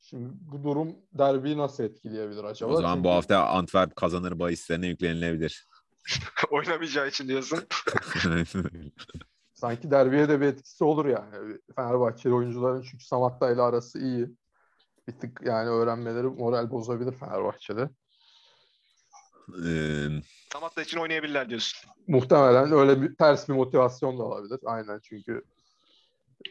Şimdi 0.00 0.28
bu 0.40 0.64
durum 0.64 0.96
derbiyi 1.12 1.58
nasıl 1.58 1.84
etkileyebilir 1.84 2.44
acaba? 2.44 2.72
O 2.72 2.76
zaman 2.76 2.98
bu 2.98 3.02
Çünkü- 3.02 3.08
hafta 3.14 3.46
Antwerp 3.46 3.96
kazanır 3.96 4.38
bahislerine 4.38 4.86
yüklenilebilir. 4.86 5.68
Oynamayacağı 6.50 7.08
için 7.08 7.28
diyorsun. 7.28 7.58
sanki 9.56 9.90
derbiye 9.90 10.28
de 10.28 10.40
bir 10.40 10.46
etkisi 10.46 10.84
olur 10.84 11.06
yani. 11.06 11.58
Fenerbahçeli 11.76 12.34
oyuncuların 12.34 12.82
çünkü 12.82 13.04
Samatta 13.04 13.50
ile 13.50 13.62
arası 13.62 13.98
iyi. 13.98 14.28
Bir 15.08 15.12
tık 15.12 15.40
yani 15.44 15.68
öğrenmeleri 15.68 16.26
moral 16.26 16.70
bozabilir 16.70 17.12
Fenerbahçe'de. 17.12 17.90
Ee, 19.66 20.08
Samatta 20.52 20.82
için 20.82 20.98
oynayabilirler 20.98 21.50
diyorsun. 21.50 21.90
Muhtemelen 22.08 22.72
öyle 22.72 23.02
bir 23.02 23.16
ters 23.16 23.48
bir 23.48 23.54
motivasyon 23.54 24.18
da 24.18 24.22
olabilir. 24.22 24.60
Aynen 24.64 25.00
çünkü 25.02 25.44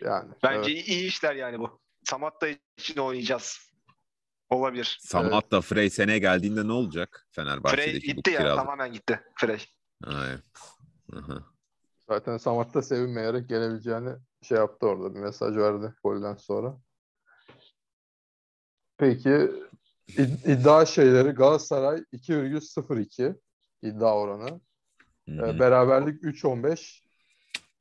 yani. 0.01 0.31
Bence 0.43 0.71
evet. 0.71 0.87
iyi, 0.87 1.07
işler 1.07 1.35
yani 1.35 1.59
bu. 1.59 1.79
Samatta 2.03 2.47
için 2.77 2.97
oynayacağız. 2.97 3.71
Olabilir. 4.49 4.97
Samatta 5.01 5.61
Frey 5.61 5.89
seneye 5.89 6.19
geldiğinde 6.19 6.67
ne 6.67 6.71
olacak 6.71 7.27
Frey 7.31 7.45
Fenerbahçe'deki 7.45 8.11
bu 8.11 8.15
gitti 8.15 8.31
ya 8.31 8.37
kiralık? 8.37 8.57
tamamen 8.57 8.93
gitti 8.93 9.21
Frey. 9.35 9.65
Aynen. 10.03 10.41
Aha. 11.13 11.54
Zaten 12.09 12.37
Samatta 12.37 12.81
sevinmeyerek 12.81 13.49
gelebileceğini 13.49 14.09
şey 14.41 14.57
yaptı 14.57 14.87
orada 14.87 15.15
bir 15.15 15.19
mesaj 15.19 15.57
verdi 15.57 15.93
golden 16.03 16.35
sonra. 16.35 16.77
Peki 18.97 19.29
id- 20.07 20.51
iddia 20.51 20.85
şeyleri 20.85 21.29
Galatasaray 21.29 22.03
2,02 22.13 23.35
iddia 23.81 24.17
oranı. 24.19 24.61
Hı 25.29 25.31
Ee, 25.31 25.59
beraberlik 25.59 26.23
3.15. 26.23 27.03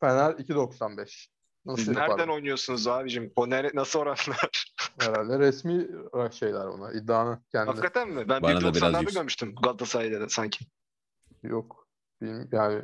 Fener 0.01 0.31
2.95. 0.31 1.29
Nasıl 1.65 1.83
Siz 1.83 1.89
nereden 1.89 2.09
yapardın? 2.09 2.33
oynuyorsunuz 2.33 2.87
abicim? 2.87 3.33
O 3.37 3.51
nere, 3.51 3.71
nasıl 3.75 3.99
oranlar? 3.99 4.75
Herhalde 5.01 5.39
resmi 5.39 5.89
şeyler 6.33 6.65
onlar. 6.67 6.95
İddianın 6.95 7.45
kendi. 7.53 7.67
Hakikaten 7.67 8.09
mi? 8.11 8.29
Ben 8.29 8.43
Bana 8.43 8.57
da 8.57 8.61
biraz 8.61 8.77
1.90'larda 8.77 9.01
yüksek. 9.01 9.15
görmüştüm 9.17 9.55
Galatasaray'da 9.55 10.21
da 10.21 10.29
sanki. 10.29 10.65
Yok. 11.43 11.89
Bilmiyorum. 12.21 12.49
Yani 12.53 12.83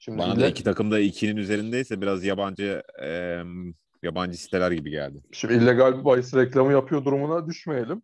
şimdi 0.00 0.18
Bana 0.18 0.36
da 0.36 0.40
ille- 0.40 0.50
iki 0.50 0.64
takım 0.64 0.90
da 0.90 1.00
ikinin 1.00 1.36
üzerindeyse 1.36 2.00
biraz 2.00 2.24
yabancı 2.24 2.82
em, 3.02 3.74
yabancı 4.02 4.38
siteler 4.38 4.70
gibi 4.72 4.90
geldi. 4.90 5.22
şimdi 5.32 5.54
illegal 5.54 5.98
bir 5.98 6.04
bahis 6.04 6.34
reklamı 6.34 6.72
yapıyor 6.72 7.04
durumuna 7.04 7.46
düşmeyelim. 7.46 8.02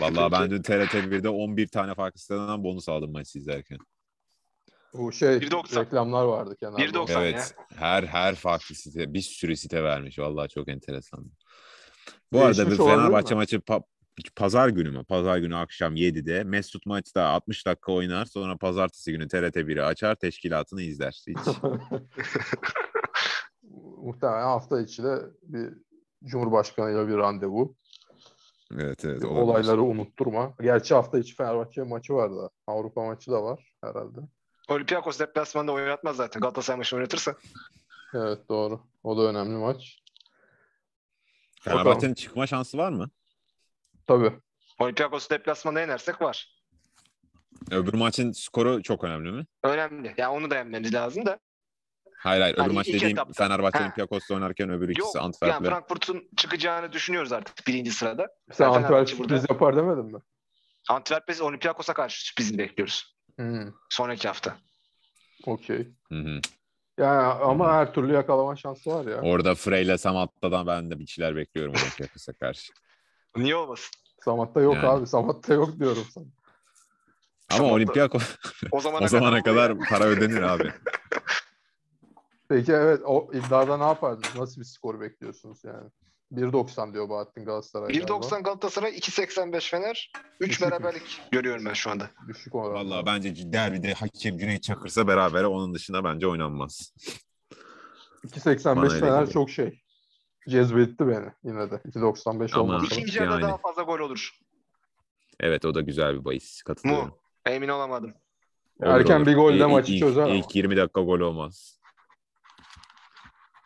Vallahi 0.00 0.32
ben 0.32 0.50
dün 0.50 0.62
TRT 0.62 0.94
1'de 0.94 1.28
11 1.28 1.66
tane 1.68 1.94
farklı 1.94 2.20
siteden 2.20 2.64
bonus 2.64 2.88
aldım 2.88 3.12
maçı 3.12 3.38
izlerken. 3.38 3.78
Bu 4.94 5.12
şey 5.12 5.28
1.90. 5.36 5.80
reklamlar 5.80 6.24
vardı 6.24 6.56
kenarda. 6.60 6.82
1.90 6.84 7.20
Evet. 7.22 7.54
Her 7.76 8.02
her 8.02 8.34
farklı 8.34 8.74
site 8.74 9.14
bir 9.14 9.20
sürü 9.20 9.56
site 9.56 9.82
vermiş. 9.84 10.18
Vallahi 10.18 10.48
çok 10.48 10.68
enteresan. 10.68 11.24
Bu 12.32 12.38
Değişmiş 12.38 12.58
arada 12.58 12.70
bir 12.70 12.76
Fenerbahçe 12.76 13.34
maçı 13.34 13.56
pa- 13.56 13.84
pazar 14.36 14.68
günü 14.68 14.90
mü? 14.90 15.04
Pazar 15.04 15.38
günü 15.38 15.56
akşam 15.56 15.96
7'de. 15.96 16.44
Mesut 16.44 16.86
maçta 16.86 17.28
60 17.28 17.66
dakika 17.66 17.92
oynar. 17.92 18.24
Sonra 18.24 18.56
pazartesi 18.56 19.12
günü 19.12 19.28
TRT 19.28 19.56
1'i 19.56 19.82
açar. 19.82 20.14
Teşkilatını 20.14 20.82
izler. 20.82 21.22
Hiç. 21.26 21.38
Muhtemelen 24.02 24.42
hafta 24.42 24.80
içi 24.80 25.02
de 25.02 25.22
bir 25.42 25.74
Cumhurbaşkanıyla 26.24 27.08
bir 27.08 27.16
randevu. 27.16 27.76
evet 28.78 29.04
evet. 29.04 29.24
olabilir. 29.24 29.42
Olayları 29.42 29.82
unutturma. 29.82 30.54
Gerçi 30.60 30.94
hafta 30.94 31.18
içi 31.18 31.34
Fenerbahçe 31.34 31.82
maçı 31.82 32.14
var 32.14 32.30
da. 32.30 32.50
Avrupa 32.66 33.04
maçı 33.04 33.30
da 33.30 33.42
var 33.42 33.74
herhalde. 33.84 34.20
Olympiakos 34.68 35.20
deplasmanda 35.20 35.72
oynatmaz 35.72 36.16
zaten. 36.16 36.40
Galatasaray 36.40 36.78
maçı 36.78 36.96
oynatırsa. 36.96 37.34
Evet 38.14 38.48
doğru. 38.48 38.80
O 39.02 39.18
da 39.18 39.22
önemli 39.22 39.56
maç. 39.56 40.02
Fenerbahçe'nin 41.60 42.14
çıkma 42.14 42.46
şansı 42.46 42.78
var 42.78 42.92
mı? 42.92 43.10
Tabii. 44.06 44.32
Olympiakos'u 44.78 45.30
deplasmanda 45.30 45.80
yenersek 45.80 46.22
var. 46.22 46.54
Öbür 47.70 47.94
maçın 47.94 48.32
skoru 48.32 48.82
çok 48.82 49.04
önemli 49.04 49.32
mi? 49.32 49.46
Önemli. 49.62 50.14
Yani 50.16 50.36
onu 50.38 50.50
da 50.50 50.56
yenmemiz 50.56 50.94
lazım 50.94 51.26
da. 51.26 51.38
Hayır 52.18 52.40
hayır. 52.42 52.56
Hani 52.56 52.66
Öbür 52.66 52.74
maç 52.74 52.88
ilk 52.88 52.94
dediğim 52.94 53.12
etapta. 53.16 53.44
Fenerbahçe 53.44 53.78
Ha. 53.78 53.84
Olympiakos'ta 53.84 54.34
oynarken 54.34 54.70
öbür 54.70 54.88
Yok. 54.88 54.98
ikisi 54.98 55.18
Yani 55.18 55.24
Antwerp'le. 55.26 55.64
Frankfurt'un 55.64 56.28
çıkacağını 56.36 56.92
düşünüyoruz 56.92 57.32
artık 57.32 57.66
birinci 57.66 57.90
sırada. 57.92 58.26
Sen 58.52 58.64
Yani 58.64 58.74
Antwerp 58.74 58.88
Fenerbahçe 58.90 59.18
burada- 59.18 59.34
sürpriz 59.38 59.50
yapar 59.50 59.76
demedin 59.76 60.04
mi? 60.12 60.18
Antwerp 60.88 61.28
biz 61.28 61.40
Olympiakos'a 61.40 61.94
karşı 61.94 62.24
sürprizini 62.26 62.58
bekliyoruz. 62.58 63.16
Hmm, 63.36 63.72
Sonraki 63.90 64.28
hafta. 64.28 64.56
Okey. 65.46 65.88
Hı 66.12 66.18
hı. 66.18 66.40
Yani 66.98 67.22
ama 67.22 67.72
her 67.72 67.94
türlü 67.94 68.12
yakalama 68.12 68.56
şansı 68.56 68.90
var 68.90 69.06
ya. 69.06 69.20
Orada 69.20 69.54
Frey'le 69.54 69.96
Samatta'dan 69.98 70.66
ben 70.66 70.90
de 70.90 70.98
bir 70.98 71.06
şeyler 71.06 71.36
bekliyorum 71.36 71.74
Olympiakos'a 71.82 72.32
karşı. 72.32 72.72
Niye 73.36 73.56
olmasın? 73.56 73.90
Samat'ta 74.24 74.60
yok 74.60 74.74
Yani. 74.74 74.86
abi. 74.88 75.06
Samat'ta 75.06 75.54
yok 75.54 75.78
diyorum 75.78 76.04
sana. 76.14 76.24
Ama 77.50 77.58
Samatta- 77.58 77.72
Olympiakos 77.72 78.36
O 78.72 78.80
zamana, 78.80 79.04
o 79.04 79.08
zamana 79.08 79.36
ya. 79.36 79.42
kadar 79.42 79.78
para 79.90 80.04
ödenir 80.04 80.42
abi. 80.42 80.72
Peki 82.48 82.72
evet 82.72 83.00
o 83.04 83.30
iddiada 83.32 83.76
ne 83.76 83.84
yapardınız? 83.84 84.36
Nasıl 84.36 84.60
bir 84.60 84.66
skor 84.66 85.00
bekliyorsunuz 85.00 85.64
yani? 85.64 85.90
1.90 86.32 86.92
diyor 86.92 87.08
Bahattin 87.08 87.44
Galatasaray. 87.44 87.88
galiba. 87.88 88.06
1.90 88.12 88.42
Galatasaray, 88.42 88.90
2.85 88.98 89.70
Fener, 89.70 90.12
3 90.40 90.50
Düşük. 90.50 90.62
beraberlik 90.66 91.20
görüyorum 91.32 91.64
ben 91.64 91.72
şu 91.72 91.90
anda. 91.90 92.10
Düşük 92.28 92.54
oran. 92.54 92.74
Vallahi 92.74 93.06
bence 93.06 93.52
derbide 93.52 93.92
hakem 93.94 94.38
Cüneyt 94.38 94.62
Çakır'sa 94.62 95.08
berabere 95.08 95.46
onun 95.46 95.74
dışında 95.74 96.04
bence 96.04 96.26
oynanmaz. 96.26 96.94
2.85 98.26 98.64
Bana 98.76 98.82
öyle 98.84 99.00
Fener 99.00 99.30
çok 99.30 99.50
şey. 99.50 99.83
Cezbetti 100.48 101.08
beni 101.08 101.28
yine 101.44 101.70
de. 101.70 101.74
2.95 101.84 102.54
Ama- 102.54 102.62
olmasa. 102.62 102.86
İkinci 102.86 103.18
yarıda 103.18 103.32
yani. 103.34 103.42
daha 103.42 103.56
fazla 103.58 103.82
gol 103.82 103.98
olur. 103.98 104.30
Evet 105.40 105.64
o 105.64 105.74
da 105.74 105.80
güzel 105.80 106.14
bir 106.20 106.24
bahis. 106.24 106.62
Katılıyorum. 106.62 107.06
Mu? 107.08 107.18
Emin 107.46 107.68
olamadım. 107.68 108.14
Olur, 108.82 108.90
Erken 108.90 109.16
olur. 109.16 109.26
bir 109.26 109.34
golle 109.34 109.56
İlk- 109.64 109.70
maçı 109.70 109.92
ilk- 109.92 110.00
çözer. 110.00 110.26
İlk 110.28 110.54
20 110.56 110.76
dakika 110.76 111.00
gol 111.00 111.20
olmaz. 111.20 111.80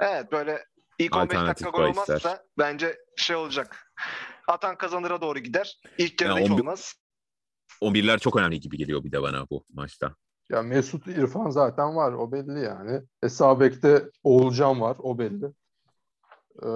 Evet 0.00 0.32
böyle 0.32 0.64
ilk 0.98 1.16
15 1.16 1.38
dakika 1.38 1.70
gol 1.70 1.78
bahisler. 1.82 2.02
olmazsa 2.14 2.44
bence 2.58 2.96
şey 3.16 3.36
olacak. 3.36 3.92
Atan 4.48 4.76
kazanıra 4.78 5.20
doğru 5.20 5.38
gider. 5.38 5.80
İlk 5.98 6.20
yarıda 6.20 6.38
Ya 6.38 6.44
hiç 6.44 6.50
on 6.50 6.56
bir- 6.58 6.62
olmaz. 6.62 6.94
11'ler 7.80 8.18
çok 8.18 8.36
önemli 8.36 8.60
gibi 8.60 8.76
geliyor 8.76 9.04
bir 9.04 9.12
de 9.12 9.22
bana 9.22 9.46
bu 9.50 9.64
maçta. 9.74 10.14
Ya 10.50 10.62
Mesut 10.62 11.06
İrfan 11.06 11.50
zaten 11.50 11.96
var. 11.96 12.12
O 12.12 12.32
belli 12.32 12.64
yani. 12.64 13.02
E 13.22 13.28
sağ 13.28 13.60
bekte 13.60 14.02
Oğulcan 14.22 14.80
var. 14.80 14.96
O 15.02 15.18
belli. 15.18 15.46
Ee, 16.62 16.68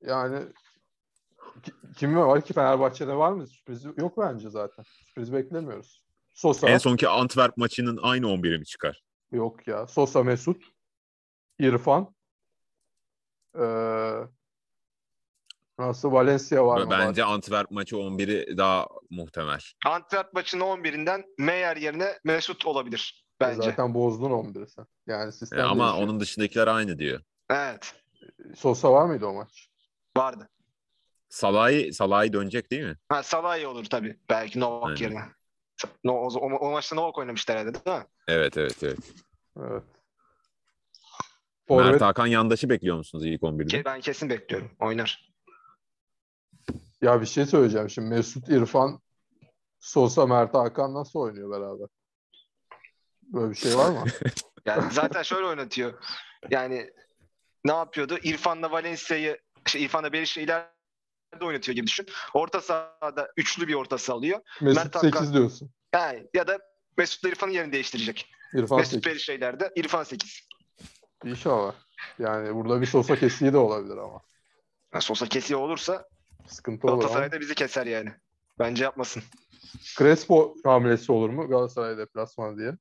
yani 0.00 0.46
ki- 1.62 1.72
kimi 1.96 2.18
var 2.18 2.40
ki 2.44 2.52
Fenerbahçe'de 2.52 3.14
var 3.16 3.32
mı? 3.32 3.46
Sürpriz 3.46 3.84
yok 3.84 4.18
bence 4.18 4.50
zaten. 4.50 4.84
Sürpriz 5.06 5.32
beklemiyoruz. 5.32 6.02
Sosa 6.34 6.68
En 6.68 6.78
sonki 6.78 7.08
Antwerp 7.08 7.56
maçının 7.56 7.98
aynı 8.02 8.26
11'i 8.26 8.58
mi 8.58 8.64
çıkar? 8.66 9.02
yok 9.32 9.66
ya. 9.68 9.86
Sosa 9.86 10.22
Mesut 10.22 10.62
İrfan 11.58 12.14
ee, 13.58 14.14
nasıl 15.78 16.12
Valencia 16.12 16.66
var 16.66 16.82
mı? 16.84 16.90
Bence 16.90 17.24
Antwerp 17.24 17.70
maçı 17.70 17.96
11'i 17.96 18.56
daha 18.56 18.86
muhtemel. 19.10 19.58
Antwerp 19.86 20.32
maçının 20.32 20.64
11'inden 20.64 21.24
Meyer 21.38 21.76
yerine 21.76 22.18
Mesut 22.24 22.66
olabilir 22.66 23.26
bence. 23.40 23.62
Zaten 23.62 23.94
bozdun 23.94 24.30
11'i 24.30 24.68
sen. 24.68 24.86
Yani 25.06 25.32
sistem 25.32 25.58
E, 25.58 25.62
ama 25.62 25.84
değişiyor. 25.86 26.08
onun 26.08 26.20
dışındakiler 26.20 26.66
aynı 26.66 26.98
diyor. 26.98 27.20
Evet. 27.50 27.94
Sosa 28.56 28.92
var 28.92 29.06
mıydı 29.06 29.26
o 29.26 29.32
maç? 29.34 29.68
Vardı. 30.16 30.48
Salah'ı 31.28 31.92
Salah'ı 31.92 32.32
dönecek 32.32 32.70
değil 32.70 32.82
mi? 32.82 32.96
Ha, 33.08 33.22
Salah 33.22 33.56
iyi 33.56 33.66
olur 33.66 33.84
tabii. 33.84 34.18
Belki 34.30 34.60
Novak 34.60 34.84
Aynen. 34.86 34.96
yerine. 35.00 35.20
No, 36.04 36.12
o, 36.12 36.26
o, 36.38 36.46
o 36.58 36.70
maçta 36.70 36.96
Novak 36.96 37.18
oynamıştı 37.18 37.52
herhalde 37.52 37.74
değil 37.74 37.96
mi? 37.96 38.06
Evet 38.28 38.56
evet 38.56 38.82
evet. 38.82 38.98
Evet. 39.60 39.82
Mert 41.70 42.00
Hakan 42.00 42.26
yandaşı 42.26 42.68
bekliyor 42.68 42.96
musunuz 42.96 43.26
ilk 43.26 43.42
11'de? 43.42 43.76
Ke- 43.80 43.84
Ben 43.84 44.00
kesin 44.00 44.30
bekliyorum. 44.30 44.70
Oynar. 44.80 45.32
Ya 47.02 47.20
bir 47.20 47.26
şey 47.26 47.46
söyleyeceğim 47.46 47.90
şimdi 47.90 48.08
Mesut 48.08 48.48
İrfan 48.48 49.00
Sosa 49.80 50.26
Mert 50.26 50.54
Hakan 50.54 50.94
nasıl 50.94 51.18
oynuyor 51.18 51.50
beraber? 51.50 51.88
Böyle 53.22 53.50
bir 53.50 53.56
şey 53.56 53.76
var 53.76 53.90
mı? 53.90 54.04
Yani 54.66 54.92
zaten 54.92 55.22
şöyle 55.22 55.46
oynatıyor. 55.46 55.94
Yani 56.50 56.90
ne 57.64 57.72
yapıyordu? 57.72 58.18
İrfan'la 58.22 58.70
Valencia'yı 58.70 59.38
şey, 59.66 59.84
İrfan'la 59.84 60.12
Beriş'i 60.12 60.42
ileride 60.42 60.68
oynatıyor 61.42 61.76
gibi 61.76 61.86
düşün. 61.86 62.06
Orta 62.34 62.60
sahada 62.60 63.28
üçlü 63.36 63.68
bir 63.68 63.74
orta 63.74 63.98
saha 63.98 64.16
alıyor. 64.16 64.40
Mesut 64.60 64.84
Mert 64.84 64.94
Hakan- 64.96 65.18
8 65.18 65.34
diyorsun. 65.34 65.70
Yani 65.94 66.26
ya 66.34 66.46
da 66.46 66.58
Mesut'la 66.96 67.28
İrfan'ın 67.28 67.52
yerini 67.52 67.72
değiştirecek. 67.72 68.26
İrfan 68.54 68.78
Mesut 68.78 68.92
8. 68.92 69.06
Beriş 69.06 69.28
ileride, 69.28 69.72
İrfan 69.76 70.04
8. 70.04 70.48
İnşallah. 71.24 71.74
Yani 72.18 72.54
burada 72.54 72.80
bir 72.80 72.86
Sosa 72.86 73.16
kesiği 73.20 73.52
de 73.52 73.58
olabilir 73.58 73.96
ama. 73.96 74.20
Yani 74.94 75.02
Sosa 75.02 75.26
kesiyor 75.26 75.60
olursa 75.60 76.08
Sıkıntı 76.48 76.86
olur 76.86 76.92
ama. 76.92 77.02
Galatasaray 77.02 77.32
da 77.32 77.40
bizi 77.40 77.54
keser 77.54 77.86
yani. 77.86 78.12
Bence 78.58 78.84
yapmasın. 78.84 79.22
Crespo 79.98 80.54
hamlesi 80.64 81.12
olur 81.12 81.30
mu 81.30 81.48
Galatasaray 81.48 81.98
deplasmanı 81.98 82.58
diye? 82.58 82.72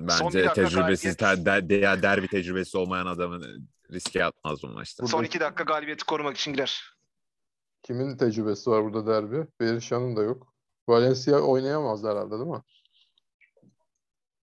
Bence 0.00 0.52
tecrübesiz 0.52 1.16
galibiyet. 1.16 1.18
ter, 1.18 1.44
der, 1.44 1.68
der- 1.68 2.02
derbi 2.02 2.28
tecrübesi 2.28 2.78
olmayan 2.78 3.06
adamın 3.06 3.68
riske 3.92 4.24
atmaz 4.24 4.62
bu 4.62 4.68
maçta. 4.68 5.02
Burada- 5.02 5.10
Son 5.10 5.24
iki 5.24 5.40
dakika 5.40 5.64
galibiyeti 5.64 6.04
korumak 6.04 6.36
için 6.36 6.52
girer. 6.52 6.82
Kimin 7.82 8.16
tecrübesi 8.16 8.70
var 8.70 8.84
burada 8.84 9.06
derbi? 9.06 9.46
Berisha'nın 9.60 10.16
da 10.16 10.22
yok. 10.22 10.54
Valencia 10.88 11.38
oynayamaz 11.38 12.04
herhalde 12.04 12.30
değil 12.30 12.50
mi? 12.50 12.62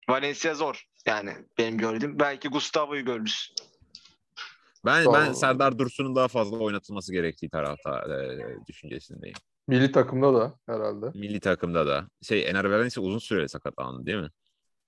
Valencia 0.09 0.53
zor. 0.55 0.83
Yani 1.05 1.33
benim 1.57 1.77
gördüğüm. 1.77 2.19
Belki 2.19 2.47
Gustavo'yu 2.47 3.05
görürüz. 3.05 3.53
Ben 4.85 5.03
Tamam. 5.03 5.21
ben 5.27 5.33
Serdar 5.33 5.79
Dursun'un 5.79 6.15
daha 6.15 6.27
fazla 6.27 6.57
oynatılması 6.57 7.13
gerektiği 7.13 7.49
tarafta 7.49 7.99
e, 7.99 8.39
düşüncesindeyim. 8.67 9.35
Milli 9.67 9.91
takımda 9.91 10.33
da 10.33 10.59
herhalde. 10.65 11.05
Milli 11.19 11.39
takımda 11.39 11.87
da. 11.87 12.07
Şey 12.21 12.49
Ener 12.49 12.65
Valencia 12.65 13.03
uzun 13.03 13.19
süreli 13.19 13.49
sakatlandı 13.49 14.05
değil 14.05 14.17
mi? 14.17 14.29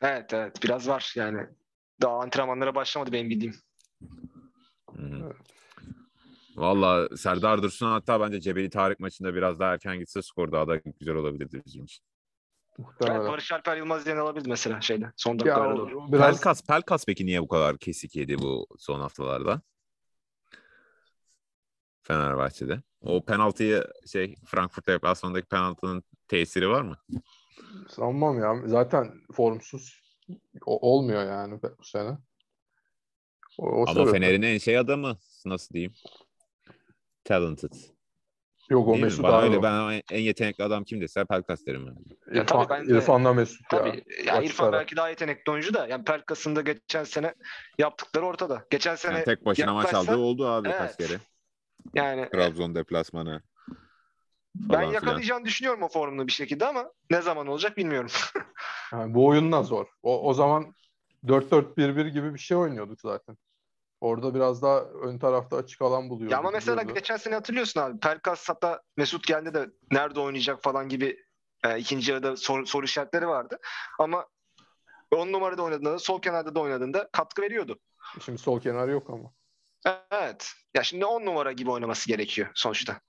Evet 0.01 0.33
evet 0.33 0.63
biraz 0.63 0.87
var 0.87 1.13
yani. 1.15 1.47
Daha 2.01 2.19
antrenmanlara 2.19 2.75
başlamadı 2.75 3.11
benim 3.11 3.29
bildiğim. 3.29 3.55
Evet. 4.99 5.35
Valla 6.55 7.17
Serdar 7.17 7.63
Dursun 7.63 7.87
hatta 7.87 8.21
bence 8.21 8.41
Cebeli 8.41 8.69
Tarık 8.69 8.99
maçında 8.99 9.35
biraz 9.35 9.59
daha 9.59 9.73
erken 9.73 9.99
gitse 9.99 10.21
skor 10.21 10.51
daha 10.51 10.67
da 10.67 10.75
güzel 10.75 11.15
olabilirdi 11.15 11.61
bizim 11.65 11.83
için. 11.83 12.05
Muhtemelen. 12.77 13.27
Barış 13.27 13.51
Alper 13.51 13.77
Yılmaz 13.77 14.07
yerine 14.07 14.21
alabilir 14.21 14.47
mesela 14.47 14.81
şeyde 14.81 15.11
son 15.17 15.31
Ya 15.31 15.39
dakikalara 15.39 15.77
doğru. 15.77 16.11
biraz 16.11 16.35
Pelkas, 16.35 16.63
Pelkas 16.67 17.05
peki 17.05 17.25
niye 17.25 17.41
bu 17.41 17.47
kadar 17.47 17.77
kesik 17.77 18.15
yedi 18.15 18.39
bu 18.39 18.67
son 18.77 18.99
haftalarda? 18.99 19.61
Fenerbahçe'de. 22.03 22.81
O 23.01 23.25
penaltıyı 23.25 23.87
şey 24.07 24.35
Frankfurt 24.45 24.87
deplasmanındaki 24.87 25.47
penaltının 25.47 26.03
tesiri 26.27 26.69
var 26.69 26.81
mı? 26.81 26.97
Sanmam 27.89 28.39
ya. 28.39 28.67
Zaten 28.67 29.11
formsuz 29.33 30.01
O- 30.65 30.91
olmuyor 30.91 31.25
yani 31.27 31.59
bu 31.79 31.83
sene. 31.83 32.17
O, 33.57 33.65
o 33.69 33.81
Ama 33.83 33.93
sebeple. 33.93 34.11
Fener'in 34.11 34.41
en 34.41 34.57
şey 34.57 34.77
adamı 34.77 35.17
nasıl 35.45 35.73
diyeyim? 35.73 35.93
Talented. 37.23 37.73
Yok 38.69 38.87
o 38.87 38.91
Değil? 38.93 39.03
Mesut 39.03 39.23
Bana 39.23 39.37
abi. 39.37 39.45
öyle 39.45 39.57
o. 39.57 39.63
ben 39.63 40.01
en 40.11 40.19
yetenekli 40.21 40.63
adam 40.63 40.83
kim 40.83 41.01
dese 41.01 41.25
Pelkas 41.25 41.65
derim. 41.65 41.85
yani. 41.87 41.97
Ya 42.37 42.43
İrfan, 42.43 42.67
tabii 42.67 42.69
ben 42.79 42.87
de- 42.89 42.97
İrfan'la 42.97 43.33
Mesut 43.33 43.73
ya. 43.73 43.79
Tabii. 43.79 44.03
Ya 44.25 44.33
Açık 44.33 44.49
İrfan 44.51 44.65
ara. 44.67 44.71
belki 44.79 44.95
daha 44.95 45.09
yetenekli 45.09 45.51
oyuncu 45.51 45.73
da. 45.73 45.87
Yani 45.87 46.03
Pelkas'ın 46.03 46.55
da 46.55 46.61
geçen 46.61 47.03
sene 47.03 47.33
yaptıkları 47.77 48.25
ortada. 48.25 48.65
Geçen 48.69 48.95
sene 48.95 49.13
Yani 49.13 49.23
tek 49.25 49.45
başına 49.45 49.73
maç 49.73 49.85
yaklaşsa- 49.85 50.11
aldığı 50.11 50.17
oldu 50.21 50.47
abi 50.47 50.69
kaç 50.69 50.91
Evet. 50.99 51.09
kere. 51.09 51.19
yani 51.93 52.29
Trabzon 52.29 52.75
deplasmanı. 52.75 53.41
Ben 54.55 54.81
yakalayacağını 54.81 55.45
düşünüyorum 55.45 55.83
o 55.83 55.89
formunu 55.89 56.27
bir 56.27 56.31
şekilde 56.31 56.65
ama 56.65 56.91
ne 57.11 57.21
zaman 57.21 57.47
olacak 57.47 57.77
bilmiyorum. 57.77 58.11
Yani 58.91 59.13
bu 59.13 59.27
oyun 59.27 59.51
da 59.51 59.63
zor. 59.63 59.85
O, 60.03 60.29
o 60.29 60.33
zaman 60.33 60.75
4-4-1-1 61.25 62.07
gibi 62.07 62.33
bir 62.33 62.39
şey 62.39 62.57
oynuyorduk 62.57 63.01
zaten. 63.01 63.37
Orada 64.01 64.35
biraz 64.35 64.61
daha 64.61 64.79
ön 64.81 65.19
tarafta 65.19 65.57
açık 65.57 65.81
alan 65.81 66.09
buluyorduk. 66.09 66.31
ya 66.31 66.37
ama 66.37 66.51
mesela 66.51 66.81
gidiyordu. 66.81 66.99
geçen 66.99 67.17
sene 67.17 67.35
hatırlıyorsun 67.35 67.81
abi. 67.81 67.99
Pelkas 67.99 68.49
hatta 68.49 68.81
Mesut 68.97 69.27
geldi 69.27 69.53
de 69.53 69.69
nerede 69.91 70.19
oynayacak 70.19 70.63
falan 70.63 70.89
gibi 70.89 71.23
e, 71.65 71.79
ikinci 71.79 72.11
yarıda 72.11 72.37
soru, 72.37 72.65
soru 72.65 72.85
işaretleri 72.85 73.27
vardı. 73.27 73.59
Ama 73.99 74.27
10 75.11 75.31
numarada 75.31 75.61
oynadığında 75.63 75.91
da 75.91 75.99
sol 75.99 76.21
kenarda 76.21 76.55
da 76.55 76.59
oynadığında 76.59 77.09
katkı 77.11 77.41
veriyordu. 77.41 77.79
Şimdi 78.25 78.37
sol 78.37 78.59
kenar 78.59 78.87
yok 78.87 79.09
ama. 79.09 79.33
Evet. 80.11 80.53
Ya 80.73 80.83
şimdi 80.83 81.05
10 81.05 81.25
numara 81.25 81.51
gibi 81.51 81.71
oynaması 81.71 82.07
gerekiyor 82.07 82.49
sonuçta. 82.55 82.99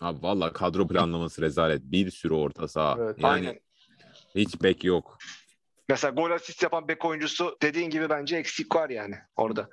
Abi 0.00 0.22
valla 0.22 0.52
kadro 0.52 0.88
planlaması 0.88 1.42
rezalet. 1.42 1.82
Bir 1.82 2.10
sürü 2.10 2.34
orta 2.34 2.68
saha. 2.68 2.96
Evet. 2.98 3.16
yani 3.18 3.32
Aynen. 3.32 3.60
hiç 4.34 4.62
bek 4.62 4.84
yok. 4.84 5.18
Mesela 5.88 6.14
gol 6.14 6.30
asist 6.30 6.62
yapan 6.62 6.88
bek 6.88 7.04
oyuncusu 7.04 7.56
dediğin 7.62 7.90
gibi 7.90 8.10
bence 8.10 8.36
eksik 8.36 8.76
var 8.76 8.90
yani 8.90 9.14
orada. 9.36 9.68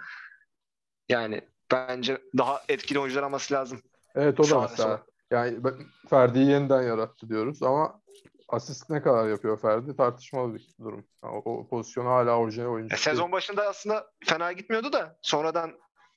Yani 1.10 1.42
bence 1.72 2.22
daha 2.38 2.62
etkili 2.70 3.00
oyuncular 3.00 3.24
alması 3.24 3.54
lazım. 3.54 3.82
Evet 4.16 4.40
o 4.40 4.50
da 4.50 4.62
mesela. 4.62 5.04
Yani 5.32 5.64
ben- 5.64 5.86
Ferdi'yi 6.10 6.50
yeniden 6.50 6.82
yarattı 6.82 7.30
diyoruz 7.30 7.64
ama 7.64 8.02
asist 8.50 8.90
ne 8.90 9.02
kadar 9.02 9.28
yapıyor 9.28 9.62
Ferdi 9.62 9.96
tartışmalı 9.96 10.56
bir 10.56 10.68
durum. 10.84 11.06
Yani 11.24 11.34
o, 11.36 11.52
o 11.52 11.68
pozisyonu 11.68 12.10
hala 12.10 12.38
orijinal 12.38 12.68
oyuncu. 12.68 12.96
E, 12.96 12.98
sezon 12.98 13.32
başında 13.32 13.68
aslında 13.68 14.08
fena 14.26 14.52
gitmiyordu 14.52 14.94
da 14.94 15.20
sonradan 15.22 15.72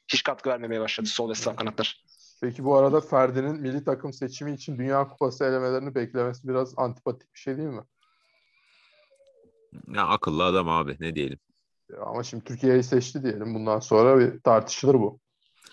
hiç 0.08 0.22
katkı 0.22 0.50
vermemeye 0.50 0.80
başladı 0.80 1.08
sol 1.08 1.30
ve 1.30 1.34
sağ 1.34 1.56
kanatlar. 1.56 2.04
Peki 2.44 2.64
bu 2.64 2.76
arada 2.76 3.00
Ferdi'nin 3.00 3.60
milli 3.60 3.84
takım 3.84 4.12
seçimi 4.12 4.52
için 4.52 4.78
Dünya 4.78 5.08
Kupası 5.08 5.44
elemelerini 5.44 5.94
beklemesi 5.94 6.48
biraz 6.48 6.74
antipatik 6.76 7.34
bir 7.34 7.38
şey 7.38 7.56
değil 7.56 7.68
mi? 7.68 7.82
Ya 9.94 10.06
akıllı 10.06 10.44
adam 10.44 10.68
abi 10.68 10.96
ne 11.00 11.14
diyelim. 11.14 11.38
Ya 11.92 11.98
Ama 12.00 12.22
şimdi 12.22 12.44
Türkiye'yi 12.44 12.82
seçti 12.82 13.22
diyelim. 13.22 13.54
Bundan 13.54 13.80
sonra 13.80 14.18
bir 14.18 14.40
tartışılır 14.40 14.94
bu. 14.94 15.20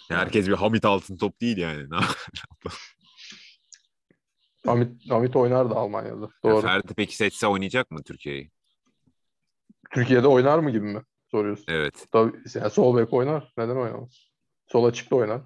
Ya 0.10 0.18
herkes 0.18 0.48
bir 0.48 0.54
Hamit 0.54 0.86
altın 0.86 1.18
top 1.18 1.42
değil 1.42 1.58
yani. 1.58 1.88
Hamit, 4.66 5.12
Hamit 5.12 5.36
oynar 5.36 5.70
da 5.70 5.76
Almanya'da. 5.76 6.26
Ya 6.26 6.52
Doğru. 6.52 6.62
Ferdi 6.62 6.94
peki 6.94 7.16
seçse 7.16 7.48
oynayacak 7.48 7.92
mı 7.92 8.04
Türkiye'yi? 8.04 8.52
Türkiye'de 9.94 10.28
oynar 10.28 10.60
mı 10.60 10.72
gibi 10.72 10.86
mi 10.86 11.02
soruyorsun? 11.32 11.66
Evet. 11.68 12.08
Tabii 12.12 12.38
yani 12.56 12.70
sol 12.70 12.98
bek 12.98 13.14
oynar. 13.14 13.54
Neden 13.58 13.76
oynamaz? 13.76 14.32
Sol 14.68 14.86
açıkta 14.86 15.16
oynar. 15.16 15.42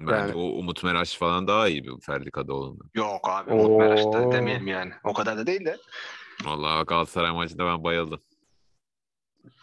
Bence 0.00 0.12
Yani- 0.14 0.34
o 0.34 0.40
Umut 0.40 0.84
Meraş 0.84 1.14
falan 1.14 1.48
daha 1.48 1.68
iyi 1.68 1.84
bir 1.84 2.00
Ferdi 2.00 2.30
Kadıoğlu'ndan. 2.30 2.90
Yok 2.94 3.28
abi. 3.30 3.52
Oo. 3.52 3.56
Umut 3.56 3.80
Meraş'ta 3.80 4.32
demeyelim 4.32 4.66
yani. 4.66 4.92
O 5.04 5.14
kadar 5.14 5.38
da 5.38 5.46
değil 5.46 5.64
de. 5.64 5.76
Vallahi 6.44 6.86
Galatasaray 6.86 7.32
maçında 7.32 7.66
ben 7.66 7.84
bayıldım. 7.84 8.20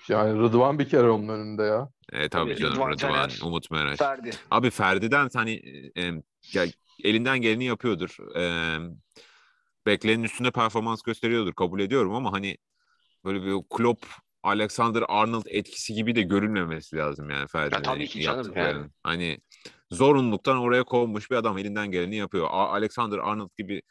Yani 0.08 0.40
Rıdvan 0.40 0.80
bir 0.80 0.90
kere 0.90 1.10
onun 1.10 1.28
önünde 1.28 1.64
ya. 1.64 1.90
E 2.12 2.30
tabii, 2.30 2.56
canım 2.56 2.74
Rıdvan 2.74 2.92
Rıdvan, 2.92 2.98
Caner. 2.98 3.40
Umut 3.44 3.72
Meraş. 3.72 3.98
Ferdi. 3.98 4.32
Abi 4.52 4.70
Ferdi'den 4.70 5.30
hani 5.34 5.62
e, 5.98 6.04
ya, 6.54 6.66
elinden 7.04 7.42
geleni 7.42 7.66
yapıyordur. 7.66 8.18
E, 8.36 8.44
beklenenin 9.86 10.24
üstünde 10.24 10.52
performans 10.52 11.02
gösteriyordur. 11.02 11.54
Kabul 11.54 11.80
ediyorum 11.80 12.16
ama 12.16 12.32
hani 12.32 12.58
böyle 13.26 13.44
bir 13.44 13.64
Klopp, 13.70 14.06
Alexander 14.44 15.04
Arnold 15.08 15.46
etkisi 15.48 15.94
gibi 15.94 16.16
de 16.16 16.22
görünmemesi 16.22 16.96
lazım 16.96 17.30
yani 17.30 17.48
Ferdi'nin 17.48 17.82
tabii 17.82 18.08
ki 18.08 18.22
canım, 18.22 18.54
yani. 18.56 18.90
Hani 19.04 19.38
zorunluluktan 19.92 20.58
oraya 20.58 20.84
konmuş 20.84 21.32
bir 21.32 21.36
adam 21.36 21.58
elinden 21.58 21.92
geleni 21.92 22.16
yapıyor. 22.16 22.48
A- 22.50 22.72
Alexander 22.72 23.18
Arnold 23.18 23.50
gibi 23.58 23.82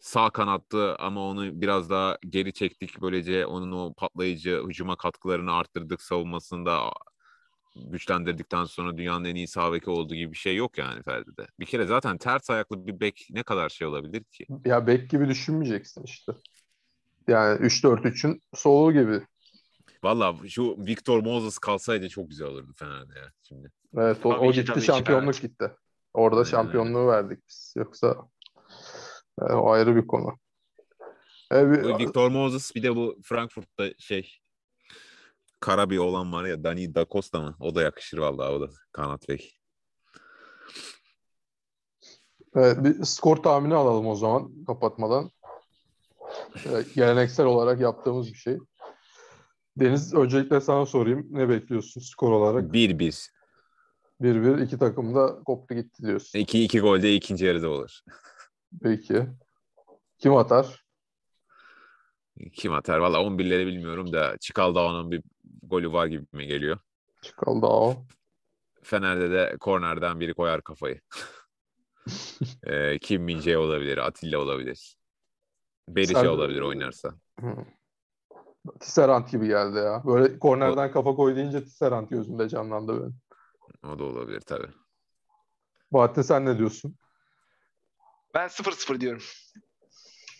sağ 0.00 0.30
kanattı 0.30 0.96
ama 0.96 1.28
onu 1.28 1.60
biraz 1.60 1.90
daha 1.90 2.18
geri 2.28 2.52
çektik. 2.52 3.02
Böylece 3.02 3.46
onun 3.46 3.72
o 3.72 3.94
patlayıcı 3.94 4.62
hücuma 4.68 4.96
katkılarını 4.96 5.52
arttırdık. 5.52 6.02
Savunmasında 6.02 6.90
güçlendirdikten 7.76 8.64
sonra 8.64 8.96
dünyanın 8.96 9.24
en 9.24 9.34
iyi 9.34 9.48
sağ 9.48 9.72
beki 9.72 9.90
olduğu 9.90 10.14
gibi 10.14 10.32
bir 10.32 10.36
şey 10.36 10.56
yok 10.56 10.78
yani 10.78 11.02
Ferdi'de. 11.02 11.46
Bir 11.60 11.66
kere 11.66 11.86
zaten 11.86 12.18
ters 12.18 12.50
ayaklı 12.50 12.86
bir 12.86 13.00
bek 13.00 13.28
ne 13.30 13.42
kadar 13.42 13.68
şey 13.68 13.86
olabilir 13.86 14.24
ki? 14.24 14.46
Ya 14.64 14.86
bek 14.86 15.10
gibi 15.10 15.28
düşünmeyeceksin 15.28 16.02
işte. 16.04 16.32
Yani 17.28 17.58
3-4-3'ün 17.58 18.42
solu 18.54 18.92
gibi. 18.92 19.20
Valla 20.04 20.34
şu 20.48 20.76
Victor 20.78 21.22
Moses 21.22 21.58
kalsaydı 21.58 22.08
çok 22.08 22.28
güzel 22.28 22.46
olurdu 22.48 22.72
Fener'de 22.76 23.18
ya 23.18 23.32
şimdi. 23.42 23.72
Evet 23.96 24.26
o, 24.26 24.30
Tabii 24.30 24.40
o 24.48 24.52
gitti 24.52 24.66
tabii 24.66 24.80
şampiyonluk 24.80 25.34
evet. 25.34 25.42
gitti. 25.42 25.72
Orada 26.14 26.36
Aynen 26.36 26.50
şampiyonluğu 26.50 27.06
verdik 27.06 27.38
biz. 27.48 27.74
Yoksa 27.76 28.16
e, 29.40 29.44
o 29.44 29.70
ayrı 29.70 29.96
bir 29.96 30.06
konu. 30.06 30.38
E, 31.52 31.70
bir- 31.70 31.84
Bu 31.84 31.98
Victor 31.98 32.30
Moses 32.30 32.74
bir 32.74 32.82
de 32.82 32.96
bu 32.96 33.18
Frankfurt'ta 33.24 33.90
şey 33.98 34.38
kara 35.60 35.90
bir 35.90 35.98
olan 35.98 36.32
var 36.32 36.44
ya 36.44 36.64
Dani 36.64 36.94
Da 36.94 37.06
Costa 37.10 37.40
mı? 37.40 37.56
O 37.60 37.74
da 37.74 37.82
yakışır 37.82 38.18
vallahi 38.18 38.50
o 38.50 38.60
da 38.60 38.68
kanat 38.92 39.28
bek. 39.28 39.58
Evet, 42.54 42.84
bir 42.84 43.04
skor 43.04 43.36
tahmini 43.36 43.74
alalım 43.74 44.06
o 44.06 44.14
zaman 44.14 44.64
kapatmadan. 44.66 45.30
Ee, 46.66 46.84
geleneksel 46.94 47.46
olarak 47.46 47.80
yaptığımız 47.80 48.32
bir 48.32 48.38
şey. 48.38 48.58
Deniz 49.80 50.14
öncelikle 50.14 50.60
sana 50.60 50.86
sorayım. 50.86 51.26
Ne 51.30 51.48
bekliyorsun 51.48 52.00
skor 52.00 52.32
olarak? 52.32 52.72
1-1. 52.72 53.30
1-1 54.20 54.62
iki 54.62 54.78
takım 54.78 55.14
da 55.14 55.42
koptu 55.44 55.74
gitti 55.74 56.02
diyorsun. 56.02 56.38
2-2 56.38 56.80
gol 56.80 57.02
de 57.02 57.14
ikinci 57.14 57.44
yarıda 57.44 57.68
olur. 57.68 58.00
Peki. 58.82 59.26
Kim 60.18 60.36
atar? 60.36 60.84
Kim 62.52 62.72
atar? 62.72 62.98
Valla 62.98 63.16
11'leri 63.18 63.66
bilmiyorum 63.66 64.12
da 64.12 64.36
Çikaldağ'ın 64.40 65.10
bir 65.10 65.22
golü 65.62 65.92
var 65.92 66.06
gibi 66.06 66.26
mi 66.32 66.46
geliyor. 66.46 66.78
Çıkaldı 67.22 67.66
o. 67.66 67.96
Fener'de 68.82 69.30
de 69.30 69.56
kornerden 69.60 70.20
biri 70.20 70.34
koyar 70.34 70.62
kafayı. 70.62 71.00
ee, 72.66 72.98
Kim 72.98 73.22
Mince 73.22 73.58
olabilir, 73.58 73.98
Atilla 73.98 74.38
olabilir. 74.38 74.96
Berisha 75.88 76.20
Sen- 76.20 76.26
olabilir 76.26 76.60
oynarsa. 76.60 77.14
Hı. 77.40 77.56
Tisserant 78.80 79.30
gibi 79.30 79.46
geldi 79.46 79.76
ya. 79.76 80.02
Böyle 80.06 80.38
kornerden 80.38 80.92
kafa 80.92 81.14
koy 81.14 81.36
deyince 81.36 81.64
Tisserant 81.64 82.10
gözümde 82.10 82.48
canlandı 82.48 83.00
benim. 83.00 83.20
O 83.94 83.98
da 83.98 84.04
olabilir 84.04 84.40
tabii. 84.40 84.68
Bahattin 85.92 86.22
sen 86.22 86.44
ne 86.44 86.58
diyorsun? 86.58 86.96
Ben 88.34 88.48
0-0 88.48 89.00
diyorum. 89.00 89.22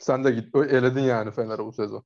Sen 0.00 0.24
de 0.24 0.30
git 0.30 0.56
eledin 0.56 1.00
yani 1.02 1.30
Fener'e 1.30 1.64
bu 1.64 1.72
sezon. 1.72 2.04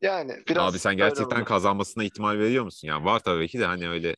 Yani 0.00 0.42
biraz 0.48 0.72
Abi 0.74 0.78
sen 0.78 0.96
gerçekten 0.96 1.44
kazanmasına 1.44 2.04
ihtimal 2.04 2.38
veriyor 2.38 2.64
musun? 2.64 2.88
Yani 2.88 3.04
var 3.04 3.20
tabii 3.20 3.48
ki 3.48 3.58
de 3.58 3.66
hani 3.66 3.88
öyle 3.88 4.16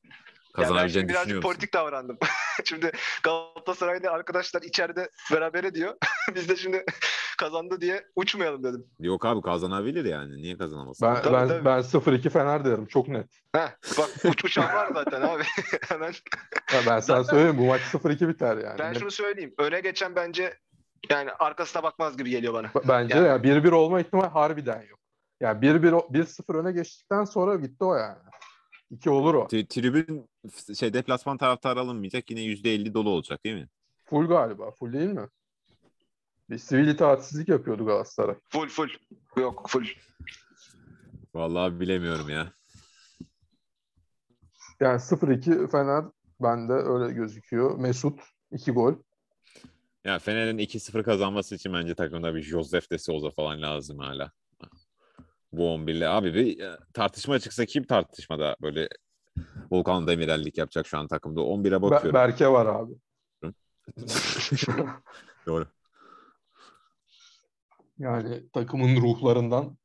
kazanabileceğini 0.54 1.08
birazcık 1.08 1.24
düşünüyor 1.26 1.44
musun? 1.44 1.50
politik 1.52 1.74
davrandım. 1.74 2.18
şimdi 2.64 2.92
Galatasaraylı 3.22 4.10
arkadaşlar 4.10 4.62
içeride 4.62 5.10
berabere 5.32 5.74
diyor. 5.74 5.94
Biz 6.34 6.48
de 6.48 6.56
şimdi 6.56 6.84
kazandı 7.38 7.80
diye 7.80 8.04
uçmayalım 8.16 8.64
dedim. 8.64 8.86
Yok 9.00 9.26
abi 9.26 9.42
kazanabilir 9.42 10.04
yani. 10.04 10.36
Niye 10.42 10.58
kazanamasın? 10.58 11.08
Ben 11.08 11.22
Tabii, 11.22 11.34
ben 11.34 11.48
tabii. 11.48 11.64
ben 11.64 11.78
0-2 11.80 12.30
Fener 12.30 12.64
derim 12.64 12.86
çok 12.86 13.08
net. 13.08 13.26
Heh, 13.54 13.68
bak 13.98 14.08
uç 14.24 14.44
uçan 14.44 14.74
var 14.74 14.90
zaten 14.94 15.22
abi. 15.22 15.42
Hemen. 15.88 16.12
Ya 16.74 16.80
ben 16.86 17.00
sana 17.00 17.24
söyleyeyim 17.24 17.58
bu 17.58 17.64
maç 17.66 17.80
0-2 17.80 18.28
biter 18.28 18.56
yani. 18.56 18.78
Ben 18.78 18.90
Net. 18.92 18.98
şunu 19.00 19.10
söyleyeyim. 19.10 19.54
Öne 19.58 19.80
geçen 19.80 20.16
bence 20.16 20.54
yani 21.10 21.30
arkasına 21.32 21.82
bakmaz 21.82 22.16
gibi 22.16 22.30
geliyor 22.30 22.54
bana. 22.54 22.66
B- 22.74 22.88
Bence 22.88 23.16
Yani- 23.16 23.28
ya 23.28 23.36
1-1 23.36 23.70
olma 23.72 24.00
ihtimali 24.00 24.28
harbiden 24.28 24.82
yok. 24.90 24.98
Yani 25.40 25.60
1-1 25.62 25.92
o- 25.92 26.08
1-0 26.12 26.54
öne 26.58 26.72
geçtikten 26.72 27.24
sonra 27.24 27.62
bitti 27.62 27.84
o 27.84 27.94
yani. 27.94 28.18
2 28.90 29.10
olur 29.10 29.34
o. 29.34 29.42
Tri- 29.46 29.66
Tribün 29.68 30.28
şey 30.78 30.92
deplasman 30.94 31.36
taraftarı 31.38 31.80
alınmayacak. 31.80 32.30
Yine 32.30 32.40
%50 32.40 32.94
dolu 32.94 33.10
olacak 33.10 33.44
değil 33.44 33.56
mi? 33.56 33.68
Full 34.04 34.26
galiba. 34.28 34.70
Full 34.70 34.92
değil 34.92 35.10
mi? 35.10 35.28
Bir 36.50 36.58
sivil 36.58 36.88
itaatsizlik 36.88 37.48
yapıyordu 37.48 37.86
Galatasaray. 37.86 38.34
Full 38.48 38.68
full. 38.68 38.88
Yok 39.36 39.68
full. 39.68 39.86
Vallahi 41.34 41.80
bilemiyorum 41.80 42.28
ya. 42.28 42.52
Yani 44.80 44.96
0-2 45.00 45.70
Fener 45.70 46.04
bende 46.40 46.72
öyle 46.72 47.14
gözüküyor. 47.14 47.78
Mesut 47.78 48.20
2 48.52 48.72
gol. 48.72 48.94
Ya 50.04 50.18
Fener'in 50.18 50.58
2-0 50.58 51.02
kazanması 51.02 51.54
için 51.54 51.72
bence 51.72 51.94
takımda 51.94 52.34
bir 52.34 52.42
Josef 52.42 52.90
de 52.90 52.98
Souza 52.98 53.30
falan 53.30 53.62
lazım 53.62 53.98
hala. 53.98 54.32
Bu 55.52 55.62
11'le. 55.62 56.08
Abi 56.08 56.34
bir 56.34 56.60
e, 56.60 56.78
tartışma 56.94 57.38
çıksa 57.38 57.66
kim 57.66 57.84
tartışmada 57.84 58.56
böyle 58.62 58.88
Volkan 59.70 60.06
Demirel'lik 60.06 60.58
yapacak 60.58 60.86
şu 60.86 60.98
an 60.98 61.08
takımda. 61.08 61.40
11'e 61.40 61.72
Be- 61.72 61.82
bakıyorum. 61.82 62.14
Berke 62.14 62.48
var 62.48 62.66
abi. 62.66 62.94
Doğru. 65.46 65.66
Yani 67.98 68.50
takımın 68.52 68.96
ruhlarından 68.96 69.76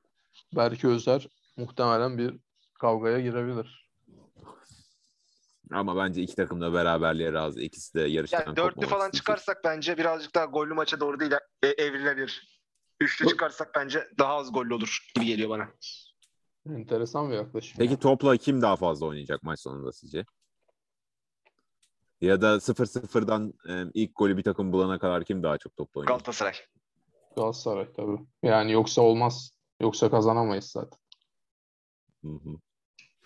Berke 0.55 0.87
Özer 0.87 1.27
muhtemelen 1.57 2.17
bir 2.17 2.39
kavgaya 2.79 3.19
girebilir. 3.19 3.89
Ama 5.71 5.97
bence 5.97 6.21
iki 6.21 6.35
takım 6.35 6.61
da 6.61 6.73
beraberliğe 6.73 7.33
razı. 7.33 7.61
İkisi 7.61 7.93
de 7.93 8.01
yarıştan 8.01 8.43
Yani 8.47 8.55
dörtlü 8.55 8.87
falan 8.87 9.11
çıkarsak 9.11 9.63
bence 9.63 9.97
birazcık 9.97 10.35
daha 10.35 10.45
gollü 10.45 10.73
maça 10.73 10.99
doğru 10.99 11.19
değil 11.19 11.31
e, 11.63 11.67
evrilebilir. 11.67 12.62
Üçlü 12.99 13.27
çıkarsak 13.27 13.71
bence 13.75 14.07
daha 14.19 14.33
az 14.33 14.53
gollü 14.53 14.73
olur 14.73 15.11
gibi 15.15 15.25
geliyor 15.25 15.49
bana. 15.49 15.69
Enteresan 16.69 17.29
bir 17.29 17.35
yaklaşım. 17.35 17.75
Peki 17.77 17.99
topla 17.99 18.37
kim 18.37 18.61
daha 18.61 18.75
fazla 18.75 19.05
oynayacak 19.05 19.43
maç 19.43 19.59
sonunda 19.59 19.91
sizce? 19.91 20.25
Ya 22.21 22.41
da 22.41 22.55
0-0'dan 22.55 23.53
e, 23.69 23.83
ilk 23.93 24.15
golü 24.15 24.37
bir 24.37 24.43
takım 24.43 24.71
bulana 24.71 24.99
kadar 24.99 25.25
kim 25.25 25.43
daha 25.43 25.57
çok 25.57 25.75
topla 25.75 25.99
oynayacak? 25.99 26.19
Galatasaray. 26.19 26.53
Galatasaray 27.35 27.93
tabii. 27.93 28.19
Yani 28.43 28.71
yoksa 28.71 29.01
olmaz. 29.01 29.51
Yoksa 29.81 30.09
kazanamayız 30.09 30.65
zaten. 30.65 30.99
Hı 32.23 32.27
hı. 32.27 32.57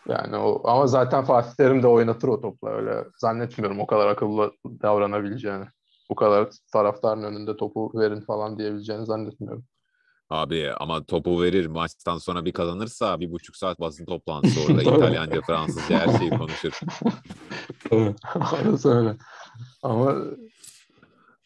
Yani 0.08 0.38
o 0.38 0.70
ama 0.70 0.88
zaten 0.88 1.26
Fatih 1.26 1.56
Terim 1.56 1.84
de 1.84 1.88
oynatır 1.88 2.28
o 2.28 2.42
topla 2.42 2.70
öyle. 2.70 3.06
Zannetmiyorum 3.18 3.80
o 3.80 3.88
kadar 3.88 4.08
akıllı 4.08 4.54
davranabileceğini. 4.66 5.66
Bu 6.10 6.16
kadar 6.16 6.50
taraftarın 6.74 7.24
önünde 7.24 7.58
topu 7.58 7.92
verin 7.96 8.22
falan 8.22 8.60
diyebileceğini 8.60 9.06
zannetmiyorum. 9.06 9.66
Abi 10.30 10.72
ama 10.80 11.04
topu 11.04 11.42
verir 11.42 11.66
maçtan 11.66 12.18
sonra 12.18 12.46
bir 12.46 12.52
kazanırsa 12.52 13.20
bir 13.20 13.32
buçuk 13.32 13.56
saat 13.56 13.80
basın 13.80 14.06
toplantısı 14.06 14.62
orada. 14.62 14.82
İtalyanca, 14.96 15.42
Fransızca 15.42 16.00
her 16.00 16.18
şeyi 16.18 16.30
konuşur. 16.30 16.80
Tabii. 17.90 18.16
Orası 18.36 18.90
öyle. 18.92 19.18
Ama 19.84 20.16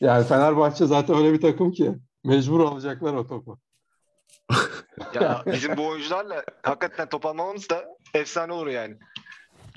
yani 0.02 0.26
Fenerbahçe 0.26 0.86
zaten 0.86 1.18
öyle 1.18 1.34
bir 1.34 1.42
takım 1.42 1.72
ki 1.72 1.96
mecbur 2.24 2.60
alacaklar 2.60 3.14
o 3.14 3.28
topu. 3.28 3.60
Ya 5.14 5.44
bizim 5.46 5.78
bu 5.78 5.88
oyuncularla 5.88 6.44
hakikaten 6.64 7.10
top 7.10 7.26
almamamız 7.26 7.70
da 7.70 7.86
efsane 8.14 8.54
olur 8.54 8.68
yani. 8.68 8.98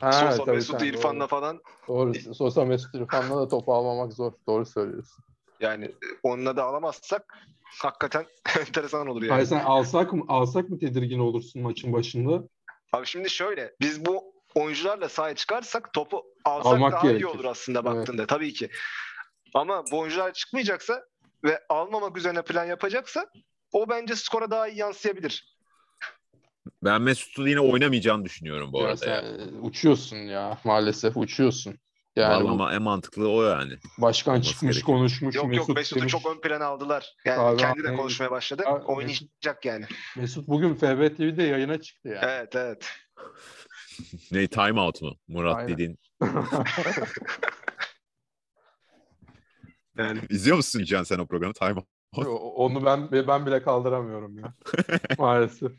Ha, 0.01 0.30
Sosa, 0.30 0.45
tabii, 0.45 0.57
Mesut 0.57 0.78
tabii, 0.78 0.88
İrfan'la 0.88 1.20
doğru. 1.20 1.28
falan 1.28 1.62
Doğru. 1.88 2.14
Sosa 2.34 2.64
Mesut 2.64 2.95
İrfan'la 2.95 3.40
da 3.40 3.49
topu 3.49 3.74
almamak 3.74 4.12
zor. 4.12 4.32
Doğru 4.49 4.66
söylüyorsun. 4.66 5.24
yani 5.61 5.95
onunla 6.22 6.57
da 6.57 6.64
alamazsak 6.64 7.38
hakikaten 7.82 8.26
enteresan 8.61 9.07
olur 9.07 9.22
yani. 9.22 9.32
Hayır 9.32 9.47
sen 9.47 9.61
alsak 9.64 10.12
mı 10.12 10.24
alsak 10.28 10.68
mı 10.68 10.78
tedirgin 10.78 11.18
olursun 11.18 11.62
maçın 11.62 11.92
başında? 11.92 12.42
Abi 12.92 13.07
şimdi 13.07 13.30
şöyle 13.30 13.74
biz 13.80 14.05
bu 14.07 14.34
oyuncularla 14.55 15.09
sahaya 15.09 15.34
çıkarsak 15.34 15.92
topu 15.92 16.22
alsak 16.45 16.72
Almak 16.72 16.92
daha 16.92 17.03
iyi 17.07 17.09
gerekir. 17.09 17.24
olur 17.24 17.45
aslında 17.45 17.78
Evet. 17.78 17.88
baktığında 17.88 18.26
tabii 18.26 18.53
ki. 18.53 18.70
Ama 19.55 19.84
bu 19.90 19.99
oyuncular 19.99 20.32
çıkmayacaksa 20.32 21.05
ve 21.45 21.61
almamak 21.68 22.16
üzerine 22.16 22.42
plan 22.42 22.64
yapacaksa 22.64 23.26
o 23.72 23.88
bence 23.88 24.16
skora 24.16 24.51
daha 24.51 24.68
iyi 24.68 24.78
yansıyabilir. 24.78 25.53
Ben 26.85 27.03
Mesut'u 27.03 27.49
yine 27.49 27.61
oynamayacağını 27.61 28.24
düşünüyorum 28.24 28.72
bu 28.72 28.78
Ya 28.80 28.85
arada 28.89 29.07
ya. 29.11 29.20
sen 29.22 29.49
uçuyorsun 29.62 30.16
ya 30.16 30.59
maalesef 30.64 31.16
uçuyorsun. 31.16 31.78
Yani 32.16 32.45
Vallahi 32.45 32.59
bu 32.59 32.72
en 32.76 32.82
mantıklı 32.82 33.28
o 33.30 33.43
yani. 33.43 33.72
başkan 33.99 34.32
olması 34.32 34.49
çıkmış 34.51 34.76
gerekiyor. 34.76 34.99
konuşmuş 34.99 35.35
Yok 35.37 35.47
Mesut 35.49 35.68
yok 35.68 35.76
Mesut'u 35.76 36.01
demiş. 36.01 36.12
çok 36.12 36.26
ön 36.26 36.41
plana 36.41 36.64
aldılar. 36.64 37.14
Yani 37.24 37.41
Abi, 37.41 37.57
kendi 37.57 37.85
de 37.85 37.97
konuşmaya 37.97 38.30
başladı. 38.30 38.62
abi, 38.66 38.85
Oynayacak 38.85 39.64
yani. 39.64 39.85
Mesut 40.16 40.49
bugün 40.49 40.74
FB 40.74 41.16
TV'de 41.16 41.43
yayına 41.43 41.80
çıktı 41.80 42.09
yani. 42.09 42.18
Evet 42.22 42.57
evet. 42.57 42.91
Ne 44.32 44.47
time 44.47 44.80
out 44.80 45.03
mu? 45.03 45.16
Murat 45.28 45.57
Aynen. 45.57 45.68
Didin. 45.78 45.99
Yani 49.99 50.20
İzliyor 50.30 50.57
musun 50.57 50.85
Can 50.85 51.03
sen 51.03 51.18
o 51.18 51.26
programı? 51.26 51.53
Time 51.53 51.74
out. 51.74 52.26
Onu 52.57 52.85
ben 52.85 53.12
ben 53.12 53.47
bile 53.47 53.62
kaldıramıyorum 53.62 54.39
ya. 54.39 54.55
Maalesef. 55.18 55.72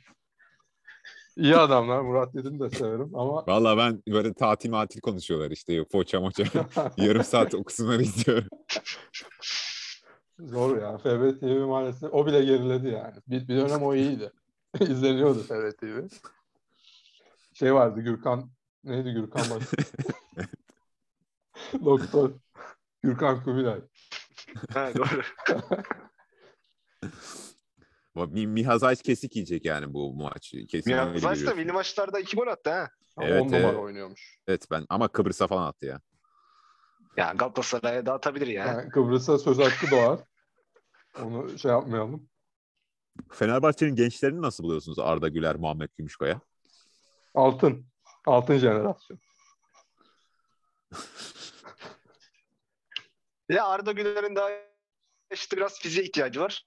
İyi 1.37 1.55
adamlar. 1.55 2.01
Murat 2.01 2.33
dedim 2.33 2.59
de 2.59 2.69
severim 2.69 3.15
ama 3.15 3.45
Valla 3.47 3.77
ben 3.77 4.03
böyle 4.07 4.33
tatil 4.33 4.69
matil 4.69 5.01
konuşuyorlar 5.01 5.51
işte. 5.51 5.83
Poça 5.83 6.19
moça. 6.21 6.43
Yarım 6.97 7.23
saat 7.23 7.53
o 7.53 7.63
kısımları 7.63 8.01
izliyorum. 8.01 8.47
zor 10.39 10.77
ya. 10.77 10.97
FB 10.97 11.39
TV 11.39 11.65
maalesef. 11.65 12.13
O 12.13 12.25
bile 12.25 12.45
geriledi 12.45 12.87
yani. 12.87 13.15
Bir, 13.27 13.47
bir 13.47 13.57
dönem 13.57 13.83
o 13.83 13.95
iyiydi. 13.95 14.31
İzleniyordu 14.79 15.43
FB 15.43 15.77
TV. 15.79 16.07
Şey 17.53 17.73
vardı 17.73 18.01
Gürkan 18.01 18.49
neydi 18.83 19.11
Gürkan 19.11 19.41
baş? 19.49 19.63
Doktor 21.85 22.31
Gürkan 23.03 23.43
Kubilay. 23.43 23.81
ha, 24.73 24.89
doğru. 24.95 25.21
Ama 28.15 28.25
Mi- 28.25 28.47
Miha 28.47 28.77
Zayt 28.77 29.01
kesik 29.01 29.35
yiyecek 29.35 29.65
yani 29.65 29.93
bu 29.93 30.13
maç. 30.13 30.53
Kesin 30.69 31.17
Zayt 31.17 31.47
da 31.47 31.55
milli 31.55 31.71
maçlarda 31.71 32.19
iki 32.19 32.35
gol 32.35 32.47
attı 32.47 32.69
ha. 32.69 32.89
Evet, 33.21 33.41
on 33.41 33.45
numara 33.47 33.61
evet. 33.61 33.75
oynuyormuş. 33.75 34.39
Evet 34.47 34.67
ben 34.71 34.85
ama 34.89 35.07
Kıbrıs'a 35.07 35.47
falan 35.47 35.67
attı 35.67 35.85
ya. 35.85 36.01
Ya 37.17 37.33
Galatasaray'a 37.35 38.05
dağıtabilir 38.05 38.47
ya. 38.47 38.65
Yani 38.65 38.89
Kıbrıs'a 38.89 39.37
söz 39.37 39.59
hakkı 39.59 39.91
doğar. 39.91 40.19
Onu 41.23 41.59
şey 41.59 41.71
yapmayalım. 41.71 42.29
Fenerbahçe'nin 43.31 43.95
gençlerini 43.95 44.41
nasıl 44.41 44.63
buluyorsunuz 44.63 44.99
Arda 44.99 45.27
Güler, 45.27 45.55
Muhammed 45.55 45.89
Gümüşkaya? 45.97 46.41
Altın. 47.33 47.85
Altın 48.25 48.57
jenerasyon. 48.57 49.19
Ya 53.49 53.65
Arda 53.65 53.91
Güler'in 53.91 54.35
daha 54.35 54.49
işte 55.33 55.57
biraz 55.57 55.79
fiziğe 55.79 56.05
ihtiyacı 56.05 56.39
var. 56.39 56.65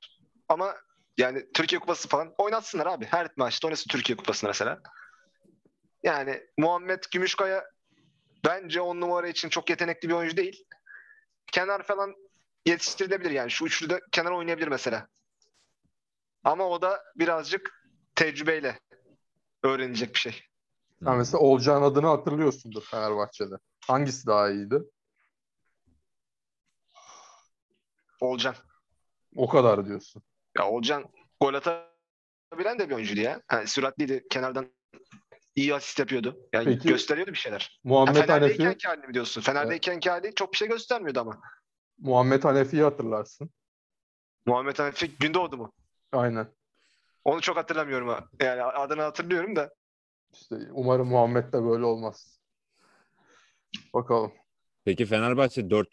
Ama 0.48 0.74
yani 1.18 1.52
Türkiye 1.54 1.78
Kupası 1.78 2.08
falan 2.08 2.34
oynatsınlar 2.38 2.86
abi. 2.86 3.04
Her 3.04 3.28
maçta 3.36 3.68
oynasın 3.68 3.90
Türkiye 3.90 4.16
Kupası'nı 4.16 4.50
mesela. 4.50 4.80
Yani 6.02 6.42
Muhammed 6.58 7.04
Gümüşkaya 7.12 7.64
bence 8.44 8.80
on 8.80 9.00
numara 9.00 9.28
için 9.28 9.48
çok 9.48 9.70
yetenekli 9.70 10.08
bir 10.08 10.14
oyuncu 10.14 10.36
değil. 10.36 10.64
Kenar 11.52 11.82
falan 11.82 12.14
yetiştirilebilir 12.66 13.30
yani. 13.30 13.50
Şu 13.50 13.64
üçlüde 13.64 14.00
kenar 14.12 14.30
oynayabilir 14.30 14.68
mesela. 14.68 15.08
Ama 16.44 16.68
o 16.68 16.82
da 16.82 17.02
birazcık 17.16 17.84
tecrübeyle 18.14 18.80
öğrenilecek 19.62 20.14
bir 20.14 20.18
şey. 20.18 20.42
Sen 21.04 21.16
mesela 21.16 21.38
Olcan 21.38 21.82
adını 21.82 22.06
hatırlıyorsundur 22.06 22.84
Fenerbahçe'de. 22.84 23.54
Hangisi 23.86 24.26
daha 24.26 24.50
iyiydi? 24.50 24.82
Olcan. 28.20 28.54
O 29.36 29.48
kadar 29.48 29.86
diyorsun. 29.86 30.22
Ya 30.58 30.68
Olcan 30.68 31.04
gol 31.40 31.54
atabilen 31.54 32.78
de 32.78 32.88
bir 32.90 32.94
oyuncuydu 32.94 33.20
ya. 33.20 33.42
Yani 33.52 33.66
süratliydi. 33.66 34.26
Kenardan 34.30 34.72
iyi 35.56 35.74
asist 35.74 35.98
yapıyordu. 35.98 36.48
Yani 36.52 36.64
Peki, 36.64 36.88
gösteriyordu 36.88 37.30
bir 37.30 37.36
şeyler. 37.36 37.80
Ha, 37.82 37.88
Muhammed 37.88 38.14
Fener'deyken 38.14 38.64
Hanefi, 38.64 38.78
ki 38.78 38.88
halini 38.88 39.06
mi 39.06 39.14
diyorsun? 39.14 39.40
Fener'deyken 39.40 40.00
ki 40.00 40.10
hali 40.10 40.34
çok 40.34 40.52
bir 40.52 40.58
şey 40.58 40.68
göstermiyordu 40.68 41.20
ama. 41.20 41.40
Muhammed 41.98 42.44
Hanefi'yi 42.44 42.82
hatırlarsın. 42.82 43.50
Muhammed 44.46 44.78
Hanefi 44.78 45.18
Gündoğdu 45.18 45.56
mu? 45.56 45.72
Aynen. 46.12 46.48
Onu 47.24 47.40
çok 47.40 47.56
hatırlamıyorum 47.56 48.08
ha. 48.08 48.24
Yani 48.40 48.62
adını 48.62 49.02
hatırlıyorum 49.02 49.56
da. 49.56 49.74
İşte 50.32 50.56
umarım 50.72 51.08
Muhammed 51.08 51.52
de 51.52 51.64
böyle 51.64 51.84
olmaz. 51.84 52.40
Bakalım. 53.94 54.32
Peki 54.84 55.06
Fenerbahçe 55.06 55.70
4 55.70 55.88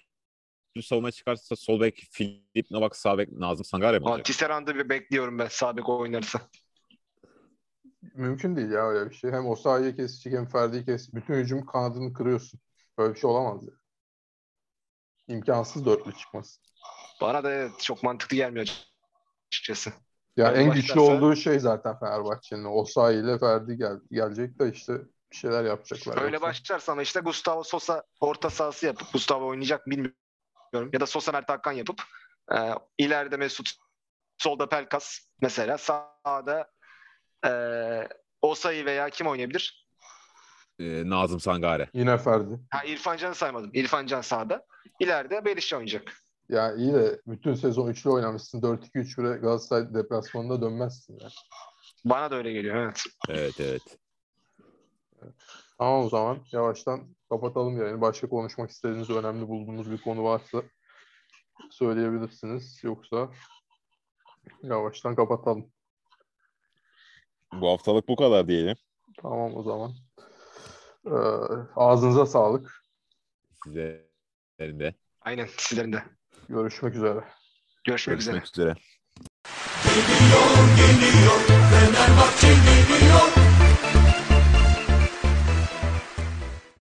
savunma 0.81 1.11
çıkarsa 1.11 1.55
sol 1.55 1.81
bek 1.81 2.07
Filip 2.11 2.71
Novak, 2.71 2.95
sağ 2.95 3.17
bek 3.17 3.31
Nazım 3.31 3.65
Sangare 3.65 3.99
mi 3.99 4.05
olacak? 4.05 4.25
Tisserand'ı 4.25 4.75
bir 4.75 4.89
bekliyorum 4.89 5.39
ben 5.39 5.47
sağ 5.47 5.77
bek 5.77 5.89
oynarsa. 5.89 6.41
Mümkün 8.13 8.55
değil 8.55 8.71
ya 8.71 8.87
öyle 8.87 9.09
bir 9.09 9.15
şey. 9.15 9.31
Hem 9.31 9.47
Osayi'yi 9.47 9.95
kesecek 9.95 10.33
hem 10.33 10.45
Ferdi'yi 10.45 10.85
kesecek. 10.85 11.15
Bütün 11.15 11.33
hücum 11.33 11.65
kanadını 11.65 12.13
kırıyorsun. 12.13 12.59
Böyle 12.97 13.13
bir 13.13 13.19
şey 13.19 13.29
olamaz 13.29 13.63
ya. 13.63 13.73
İmkansız 15.27 15.85
dörtlü 15.85 16.13
çıkması. 16.13 16.61
Bana 17.21 17.43
da 17.43 17.53
evet, 17.53 17.71
çok 17.79 18.03
mantıklı 18.03 18.37
gelmiyor 18.37 18.67
açıkçası. 19.51 19.93
Ya 20.37 20.51
en 20.51 20.71
güçlü 20.71 20.99
olduğu 20.99 21.35
şey 21.35 21.59
zaten 21.59 21.99
Fenerbahçe'nin. 21.99 22.65
Osayi 22.65 23.23
ile 23.23 23.39
Ferdi 23.39 23.77
gel 23.77 23.99
gelecek 24.11 24.59
de 24.59 24.71
işte 24.71 24.93
bir 25.31 25.35
şeyler 25.35 25.63
yapacaklar. 25.63 26.21
Öyle 26.21 26.35
Yoksa- 26.35 26.47
başlarsa 26.47 26.91
ama 26.91 27.01
işte 27.01 27.19
Gustavo 27.19 27.63
Sosa 27.63 28.03
orta 28.19 28.49
sahası 28.49 28.85
yapıp 28.85 29.13
Gustavo 29.13 29.47
oynayacak 29.47 29.87
mı 29.87 29.93
bilmiyorum. 30.75 30.89
Ya 30.93 30.99
da 30.99 31.05
Sosa 31.05 31.31
Mert 31.31 31.49
Hakan 31.49 31.71
yapıp 31.71 32.01
e, 32.53 32.57
ileride 32.97 33.37
Mesut 33.37 33.69
solda 34.37 34.69
Pelkas 34.69 35.19
mesela 35.41 35.77
sağda 35.77 36.71
e, 37.45 37.51
Osayi 38.41 38.85
veya 38.85 39.09
kim 39.09 39.27
oynayabilir? 39.27 39.85
Ee, 40.79 41.09
Nazım 41.09 41.39
Sangare. 41.39 41.89
Yine 41.93 42.17
Ferdi. 42.17 42.59
Ha 42.69 42.83
İrfan 42.83 43.17
Can'ı 43.17 43.35
saymadım. 43.35 43.71
İrfan 43.73 44.05
Can 44.05 44.21
sağda. 44.21 44.65
İleride 44.99 45.45
Berisha 45.45 45.77
oynayacak. 45.77 46.13
Ya 46.49 46.75
iyi 46.75 46.93
de 46.93 47.21
bütün 47.27 47.53
sezon 47.53 47.87
üçlü 47.87 48.09
oynamışsın. 48.09 48.61
4-2-3-1'e 48.61 49.37
Galatasaray 49.37 49.93
deplasmanında 49.93 50.61
dönmezsin 50.61 51.19
ya. 51.19 51.27
Bana 52.05 52.31
da 52.31 52.35
öyle 52.35 52.53
geliyor 52.53 52.75
evet. 52.75 53.03
Evet 53.29 53.59
evet. 53.59 53.81
Tamam 55.77 56.05
o 56.05 56.09
zaman 56.09 56.37
yavaştan 56.51 57.15
kapatalım 57.29 57.81
yayını. 57.81 58.01
Başka 58.01 58.29
konuşmak 58.29 58.69
istediğiniz 58.69 59.09
önemli 59.09 59.47
bulduğunuz 59.47 59.91
bir 59.91 60.01
konu 60.01 60.23
varsa 60.23 60.63
söyleyebilirsiniz. 61.69 62.79
Yoksa 62.83 63.29
yavaştan 64.63 65.15
kapatalım. 65.15 65.71
Bu 67.53 67.69
haftalık 67.69 68.07
bu 68.07 68.15
kadar 68.15 68.47
diyelim. 68.47 68.77
Tamam 69.21 69.55
o 69.57 69.63
zaman. 69.63 69.91
Ee, 71.07 71.11
ağzınıza 71.75 72.25
sağlık. 72.25 72.83
Size 73.63 74.05
de. 74.59 74.95
Aynen 75.21 75.47
sizlerin 75.57 75.93
de. 75.93 76.03
Görüşmek 76.49 76.95
üzere. 76.95 77.23
Görüşmek 77.83 78.19
üzere. 78.19 78.37
Görüşmek 78.37 78.53
üzere. 78.53 78.75
Geliyor 79.83 80.77
geliyor 80.77 81.39
Fenerbahçe 81.69 82.47
geliyor 82.47 83.34